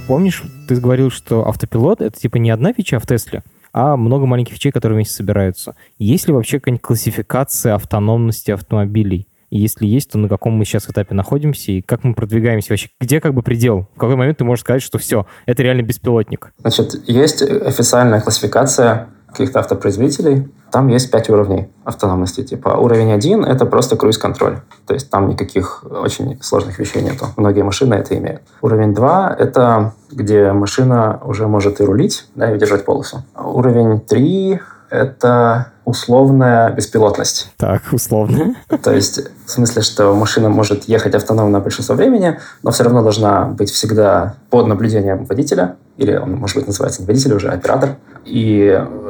Помнишь, 0.07 0.43
ты 0.67 0.75
говорил, 0.75 1.09
что 1.11 1.47
автопилот— 1.47 2.01
это 2.01 2.19
типа 2.19 2.37
не 2.37 2.49
одна 2.49 2.73
фича 2.73 2.99
в 2.99 3.05
Тесле, 3.05 3.43
а 3.71 3.95
много 3.95 4.25
маленьких 4.25 4.55
фичей, 4.55 4.71
которые 4.71 4.97
вместе 4.97 5.13
собираются. 5.13 5.75
Есть 5.99 6.27
ли 6.27 6.33
вообще 6.33 6.59
какая-нибудь 6.59 6.81
классификация 6.81 7.75
автономности 7.75 8.51
автомобилей? 8.51 9.27
И 9.51 9.59
если 9.59 9.85
есть, 9.85 10.11
то 10.11 10.17
на 10.17 10.29
каком 10.29 10.53
мы 10.53 10.65
сейчас 10.65 10.89
этапе 10.89 11.13
находимся 11.13 11.73
и 11.73 11.81
как 11.81 12.03
мы 12.03 12.15
продвигаемся 12.15 12.71
вообще? 12.71 12.89
Где 12.99 13.19
как 13.19 13.33
бы 13.33 13.43
предел? 13.43 13.87
В 13.95 13.99
какой 13.99 14.15
момент 14.15 14.37
ты 14.37 14.45
можешь 14.45 14.61
сказать, 14.61 14.81
что 14.81 14.97
все, 14.97 15.27
это 15.45 15.61
реально 15.61 15.81
беспилотник? 15.81 16.53
Значит, 16.59 17.07
есть 17.07 17.41
официальная 17.41 18.21
классификация 18.21 19.09
каких-то 19.27 19.59
автопроизводителей. 19.59 20.49
Там 20.71 20.87
есть 20.87 21.11
пять 21.11 21.29
уровней 21.29 21.67
автономности. 21.83 22.43
Типа 22.43 22.69
уровень 22.69 23.11
один— 23.11 23.43
это 23.45 23.65
просто 23.65 23.97
круиз-контроль. 23.97 24.59
То 24.87 24.93
есть 24.93 25.09
там 25.09 25.27
никаких 25.27 25.83
очень 25.83 26.41
сложных 26.41 26.79
вещей 26.79 27.01
нету. 27.01 27.27
Многие 27.35 27.63
машины 27.63 27.95
это 27.95 28.17
имеют. 28.17 28.41
Уровень 28.61 28.93
два— 28.93 29.35
это 29.39 29.93
где 30.11 30.51
машина 30.51 31.21
уже 31.25 31.47
может 31.47 31.81
и 31.81 31.83
рулить, 31.83 32.25
да, 32.35 32.51
и 32.51 32.55
удержать 32.55 32.85
полосу. 32.85 33.23
Уровень 33.35 33.99
три— 33.99 34.59
это 34.91 35.67
условная 35.85 36.69
беспилотность. 36.71 37.51
Так, 37.57 37.81
условно. 37.91 38.55
То 38.83 38.93
есть, 38.93 39.21
в 39.45 39.49
смысле, 39.49 39.81
что 39.81 40.13
машина 40.13 40.49
может 40.49 40.83
ехать 40.83 41.15
автономно 41.15 41.59
большинство 41.59 41.95
времени, 41.95 42.39
но 42.61 42.71
все 42.71 42.83
равно 42.83 43.01
должна 43.01 43.45
быть 43.45 43.71
всегда 43.71 44.35
под 44.49 44.67
наблюдением 44.67 45.25
водителя, 45.25 45.77
или 45.97 46.15
он, 46.15 46.35
может 46.35 46.57
быть, 46.57 46.67
называется 46.67 47.01
не 47.01 47.07
водитель, 47.07 47.33
уже 47.33 47.49
оператор. 47.49 47.95
И 48.25 48.69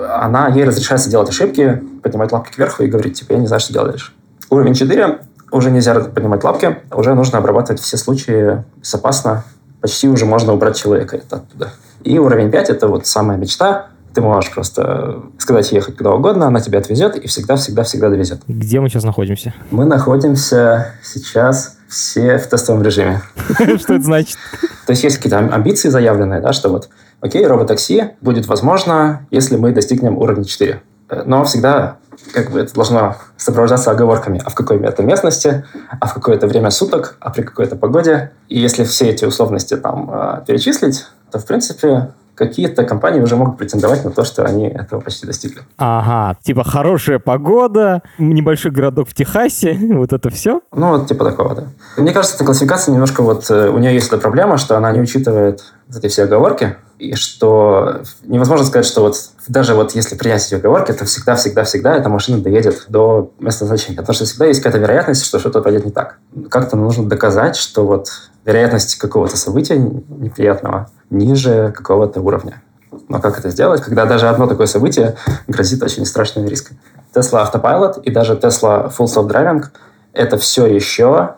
она, 0.10 0.48
ей 0.48 0.64
разрешается 0.64 1.10
делать 1.10 1.30
ошибки, 1.30 1.84
поднимать 2.04 2.32
лапки 2.32 2.54
кверху 2.54 2.84
и 2.84 2.88
говорить, 2.88 3.20
типа, 3.20 3.34
я 3.34 3.40
не 3.40 3.48
знаю, 3.48 3.60
что 3.60 3.74
делать 3.74 3.92
дальше. 3.92 4.14
Уровень 4.50 4.76
4 4.76 5.20
уже 5.52 5.72
нельзя 5.72 5.96
поднимать 5.96 6.44
лапки, 6.44 6.78
уже 6.92 7.14
нужно 7.16 7.40
обрабатывать 7.40 7.82
все 7.82 7.98
случаи 7.98 8.64
безопасно, 8.78 9.44
почти 9.82 10.08
уже 10.08 10.26
можно 10.26 10.54
убрать 10.54 10.78
человека 10.78 11.20
оттуда. 11.30 11.72
И 12.04 12.18
уровень 12.20 12.52
5— 12.52 12.70
это 12.72 12.88
вот 12.88 13.08
самая 13.08 13.38
мечта, 13.38 13.88
ты 14.14 14.22
можешь 14.22 14.52
просто 14.52 15.22
сказать 15.38 15.72
ехать 15.72 15.98
куда 15.98 16.12
угодно, 16.12 16.48
она 16.48 16.60
тебя 16.60 16.80
отвезет 16.80 17.16
и 17.16 17.28
всегда-всегда-всегда 17.28 18.10
довезет. 18.10 18.42
Где 18.48 18.80
мы 18.80 18.90
сейчас 18.90 19.04
находимся? 19.04 19.54
Мы 19.72 19.86
находимся 19.86 20.94
сейчас 21.04 21.78
все 21.88 22.38
в 22.38 22.48
тестовом 22.48 22.84
режиме. 22.84 23.22
Что 23.54 23.96
это 23.96 24.02
значит? 24.02 24.38
То 24.86 24.92
есть 24.92 25.04
есть 25.04 25.18
какие-то 25.18 25.40
амбиции 25.40 25.90
заявленные, 25.90 26.42
да, 26.42 26.54
что 26.54 26.70
вот, 26.70 26.90
окей, 27.20 27.46
роботакси 27.46 28.12
будет 28.22 28.48
возможно, 28.48 29.28
если 29.30 29.58
мы 29.58 29.72
достигнем 29.72 30.18
уровня 30.18 30.44
4. 30.46 30.82
Но 31.26 31.44
всегда 31.44 31.98
как 32.34 32.52
бы 32.52 32.60
это 32.60 32.74
должно 32.74 33.16
сопровождаться 33.38 33.92
оговорками, 33.92 34.42
а 34.44 34.50
в 34.50 34.56
какой 34.56 34.80
это 34.80 35.04
местности, 35.04 35.66
а 36.00 36.08
в 36.08 36.14
какое-то 36.14 36.48
время 36.48 36.70
суток, 36.70 37.18
а 37.20 37.32
при 37.32 37.42
какой-то 37.44 37.76
погоде. 37.76 38.32
И 38.48 38.60
если 38.60 38.84
все 38.84 39.10
эти 39.10 39.26
условности 39.26 39.76
там 39.76 40.10
э, 40.12 40.44
перечислить, 40.46 41.08
то, 41.32 41.40
в 41.40 41.46
принципе, 41.46 42.12
какие-то 42.36 42.84
компании 42.84 43.22
уже 43.22 43.36
могут 43.36 43.58
претендовать 43.58 44.04
на 44.04 44.12
то, 44.12 44.24
что 44.24 44.44
они 44.44 44.68
этого 44.68 45.00
почти 45.00 45.28
достигли. 45.28 45.62
Ага, 45.78 46.38
типа 46.42 46.64
хорошая 46.64 47.20
погода, 47.20 48.02
небольшой 48.18 48.72
городок 48.72 49.10
в 49.10 49.14
Техасе, 49.14 49.74
вот 49.94 50.14
это 50.14 50.30
все? 50.30 50.62
Ну, 50.74 50.90
вот 50.90 51.08
типа 51.08 51.26
такого, 51.26 51.56
да. 51.56 51.64
Мне 51.98 52.12
кажется, 52.14 52.36
эта 52.36 52.46
классификация 52.46 52.94
немножко 52.94 53.22
вот... 53.22 53.50
Э, 53.50 53.70
у 53.70 53.78
нее 53.78 53.94
есть 53.94 54.08
эта 54.08 54.18
проблема, 54.18 54.58
что 54.58 54.78
она 54.78 54.92
не 54.92 55.02
учитывает 55.02 55.64
вот 55.88 55.98
эти 55.98 56.08
все 56.08 56.24
оговорки, 56.24 56.78
и 57.02 57.16
что 57.16 58.04
невозможно 58.24 58.64
сказать, 58.64 58.86
что 58.86 59.02
вот 59.02 59.16
даже 59.48 59.74
вот 59.74 59.96
если 59.96 60.16
принять 60.16 60.46
эти 60.46 60.54
оговорки, 60.54 60.92
то 60.92 61.06
всегда-всегда-всегда 61.06 61.96
эта 61.96 62.10
машина 62.10 62.38
доедет 62.38 62.86
до 62.90 63.32
места 63.40 63.64
назначения. 63.64 63.98
Потому 63.98 64.14
что 64.14 64.26
всегда 64.26 64.46
есть 64.46 64.62
какая-то 64.62 64.78
вероятность, 64.78 65.26
что 65.26 65.40
что-то 65.40 65.62
пойдет 65.62 65.84
не 65.84 65.92
так. 65.92 66.20
Как-то 66.52 66.78
нужно 66.78 67.10
доказать, 67.10 67.56
что 67.56 67.88
вот 67.88 68.10
вероятность 68.46 68.96
какого-то 68.96 69.38
события 69.38 69.78
неприятного 69.78 70.90
ниже 71.10 71.74
какого-то 71.76 72.22
уровня. 72.22 72.62
Но 73.08 73.20
как 73.20 73.40
это 73.40 73.50
сделать, 73.50 73.82
когда 73.82 74.06
даже 74.06 74.28
одно 74.28 74.48
такое 74.48 74.68
событие 74.68 75.16
грозит 75.48 75.82
очень 75.84 76.06
страшным 76.06 76.48
риском? 76.48 76.78
Tesla 77.14 77.46
Autopilot 77.46 78.02
и 78.04 78.12
даже 78.12 78.34
Tesla 78.34 78.92
Full 78.96 79.06
Self 79.06 79.28
Driving— 79.28 79.66
это 80.14 80.38
все 80.38 80.66
еще 80.66 81.36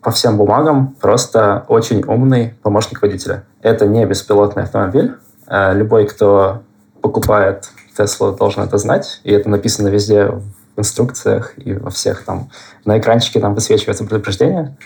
по 0.00 0.10
всем 0.10 0.36
бумагам 0.36 0.96
просто 1.00 1.64
очень 1.68 2.02
умный 2.04 2.54
помощник 2.62 3.02
водителя. 3.02 3.44
Это 3.62 3.86
не 3.86 4.04
беспилотный 4.04 4.64
автомобиль. 4.64 5.14
Э, 5.46 5.72
любой, 5.74 6.06
кто 6.06 6.62
покупает 7.00 7.68
Tesla, 7.96 8.36
должен 8.36 8.64
это 8.64 8.78
знать. 8.78 9.20
И 9.22 9.32
это 9.32 9.48
написано 9.48 9.88
везде 9.88 10.26
в 10.26 10.42
инструкциях 10.76 11.52
и 11.56 11.74
во 11.74 11.90
всех 11.90 12.24
там 12.24 12.50
на 12.84 12.98
экранчике 12.98 13.38
там 13.38 13.54
высвечивается 13.54 14.04
предупреждение, 14.04 14.76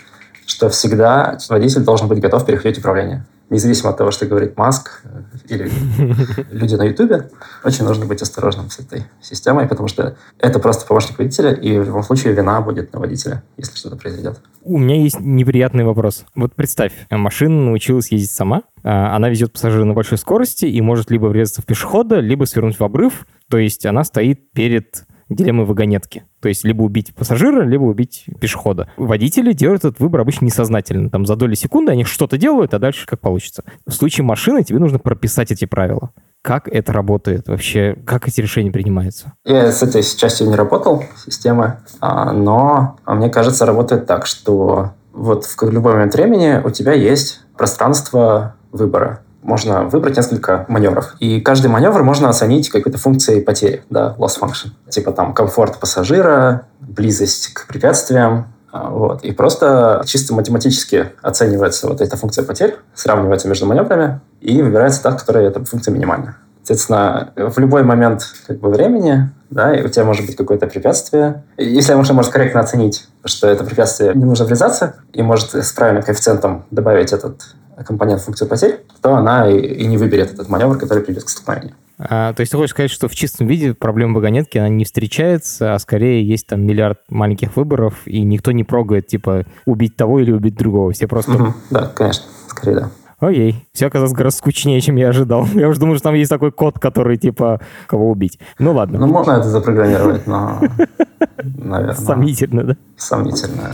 что 0.47 0.69
всегда 0.69 1.37
водитель 1.49 1.81
должен 1.83 2.07
быть 2.07 2.19
готов 2.19 2.45
перехватить 2.45 2.79
управление 2.79 3.25
независимо 3.49 3.91
от 3.91 3.97
того, 3.97 4.11
что 4.11 4.25
говорит 4.25 4.57
Маск 4.57 5.01
э, 5.03 5.21
или 5.47 5.71
люди 6.51 6.75
на 6.75 6.83
Ютубе, 6.83 7.29
очень 7.63 7.85
нужно 7.85 8.05
быть 8.05 8.21
осторожным 8.21 8.69
с 8.69 8.79
этой 8.79 9.05
системой, 9.21 9.67
потому 9.67 9.87
что 9.87 10.17
это 10.39 10.59
просто 10.59 10.85
помощник 10.85 11.17
водителя, 11.17 11.53
и 11.53 11.79
в 11.79 11.85
любом 11.85 12.03
случае 12.03 12.33
вина 12.33 12.61
будет 12.61 12.93
на 12.93 12.99
водителя, 12.99 13.43
если 13.57 13.75
что-то 13.77 13.95
произойдет. 13.95 14.41
У 14.63 14.77
меня 14.77 15.01
есть 15.01 15.19
неприятный 15.19 15.85
вопрос. 15.85 16.25
Вот 16.35 16.55
представь, 16.55 16.91
машина 17.09 17.65
научилась 17.65 18.11
ездить 18.11 18.31
сама, 18.31 18.63
а, 18.83 19.15
она 19.15 19.29
везет 19.29 19.53
пассажира 19.53 19.85
на 19.85 19.93
большой 19.93 20.17
скорости 20.17 20.65
и 20.65 20.81
может 20.81 21.09
либо 21.09 21.27
врезаться 21.27 21.61
в 21.61 21.65
пешехода, 21.65 22.19
либо 22.19 22.43
свернуть 22.45 22.79
в 22.79 22.83
обрыв, 22.83 23.25
то 23.49 23.57
есть 23.57 23.85
она 23.85 24.03
стоит 24.03 24.51
перед 24.51 25.05
дилеммы 25.29 25.65
вагонетки. 25.65 26.25
То 26.41 26.49
есть 26.49 26.63
либо 26.63 26.83
убить 26.83 27.13
пассажира, 27.15 27.63
либо 27.63 27.83
убить 27.83 28.25
пешехода. 28.39 28.89
Водители 28.97 29.53
делают 29.53 29.85
этот 29.85 29.99
выбор 29.99 30.21
обычно 30.21 30.45
несознательно. 30.45 31.09
Там 31.09 31.25
за 31.25 31.35
доли 31.35 31.55
секунды 31.55 31.91
они 31.91 32.03
что-то 32.03 32.37
делают, 32.37 32.73
а 32.73 32.79
дальше 32.79 33.05
как 33.05 33.19
получится. 33.19 33.63
В 33.85 33.91
случае 33.91 34.25
машины 34.25 34.63
тебе 34.63 34.79
нужно 34.79 34.99
прописать 34.99 35.51
эти 35.51 35.65
правила. 35.65 36.11
Как 36.41 36.67
это 36.67 36.93
работает 36.93 37.47
вообще? 37.49 37.97
Как 38.05 38.27
эти 38.27 38.39
решения 38.39 38.71
принимаются? 38.71 39.33
Я 39.43 39.71
с 39.71 39.83
этой 39.83 40.03
частью 40.03 40.47
не 40.47 40.55
работал, 40.55 41.03
системы, 41.25 41.79
а, 41.99 42.31
но 42.31 42.97
мне 43.05 43.29
кажется, 43.29 43.65
работает 43.65 44.05
так, 44.05 44.25
что 44.25 44.91
вот 45.11 45.45
в 45.45 45.69
любой 45.69 45.93
момент 45.93 46.13
времени 46.13 46.61
у 46.63 46.69
тебя 46.69 46.93
есть 46.93 47.41
пространство 47.57 48.55
выбора 48.71 49.21
можно 49.47 49.85
выбрать 49.85 50.17
несколько 50.17 50.65
маневров. 50.67 51.15
И 51.19 51.39
каждый 51.39 51.67
маневр 51.67 52.03
можно 52.03 52.29
оценить 52.29 52.69
какой-то 52.69 52.97
функцией 52.97 53.41
потери, 53.41 53.83
да, 53.89 54.13
loss 54.19 54.39
function. 54.39 54.71
Типа 54.89 55.11
там 55.13 55.33
комфорт 55.33 55.79
пассажира, 55.79 56.67
близость 56.81 57.53
к 57.53 57.65
препятствиям, 57.67 58.53
а, 58.71 58.89
вот. 58.89 59.23
И 59.23 59.31
просто 59.31 60.03
чисто 60.05 60.33
математически 60.33 61.11
оценивается 61.21 61.87
вот 61.87 62.01
эта 62.01 62.17
функция 62.17 62.43
потерь, 62.43 62.75
сравнивается 62.93 63.47
между 63.47 63.65
маневрами 63.65 64.19
и 64.41 64.61
выбирается 64.61 65.01
та, 65.01 65.13
которая 65.13 65.47
эта 65.47 65.63
функция 65.63 65.93
минимальна. 65.93 66.35
Соответственно, 66.63 67.31
в 67.37 67.57
любой 67.59 67.83
момент 67.83 68.23
как 68.45 68.59
бы, 68.59 68.69
времени 68.69 69.31
да, 69.49 69.73
и 69.73 69.81
у 69.81 69.87
тебя 69.87 70.03
может 70.03 70.25
быть 70.25 70.35
какое-то 70.35 70.67
препятствие. 70.67 71.45
Если 71.57 71.93
можно, 71.93 72.13
может 72.13 72.33
корректно 72.33 72.59
оценить, 72.59 73.07
что 73.23 73.47
это 73.47 73.63
препятствие 73.63 74.13
не 74.13 74.25
нужно 74.25 74.43
врезаться, 74.43 74.95
и 75.13 75.21
может 75.21 75.55
с 75.55 75.71
правильным 75.71 76.03
коэффициентом 76.03 76.65
добавить 76.69 77.13
этот 77.13 77.55
компонент 77.85 78.21
функцию 78.21 78.47
потерь, 78.47 78.79
то 79.01 79.15
она 79.15 79.49
и, 79.49 79.57
и 79.57 79.87
не 79.87 79.97
выберет 79.97 80.33
этот 80.33 80.49
маневр, 80.49 80.77
который 80.77 81.03
приведет 81.03 81.25
к 81.25 81.29
столкновению. 81.29 81.75
А, 81.99 82.33
то 82.33 82.41
есть 82.41 82.51
ты 82.51 82.57
хочешь 82.57 82.71
сказать, 82.71 82.91
что 82.91 83.07
в 83.07 83.15
чистом 83.15 83.47
виде 83.47 83.73
проблема 83.73 84.15
вагонетки, 84.15 84.57
она 84.57 84.69
не 84.69 84.85
встречается, 84.85 85.73
а 85.73 85.79
скорее 85.79 86.27
есть 86.27 86.47
там 86.47 86.61
миллиард 86.61 86.99
маленьких 87.09 87.55
выборов, 87.55 87.95
и 88.05 88.21
никто 88.21 88.51
не 88.51 88.63
прогает, 88.63 89.07
типа, 89.07 89.45
убить 89.65 89.95
того 89.95 90.19
или 90.19 90.31
убить 90.31 90.55
другого. 90.55 90.91
Все 90.91 91.07
просто... 91.07 91.31
Угу, 91.31 91.53
да, 91.71 91.91
конечно, 91.95 92.25
скорее 92.49 92.75
да. 92.75 92.91
Окей, 93.19 93.67
все 93.73 93.87
оказалось 93.87 94.13
гораздо 94.13 94.37
скучнее, 94.37 94.79
чем 94.79 94.95
я 94.95 95.09
ожидал. 95.09 95.47
Я 95.55 95.69
уже 95.69 95.79
думал, 95.79 95.95
что 95.95 96.03
там 96.03 96.15
есть 96.15 96.29
такой 96.29 96.51
код, 96.51 96.77
который, 96.77 97.17
типа, 97.17 97.59
кого 97.87 98.11
убить. 98.11 98.39
Ну, 98.59 98.73
ладно. 98.73 98.99
Ну, 98.99 99.07
можно 99.07 99.31
это 99.31 99.49
запрограммировать, 99.49 100.27
но, 100.27 100.61
наверное... 101.43 101.95
Сомнительно, 101.95 102.63
да? 102.63 102.77
Сомнительно. 102.95 103.73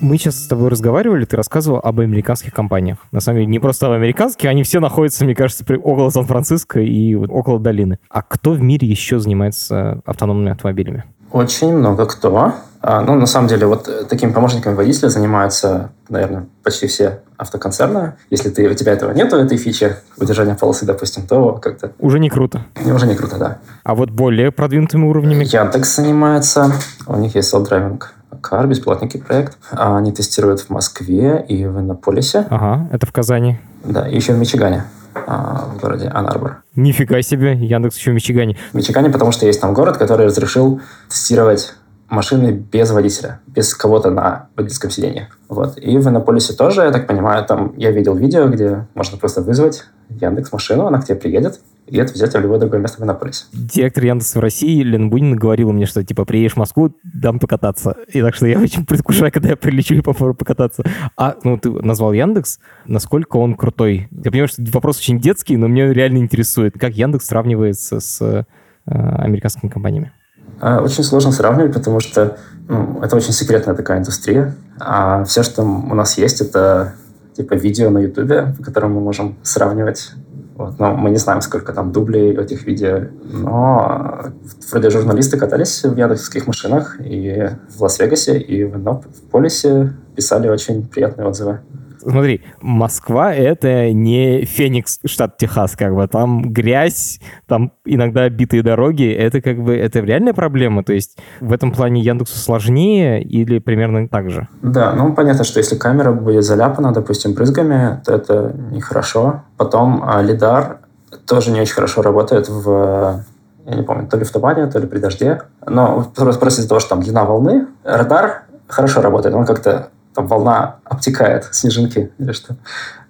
Мы 0.00 0.16
сейчас 0.16 0.36
с 0.36 0.46
тобой 0.46 0.70
разговаривали, 0.70 1.26
ты 1.26 1.36
рассказывал 1.36 1.78
об 1.82 2.00
американских 2.00 2.54
компаниях. 2.54 2.98
На 3.12 3.20
самом 3.20 3.40
деле, 3.40 3.50
не 3.50 3.58
просто 3.58 3.86
об 3.86 3.92
американских, 3.92 4.48
они 4.48 4.62
все 4.62 4.80
находятся, 4.80 5.24
мне 5.26 5.34
кажется, 5.34 5.62
около 5.82 6.08
Сан-Франциско 6.08 6.80
и 6.80 7.14
около 7.14 7.60
долины. 7.60 7.98
А 8.08 8.22
кто 8.22 8.52
в 8.52 8.62
мире 8.62 8.88
еще 8.88 9.18
занимается 9.18 10.00
автономными 10.06 10.52
автомобилями? 10.52 11.04
Очень 11.32 11.76
много 11.76 12.06
кто. 12.06 12.54
А, 12.82 13.02
ну, 13.02 13.14
на 13.14 13.26
самом 13.26 13.48
деле, 13.48 13.66
вот 13.66 14.08
такими 14.08 14.32
помощниками 14.32 14.74
водителя 14.74 15.10
занимаются, 15.10 15.90
наверное, 16.08 16.46
почти 16.62 16.86
все 16.86 17.20
автоконцерны. 17.36 18.14
Если 18.30 18.48
ты, 18.48 18.66
у 18.68 18.74
тебя 18.74 18.92
этого 18.92 19.12
нету, 19.12 19.36
этой 19.36 19.58
фичи 19.58 19.96
удержания 20.16 20.54
полосы, 20.54 20.86
допустим, 20.86 21.26
то 21.26 21.52
как-то... 21.52 21.92
Уже 21.98 22.18
не 22.18 22.30
круто. 22.30 22.64
Уже 22.86 23.06
не 23.06 23.14
круто, 23.14 23.36
да. 23.36 23.58
А 23.84 23.94
вот 23.94 24.10
более 24.10 24.50
продвинутыми 24.50 25.04
уровнями? 25.04 25.44
Яндекс 25.44 25.96
занимается. 25.96 26.72
У 27.06 27.16
них 27.16 27.34
есть 27.34 27.52
self-driving 27.52 27.98
car, 28.40 28.66
бесплатненький 28.66 29.20
проект. 29.20 29.58
А 29.72 29.96
они 29.96 30.12
тестируют 30.12 30.60
в 30.60 30.70
Москве 30.70 31.44
и 31.48 31.66
в 31.66 31.78
Иннополисе. 31.78 32.46
Ага, 32.50 32.88
это 32.92 33.06
в 33.06 33.12
Казани. 33.12 33.58
Да, 33.84 34.08
и 34.08 34.16
еще 34.16 34.32
в 34.32 34.38
Мичигане 34.38 34.84
а, 35.14 35.68
в 35.74 35.80
городе 35.80 36.08
Анарбор. 36.08 36.62
Нифига 36.76 37.22
себе, 37.22 37.54
Яндекс 37.54 37.96
еще 37.96 38.10
в 38.10 38.14
Мичигане. 38.14 38.56
В 38.72 38.74
Мичигане, 38.74 39.10
потому 39.10 39.32
что 39.32 39.46
есть 39.46 39.60
там 39.60 39.74
город, 39.74 39.96
который 39.96 40.26
разрешил 40.26 40.80
тестировать 41.08 41.74
машины 42.10 42.50
без 42.50 42.90
водителя, 42.90 43.40
без 43.46 43.74
кого-то 43.74 44.10
на 44.10 44.48
водительском 44.56 44.90
сиденье. 44.90 45.28
Вот. 45.48 45.78
И 45.78 45.96
в 45.96 46.08
Иннополисе 46.08 46.52
тоже, 46.52 46.82
я 46.82 46.90
так 46.90 47.06
понимаю, 47.06 47.44
там 47.44 47.72
я 47.76 47.92
видел 47.92 48.14
видео, 48.14 48.48
где 48.48 48.86
можно 48.94 49.16
просто 49.16 49.42
вызвать 49.42 49.84
Яндекс 50.08 50.52
машину, 50.52 50.86
она 50.86 51.00
к 51.00 51.06
тебе 51.06 51.16
приедет, 51.16 51.60
и 51.90 51.98
это 51.98 52.12
взять 52.12 52.32
в 52.32 52.40
любое 52.40 52.58
другое 52.58 52.80
место 52.80 53.00
в 53.00 53.04
Иннополисе. 53.04 53.46
Директор 53.52 54.04
Яндекса 54.04 54.38
в 54.38 54.42
России 54.42 54.82
Лен 54.82 55.10
Бунин 55.10 55.36
говорил 55.36 55.72
мне, 55.72 55.86
что 55.86 56.04
типа 56.04 56.24
приедешь 56.24 56.52
в 56.52 56.56
Москву, 56.56 56.94
дам 57.02 57.38
покататься. 57.38 57.96
И 58.08 58.20
так 58.22 58.34
что 58.36 58.46
я 58.46 58.60
очень 58.60 58.86
предвкушаю, 58.86 59.32
когда 59.32 59.50
я 59.50 59.56
прилечу 59.56 59.94
и 59.94 60.00
попробую 60.00 60.34
покататься. 60.34 60.84
А, 61.16 61.36
ну, 61.42 61.58
ты 61.58 61.70
назвал 61.70 62.12
Яндекс, 62.12 62.60
насколько 62.86 63.36
он 63.38 63.56
крутой? 63.56 64.08
Я 64.10 64.30
понимаю, 64.30 64.48
что 64.48 64.62
вопрос 64.72 64.98
очень 64.98 65.18
детский, 65.20 65.56
но 65.56 65.66
меня 65.66 65.92
реально 65.92 66.18
интересует, 66.18 66.78
как 66.78 66.94
Яндекс 66.94 67.26
сравнивается 67.26 67.98
с 67.98 68.22
э, 68.22 68.44
американскими 68.86 69.68
компаниями. 69.68 70.12
А, 70.60 70.80
очень 70.80 71.02
сложно 71.02 71.32
сравнивать, 71.32 71.74
потому 71.74 72.00
что 72.00 72.38
ну, 72.68 73.00
это 73.02 73.16
очень 73.16 73.32
секретная 73.32 73.74
такая 73.74 73.98
индустрия. 73.98 74.54
А 74.78 75.24
все, 75.24 75.42
что 75.42 75.62
у 75.62 75.94
нас 75.94 76.18
есть, 76.18 76.40
это 76.40 76.94
типа 77.36 77.54
видео 77.54 77.90
на 77.90 77.98
Ютубе, 77.98 78.54
по 78.56 78.62
которому 78.62 78.96
мы 78.96 79.00
можем 79.00 79.36
сравнивать. 79.42 80.12
Вот. 80.60 80.78
Но 80.78 80.94
мы 80.94 81.08
не 81.08 81.16
знаем, 81.16 81.40
сколько 81.40 81.72
там 81.72 81.90
дублей 81.90 82.36
этих 82.36 82.66
видео. 82.66 83.06
Но 83.32 84.26
вроде 84.70 84.90
журналисты 84.90 85.38
катались 85.38 85.82
в 85.84 85.96
яндексских 85.96 86.46
машинах 86.46 86.96
и 87.00 87.48
в 87.74 87.80
Лас-Вегасе, 87.80 88.38
и 88.38 88.64
в, 88.64 88.76
в 88.76 89.30
Полисе 89.30 89.94
писали 90.14 90.50
очень 90.50 90.86
приятные 90.86 91.26
отзывы. 91.26 91.60
Смотри, 92.00 92.42
Москва— 92.60 93.34
это 93.34 93.92
не 93.92 94.44
Феникс, 94.44 95.00
штат 95.04 95.36
Техас, 95.36 95.76
как 95.76 95.94
бы. 95.94 96.06
Там 96.08 96.42
грязь, 96.52 97.20
там 97.46 97.72
иногда 97.84 98.28
битые 98.28 98.62
дороги. 98.62 99.10
Это 99.12 99.40
как 99.40 99.62
бы, 99.62 99.76
это 99.76 100.00
реальная 100.00 100.32
проблема? 100.32 100.82
То 100.82 100.92
есть 100.92 101.18
в 101.40 101.52
этом 101.52 101.72
плане 101.72 102.00
Яндексу 102.00 102.38
сложнее 102.38 103.22
или 103.22 103.58
примерно 103.58 104.08
так 104.08 104.30
же? 104.30 104.48
Да, 104.62 104.92
ну 104.94 105.12
понятно, 105.14 105.44
что 105.44 105.58
если 105.58 105.76
камера 105.76 106.12
будет 106.12 106.44
заляпана, 106.44 106.92
допустим, 106.92 107.34
брызгами, 107.34 108.00
то 108.04 108.14
это 108.14 108.54
нехорошо. 108.70 109.42
Потом 109.56 110.02
а, 110.04 110.22
лидар 110.22 110.78
тоже 111.26 111.50
не 111.50 111.60
очень 111.60 111.74
хорошо 111.74 112.02
работает 112.02 112.48
в 112.48 113.24
я 113.66 113.76
не 113.76 113.82
помню, 113.82 114.08
то 114.08 114.16
ли 114.16 114.24
в 114.24 114.30
тумане, 114.32 114.66
то 114.66 114.78
ли 114.78 114.86
при 114.86 114.98
дожде. 114.98 115.42
Но 115.66 116.10
просто 116.14 116.60
из-за 116.60 116.68
того, 116.68 116.80
что 116.80 116.90
там 116.90 117.02
длина 117.02 117.24
волны, 117.24 117.66
радар 117.84 118.44
хорошо 118.66 119.00
работает. 119.00 119.34
Он 119.34 119.44
как-то 119.44 119.90
там 120.14 120.26
волна 120.26 120.76
обтекает 120.84 121.48
снежинки 121.52 122.12
или 122.18 122.32
что. 122.32 122.56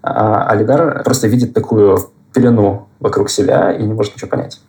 А, 0.03 0.47
а 0.49 0.55
лидар 0.55 1.03
просто 1.03 1.29
видит 1.29 1.55
такую 1.55 2.11
пелену 2.33 2.89
вокруг 3.01 3.31
себя 3.31 3.73
и 3.73 3.83
не 3.83 3.93
может 3.93 4.15
ничего 4.17 4.31
понять. 4.31 4.61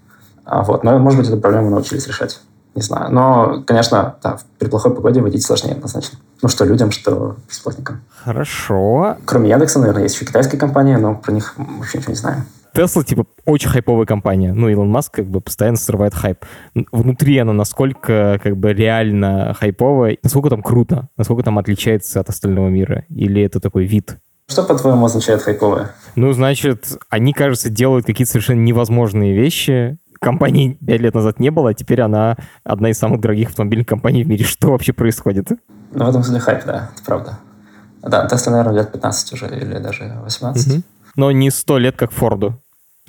А, 0.45 0.63
вот. 0.63 0.83
Но, 0.83 0.97
может 0.99 1.19
быть, 1.19 1.29
эту 1.29 1.39
проблему 1.39 1.69
научились 1.69 2.07
решать. 2.07 2.41
Не 2.73 2.81
знаю. 2.81 3.11
Но, 3.11 3.63
конечно, 3.67 4.15
да, 4.23 4.37
при 4.57 4.69
плохой 4.69 4.95
погоде 4.95 5.21
водить 5.21 5.43
сложнее 5.43 5.73
однозначно. 5.73 6.19
Ну, 6.41 6.47
что 6.47 6.63
людям, 6.63 6.91
что 6.91 7.35
бесплатникам. 7.49 8.01
Хорошо. 8.23 9.17
Кроме 9.25 9.49
Яндекса, 9.49 9.79
наверное, 9.79 10.03
есть 10.03 10.15
еще 10.15 10.25
китайская 10.25 10.57
компания, 10.57 10.97
но 10.97 11.15
про 11.15 11.33
них 11.33 11.53
вообще 11.57 11.97
ничего 11.97 12.11
не 12.11 12.17
знаем. 12.17 12.45
Тесла, 12.73 13.03
типа, 13.03 13.25
очень 13.45 13.69
хайповая 13.69 14.05
компания. 14.05 14.53
Ну, 14.53 14.69
Илон 14.69 14.89
Маск, 14.89 15.13
как 15.13 15.25
бы, 15.25 15.41
постоянно 15.41 15.77
срывает 15.77 16.13
хайп. 16.13 16.45
Внутри 16.91 17.37
она 17.37 17.53
насколько, 17.53 18.39
как 18.41 18.57
бы, 18.57 18.73
реально 18.73 19.55
хайповая, 19.59 20.17
насколько 20.23 20.49
там 20.49 20.61
круто, 20.61 21.09
насколько 21.17 21.43
там 21.43 21.59
отличается 21.59 22.19
от 22.19 22.29
остального 22.29 22.69
мира? 22.69 23.05
Или 23.09 23.41
это 23.41 23.59
такой 23.59 23.85
вид? 23.85 24.17
Что, 24.47 24.63
по-твоему, 24.63 25.05
означает 25.05 25.41
хайповая? 25.41 25.91
Ну, 26.15 26.31
значит, 26.31 26.97
они, 27.09 27.33
кажется, 27.33 27.69
делают 27.69 28.05
какие-то 28.05 28.31
совершенно 28.31 28.61
невозможные 28.61 29.33
вещи, 29.33 29.97
компании 30.19 30.77
пять 30.85 31.01
лет 31.01 31.15
назад 31.15 31.39
не 31.39 31.49
было, 31.49 31.71
а 31.71 31.73
теперь 31.73 32.01
она 32.01 32.37
одна 32.63 32.89
из 32.89 32.97
самых 32.97 33.21
дорогих 33.21 33.49
автомобильных 33.49 33.87
компаний 33.87 34.23
в 34.23 34.27
мире. 34.27 34.45
Что 34.45 34.71
вообще 34.71 34.93
происходит? 34.93 35.49
Ну, 35.93 36.05
в 36.05 36.09
этом 36.09 36.23
смысле 36.23 36.39
хайп, 36.39 36.65
да, 36.65 36.91
это 36.93 37.03
правда. 37.05 37.39
Да, 38.03 38.27
Тесла, 38.27 38.53
наверное, 38.53 38.81
лет 38.81 38.91
15 38.91 39.33
уже, 39.33 39.47
или 39.47 39.77
даже 39.79 40.19
18. 40.23 40.67
Угу 40.67 40.83
но 41.15 41.31
не 41.31 41.49
100 41.49 41.77
лет, 41.77 41.97
как 41.97 42.11
Форду. 42.11 42.60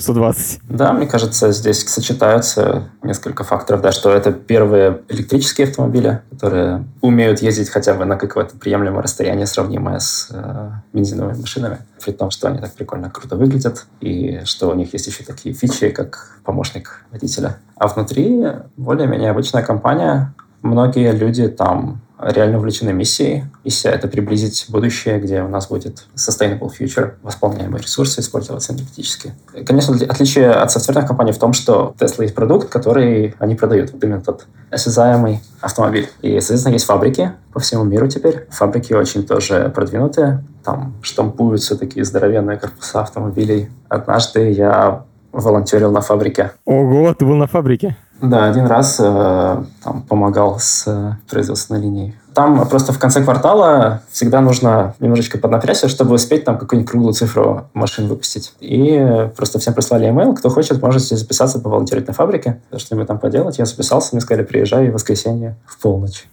120. 0.03 0.61
Да, 0.69 0.93
мне 0.93 1.07
кажется, 1.07 1.53
здесь 1.53 1.87
сочетаются 1.87 2.89
несколько 3.03 3.45
факторов, 3.45 3.81
да, 3.81 3.93
что 3.93 4.11
это 4.11 4.33
первые 4.33 5.03
электрические 5.09 5.69
автомобили, 5.69 6.23
которые 6.31 6.85
умеют 7.01 7.41
ездить 7.41 7.71
хотя 7.71 7.95
бы 7.95 8.05
на 8.05 8.17
какое-то 8.17 8.57
приемлемое 8.57 9.03
расстояние, 9.03 9.47
сравнимое 9.47 10.01
с 10.01 10.29
э, 10.31 10.71
бензиновыми 10.93 11.41
машинами, 11.41 11.79
при 12.05 12.13
том, 12.13 12.31
что 12.31 12.49
они 12.49 12.59
так 12.59 12.73
прикольно 12.75 13.11
круто 13.11 13.37
выглядят, 13.37 13.87
и 14.01 14.41
что 14.45 14.69
у 14.69 14.75
них 14.75 14.93
есть 14.93 15.07
еще 15.07 15.25
такие 15.25 15.55
фичи, 15.55 15.91
как 15.91 16.39
помощник 16.45 17.05
водителя. 17.11 17.59
А 17.77 17.87
внутри 17.87 18.45
более-менее 18.77 19.31
обычная 19.31 19.63
компания, 19.63 20.35
многие 20.63 21.13
люди 21.13 21.49
там 21.49 22.01
реально 22.23 22.59
увлечены 22.59 22.93
миссией. 22.93 23.45
Миссия— 23.65 23.89
это 23.91 24.09
приблизить 24.09 24.67
будущее, 24.69 25.19
где 25.19 25.43
у 25.43 25.49
нас 25.49 25.69
будет 25.69 26.07
sustainable 26.15 26.71
future, 26.79 27.15
восполняемые 27.23 27.83
ресурсы 27.83 28.21
использоваться 28.21 28.73
энергетически. 28.73 29.33
Конечно, 29.67 29.95
отличие 29.95 30.51
от 30.51 30.71
софтверных 30.71 31.07
компаний 31.07 31.33
в 31.33 31.39
том, 31.39 31.53
что 31.53 31.95
Tesla 31.99 32.23
есть 32.23 32.35
продукт, 32.35 32.69
который 32.69 33.35
они 33.39 33.55
продают. 33.55 33.93
Вот 33.93 34.05
именно 34.05 34.21
тот 34.21 34.47
осязаемый 34.71 35.41
автомобиль. 35.61 36.09
И, 36.23 36.41
соответственно, 36.41 36.75
есть 36.75 36.87
фабрики 36.87 37.33
по 37.53 37.61
всему 37.61 37.85
миру 37.85 38.09
теперь. 38.09 38.47
Фабрики 38.51 38.93
очень 38.93 39.27
тоже 39.27 39.71
продвинутые. 39.75 40.45
Там 40.65 40.95
штампуются 41.03 41.77
такие 41.77 42.05
здоровенные 42.05 42.57
корпуса 42.57 43.01
автомобилей. 43.01 43.69
Однажды 43.89 44.51
я 44.51 45.05
волонтерил 45.33 45.91
на 45.91 46.01
фабрике. 46.01 46.53
Ого, 46.65 47.13
ты 47.15 47.25
был 47.25 47.37
на 47.37 47.47
фабрике? 47.47 47.97
Да, 48.23 48.47
один 48.47 48.67
раз 48.67 48.99
э, 49.01 49.65
там, 49.83 50.03
помогал 50.03 50.61
с 50.61 50.85
э, 50.87 51.13
производственной 51.29 51.81
линией. 51.81 52.15
Там 52.35 52.67
просто 52.69 52.93
в 52.93 52.99
конце 53.01 53.23
квартала 53.23 54.01
всегда 54.13 54.41
нужно 54.41 54.95
немножечко 55.01 55.39
поднапрячься, 55.39 55.89
чтобы 55.89 56.15
успеть 56.15 56.45
там 56.45 56.57
какую-нибудь 56.57 56.89
круглую 56.89 57.15
цифру 57.15 57.65
машин 57.75 58.07
выпустить. 58.07 58.55
И 58.61 59.29
просто 59.37 59.59
всем 59.59 59.75
прислали 59.75 60.09
email, 60.09 60.37
кто 60.37 60.51
хочет, 60.51 60.81
можете 60.81 61.17
записаться 61.17 61.59
поволонтерить 61.59 62.07
на 62.07 62.15
фабрике, 62.15 62.61
что-нибудь 62.77 63.09
там 63.09 63.19
поделать. 63.19 63.59
Я 63.59 63.67
записался, 63.67 64.11
мне 64.13 64.21
сказали, 64.21 64.47
приезжай 64.47 64.89
в 64.89 64.95
воскресенье 64.95 65.57
в 65.67 65.79
полночь, 65.79 66.29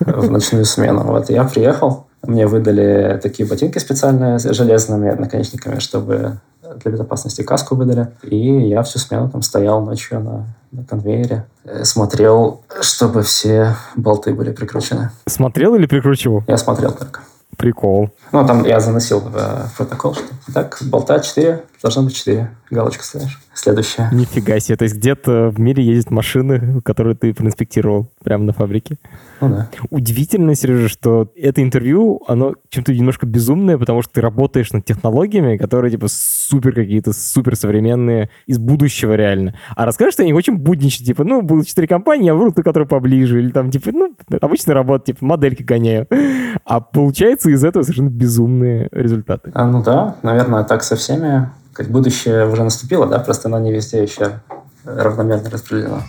в 0.00 0.28
ночную 0.28 0.64
смену. 0.64 1.04
Вот, 1.04 1.30
я 1.30 1.44
приехал, 1.44 2.06
Мне 2.26 2.48
выдали 2.48 3.18
такие 3.22 3.48
ботинки 3.48 3.78
специальные 3.78 4.40
с 4.40 4.52
железными 4.52 5.12
наконечниками, 5.12 5.78
чтобы 5.78 6.40
для 6.82 6.92
безопасности 6.92 7.42
каску 7.42 7.74
выдали. 7.74 8.08
И 8.22 8.68
я 8.68 8.82
всю 8.82 8.98
смену 8.98 9.28
там 9.28 9.42
стоял 9.42 9.84
ночью 9.84 10.20
на, 10.20 10.46
на 10.70 10.84
конвейере, 10.84 11.46
э, 11.64 11.84
смотрел, 11.84 12.62
чтобы 12.80 13.22
все 13.22 13.76
болты 13.96 14.34
были 14.34 14.52
прикручены. 14.52 15.10
Смотрел 15.26 15.74
или 15.74 15.86
прикручивал? 15.86 16.42
Я 16.46 16.56
смотрел 16.56 16.92
только. 16.92 17.20
Прикол. 17.56 18.10
Ну, 18.32 18.46
там 18.46 18.64
я 18.64 18.80
заносил 18.80 19.20
в, 19.20 19.32
в 19.32 19.76
протокол, 19.76 20.14
что 20.14 20.24
так, 20.52 20.78
болта 20.82 21.20
4, 21.20 21.62
должно 21.82 22.04
быть 22.04 22.14
4. 22.14 22.50
Галочку 22.70 23.04
ставишь. 23.04 23.38
Следующее. 23.54 24.08
Нифига 24.12 24.58
себе. 24.60 24.76
То 24.76 24.84
есть 24.84 24.96
где-то 24.96 25.50
в 25.50 25.60
мире 25.60 25.84
ездят 25.84 26.10
машины, 26.10 26.80
которые 26.82 27.14
ты 27.14 27.34
проинспектировал 27.34 28.10
прямо 28.24 28.44
на 28.44 28.52
фабрике. 28.52 28.96
Ну 29.40 29.50
да. 29.50 29.68
Удивительно, 29.90 30.54
Сережа, 30.54 30.88
что 30.88 31.30
это 31.36 31.62
интервью, 31.62 32.22
оно 32.28 32.54
чем-то 32.70 32.94
немножко 32.94 33.26
безумное, 33.26 33.76
потому 33.76 34.02
что 34.02 34.14
ты 34.14 34.20
работаешь 34.20 34.72
над 34.72 34.84
технологиями, 34.84 35.58
которые 35.58 35.90
типа 35.90 36.06
супер 36.08 36.74
какие-то, 36.74 37.12
супер 37.12 37.56
современные, 37.56 38.30
из 38.46 38.58
будущего 38.58 39.14
реально. 39.14 39.54
А 39.76 39.84
расскажешь, 39.84 40.14
что 40.14 40.22
они 40.22 40.32
очень 40.32 40.56
будничные, 40.56 41.06
типа, 41.06 41.24
ну, 41.24 41.42
будут 41.42 41.66
четыре 41.66 41.88
компании, 41.88 42.26
я 42.26 42.34
выбрал 42.34 42.52
ту, 42.52 42.62
которая 42.62 42.88
поближе, 42.88 43.40
или 43.40 43.50
там, 43.50 43.70
типа, 43.70 43.90
ну, 43.92 44.14
обычная 44.40 44.74
работа, 44.74 45.06
типа, 45.06 45.24
модельки 45.24 45.62
гоняю. 45.62 46.06
А 46.64 46.80
получается 46.80 47.50
из 47.50 47.64
этого 47.64 47.82
совершенно 47.82 48.10
безумные 48.10 48.88
результаты. 48.92 49.50
А, 49.54 49.66
ну 49.66 49.82
да, 49.82 50.16
наверное, 50.22 50.64
так 50.64 50.82
со 50.82 50.96
всеми 50.96 51.50
как 51.72 51.88
будущее 51.90 52.46
уже 52.48 52.64
наступило, 52.64 53.06
да, 53.06 53.18
просто 53.18 53.48
оно 53.48 53.58
не 53.58 53.72
везде 53.72 54.02
еще 54.02 54.40
равномерно 54.84 55.50
распределено. 55.50 56.02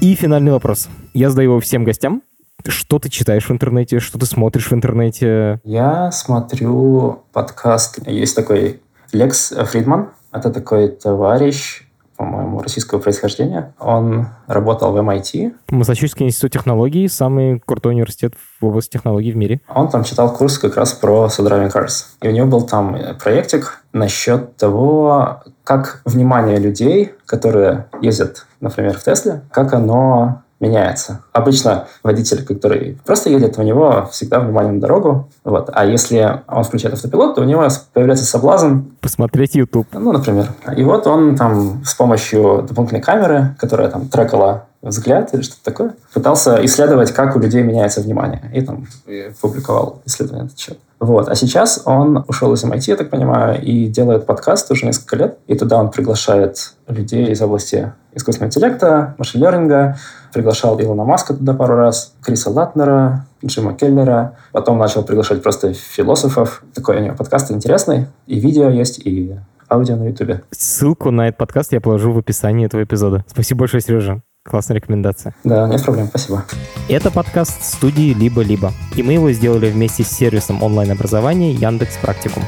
И 0.00 0.14
финальный 0.14 0.52
вопрос. 0.52 0.88
Я 1.14 1.30
задаю 1.30 1.52
его 1.52 1.60
всем 1.60 1.84
гостям. 1.84 2.22
Что 2.66 2.98
ты 2.98 3.08
читаешь 3.08 3.48
в 3.48 3.50
интернете? 3.50 4.00
Что 4.00 4.18
ты 4.18 4.26
смотришь 4.26 4.70
в 4.70 4.74
интернете? 4.74 5.60
Я 5.64 6.10
смотрю 6.12 7.24
подкаст. 7.32 8.06
Есть 8.06 8.36
такой 8.36 8.80
Лекс 9.12 9.50
Фридман. 9.50 10.10
Это 10.32 10.50
такой 10.50 10.88
товарищ, 10.88 11.83
по-моему, 12.16 12.60
российского 12.60 12.98
происхождения. 12.98 13.74
Он 13.78 14.28
работал 14.46 14.92
в 14.92 14.96
MIT. 14.96 15.54
Массачусетский 15.70 16.26
институт 16.26 16.52
технологий, 16.52 17.08
самый 17.08 17.60
крутой 17.64 17.94
университет 17.94 18.34
в 18.60 18.66
области 18.66 18.92
технологий 18.92 19.32
в 19.32 19.36
мире. 19.36 19.60
Он 19.68 19.88
там 19.88 20.04
читал 20.04 20.32
курс 20.32 20.58
как 20.58 20.76
раз 20.76 20.92
про 20.92 21.26
self-driving 21.26 21.72
cars. 21.72 22.06
И 22.20 22.28
у 22.28 22.30
него 22.30 22.46
был 22.46 22.62
там 22.62 22.96
проектик 23.22 23.82
насчет 23.92 24.56
того, 24.56 25.42
как 25.64 26.02
внимание 26.04 26.58
людей, 26.58 27.12
которые 27.26 27.86
ездят, 28.00 28.46
например, 28.60 28.98
в 28.98 29.02
Тесле, 29.02 29.42
как 29.50 29.72
оно 29.74 30.42
меняется. 30.60 31.20
Обычно 31.32 31.86
водитель, 32.02 32.44
который 32.44 32.98
просто 33.04 33.30
едет, 33.30 33.58
у 33.58 33.62
него 33.62 34.08
всегда 34.10 34.40
внимание 34.40 34.72
на 34.72 34.80
дорогу. 34.80 35.28
Вот. 35.44 35.70
А 35.72 35.84
если 35.84 36.42
он 36.46 36.64
включает 36.64 36.94
автопилот, 36.94 37.34
то 37.34 37.42
у 37.42 37.44
него 37.44 37.66
появляется 37.92 38.24
соблазн... 38.24 38.80
Посмотреть 39.00 39.54
YouTube. 39.54 39.86
Ну, 39.92 40.12
например. 40.12 40.48
И 40.76 40.82
вот 40.84 41.06
он 41.06 41.36
там 41.36 41.84
с 41.84 41.94
помощью 41.94 42.64
дополнительной 42.66 43.02
камеры, 43.02 43.56
которая 43.58 43.88
там 43.88 44.08
трекала 44.08 44.66
взгляд 44.80 45.32
или 45.34 45.42
что-то 45.42 45.64
такое, 45.64 45.94
пытался 46.12 46.64
исследовать, 46.64 47.12
как 47.12 47.36
у 47.36 47.40
людей 47.40 47.62
меняется 47.62 48.00
внимание. 48.00 48.50
И 48.52 48.60
там 48.60 48.86
и 49.06 49.32
публиковал 49.40 50.02
исследование 50.04 50.44
на 50.44 50.46
этот 50.46 50.58
счет. 50.58 50.78
Вот. 51.00 51.28
А 51.28 51.34
сейчас 51.34 51.82
он 51.84 52.24
ушел 52.28 52.52
из 52.54 52.64
MIT, 52.64 52.84
я 52.86 52.96
так 52.96 53.10
понимаю, 53.10 53.60
и 53.60 53.88
делает 53.88 54.26
подкаст 54.26 54.70
уже 54.70 54.86
несколько 54.86 55.16
лет. 55.16 55.38
И 55.46 55.54
туда 55.54 55.78
он 55.78 55.90
приглашает 55.90 56.74
людей 56.88 57.26
из 57.26 57.42
области 57.42 57.92
искусственного 58.14 58.48
интеллекта, 58.48 59.14
машин-лернинга. 59.18 59.98
Приглашал 60.34 60.80
Илона 60.80 61.04
Маска 61.04 61.32
туда 61.32 61.54
пару 61.54 61.76
раз, 61.76 62.12
Криса 62.20 62.50
Латнера, 62.50 63.24
Джима 63.44 63.72
Келлера. 63.74 64.36
Потом 64.50 64.78
начал 64.78 65.04
приглашать 65.04 65.44
просто 65.44 65.72
философов. 65.74 66.64
Такой 66.74 66.96
у 66.96 67.00
него 67.00 67.14
подкаст 67.14 67.52
интересный. 67.52 68.06
И 68.26 68.40
видео 68.40 68.68
есть, 68.68 68.98
и 68.98 69.36
аудио 69.70 69.94
на 69.94 70.08
Ютубе. 70.08 70.42
Ссылку 70.50 71.12
на 71.12 71.28
этот 71.28 71.38
подкаст 71.38 71.72
я 71.72 71.80
положу 71.80 72.12
в 72.12 72.18
описании 72.18 72.66
этого 72.66 72.82
эпизода. 72.82 73.24
Спасибо 73.28 73.60
большое, 73.60 73.80
Сережа. 73.80 74.22
Классная 74.44 74.76
рекомендация. 74.76 75.36
Да, 75.44 75.68
нет 75.68 75.82
проблем, 75.84 76.08
спасибо. 76.08 76.44
Это 76.88 77.12
подкаст 77.12 77.62
студии 77.62 78.12
«Либо-либо», 78.12 78.72
и 78.96 79.02
мы 79.02 79.12
его 79.14 79.30
сделали 79.30 79.70
вместе 79.70 80.02
с 80.02 80.08
сервисом 80.08 80.62
онлайн-образования 80.62 81.52
Яндекс 81.52 81.96
Практикум. 82.02 82.42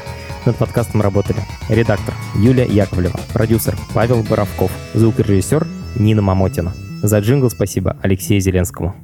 Над 0.45 0.57
подкастом 0.57 1.01
работали 1.01 1.39
редактор 1.69 2.13
Юлия 2.35 2.67
Яковлева, 2.67 3.19
продюсер 3.33 3.75
Павел 3.95 4.23
Боровков, 4.29 4.71
звукорежиссер 4.93 5.65
Нина 5.95 6.21
Мамотина. 6.21 6.73
За 7.03 7.19
джингл 7.19 7.49
спасибо 7.49 7.95
Алексею 8.01 8.41
Зеленскому. 8.41 8.95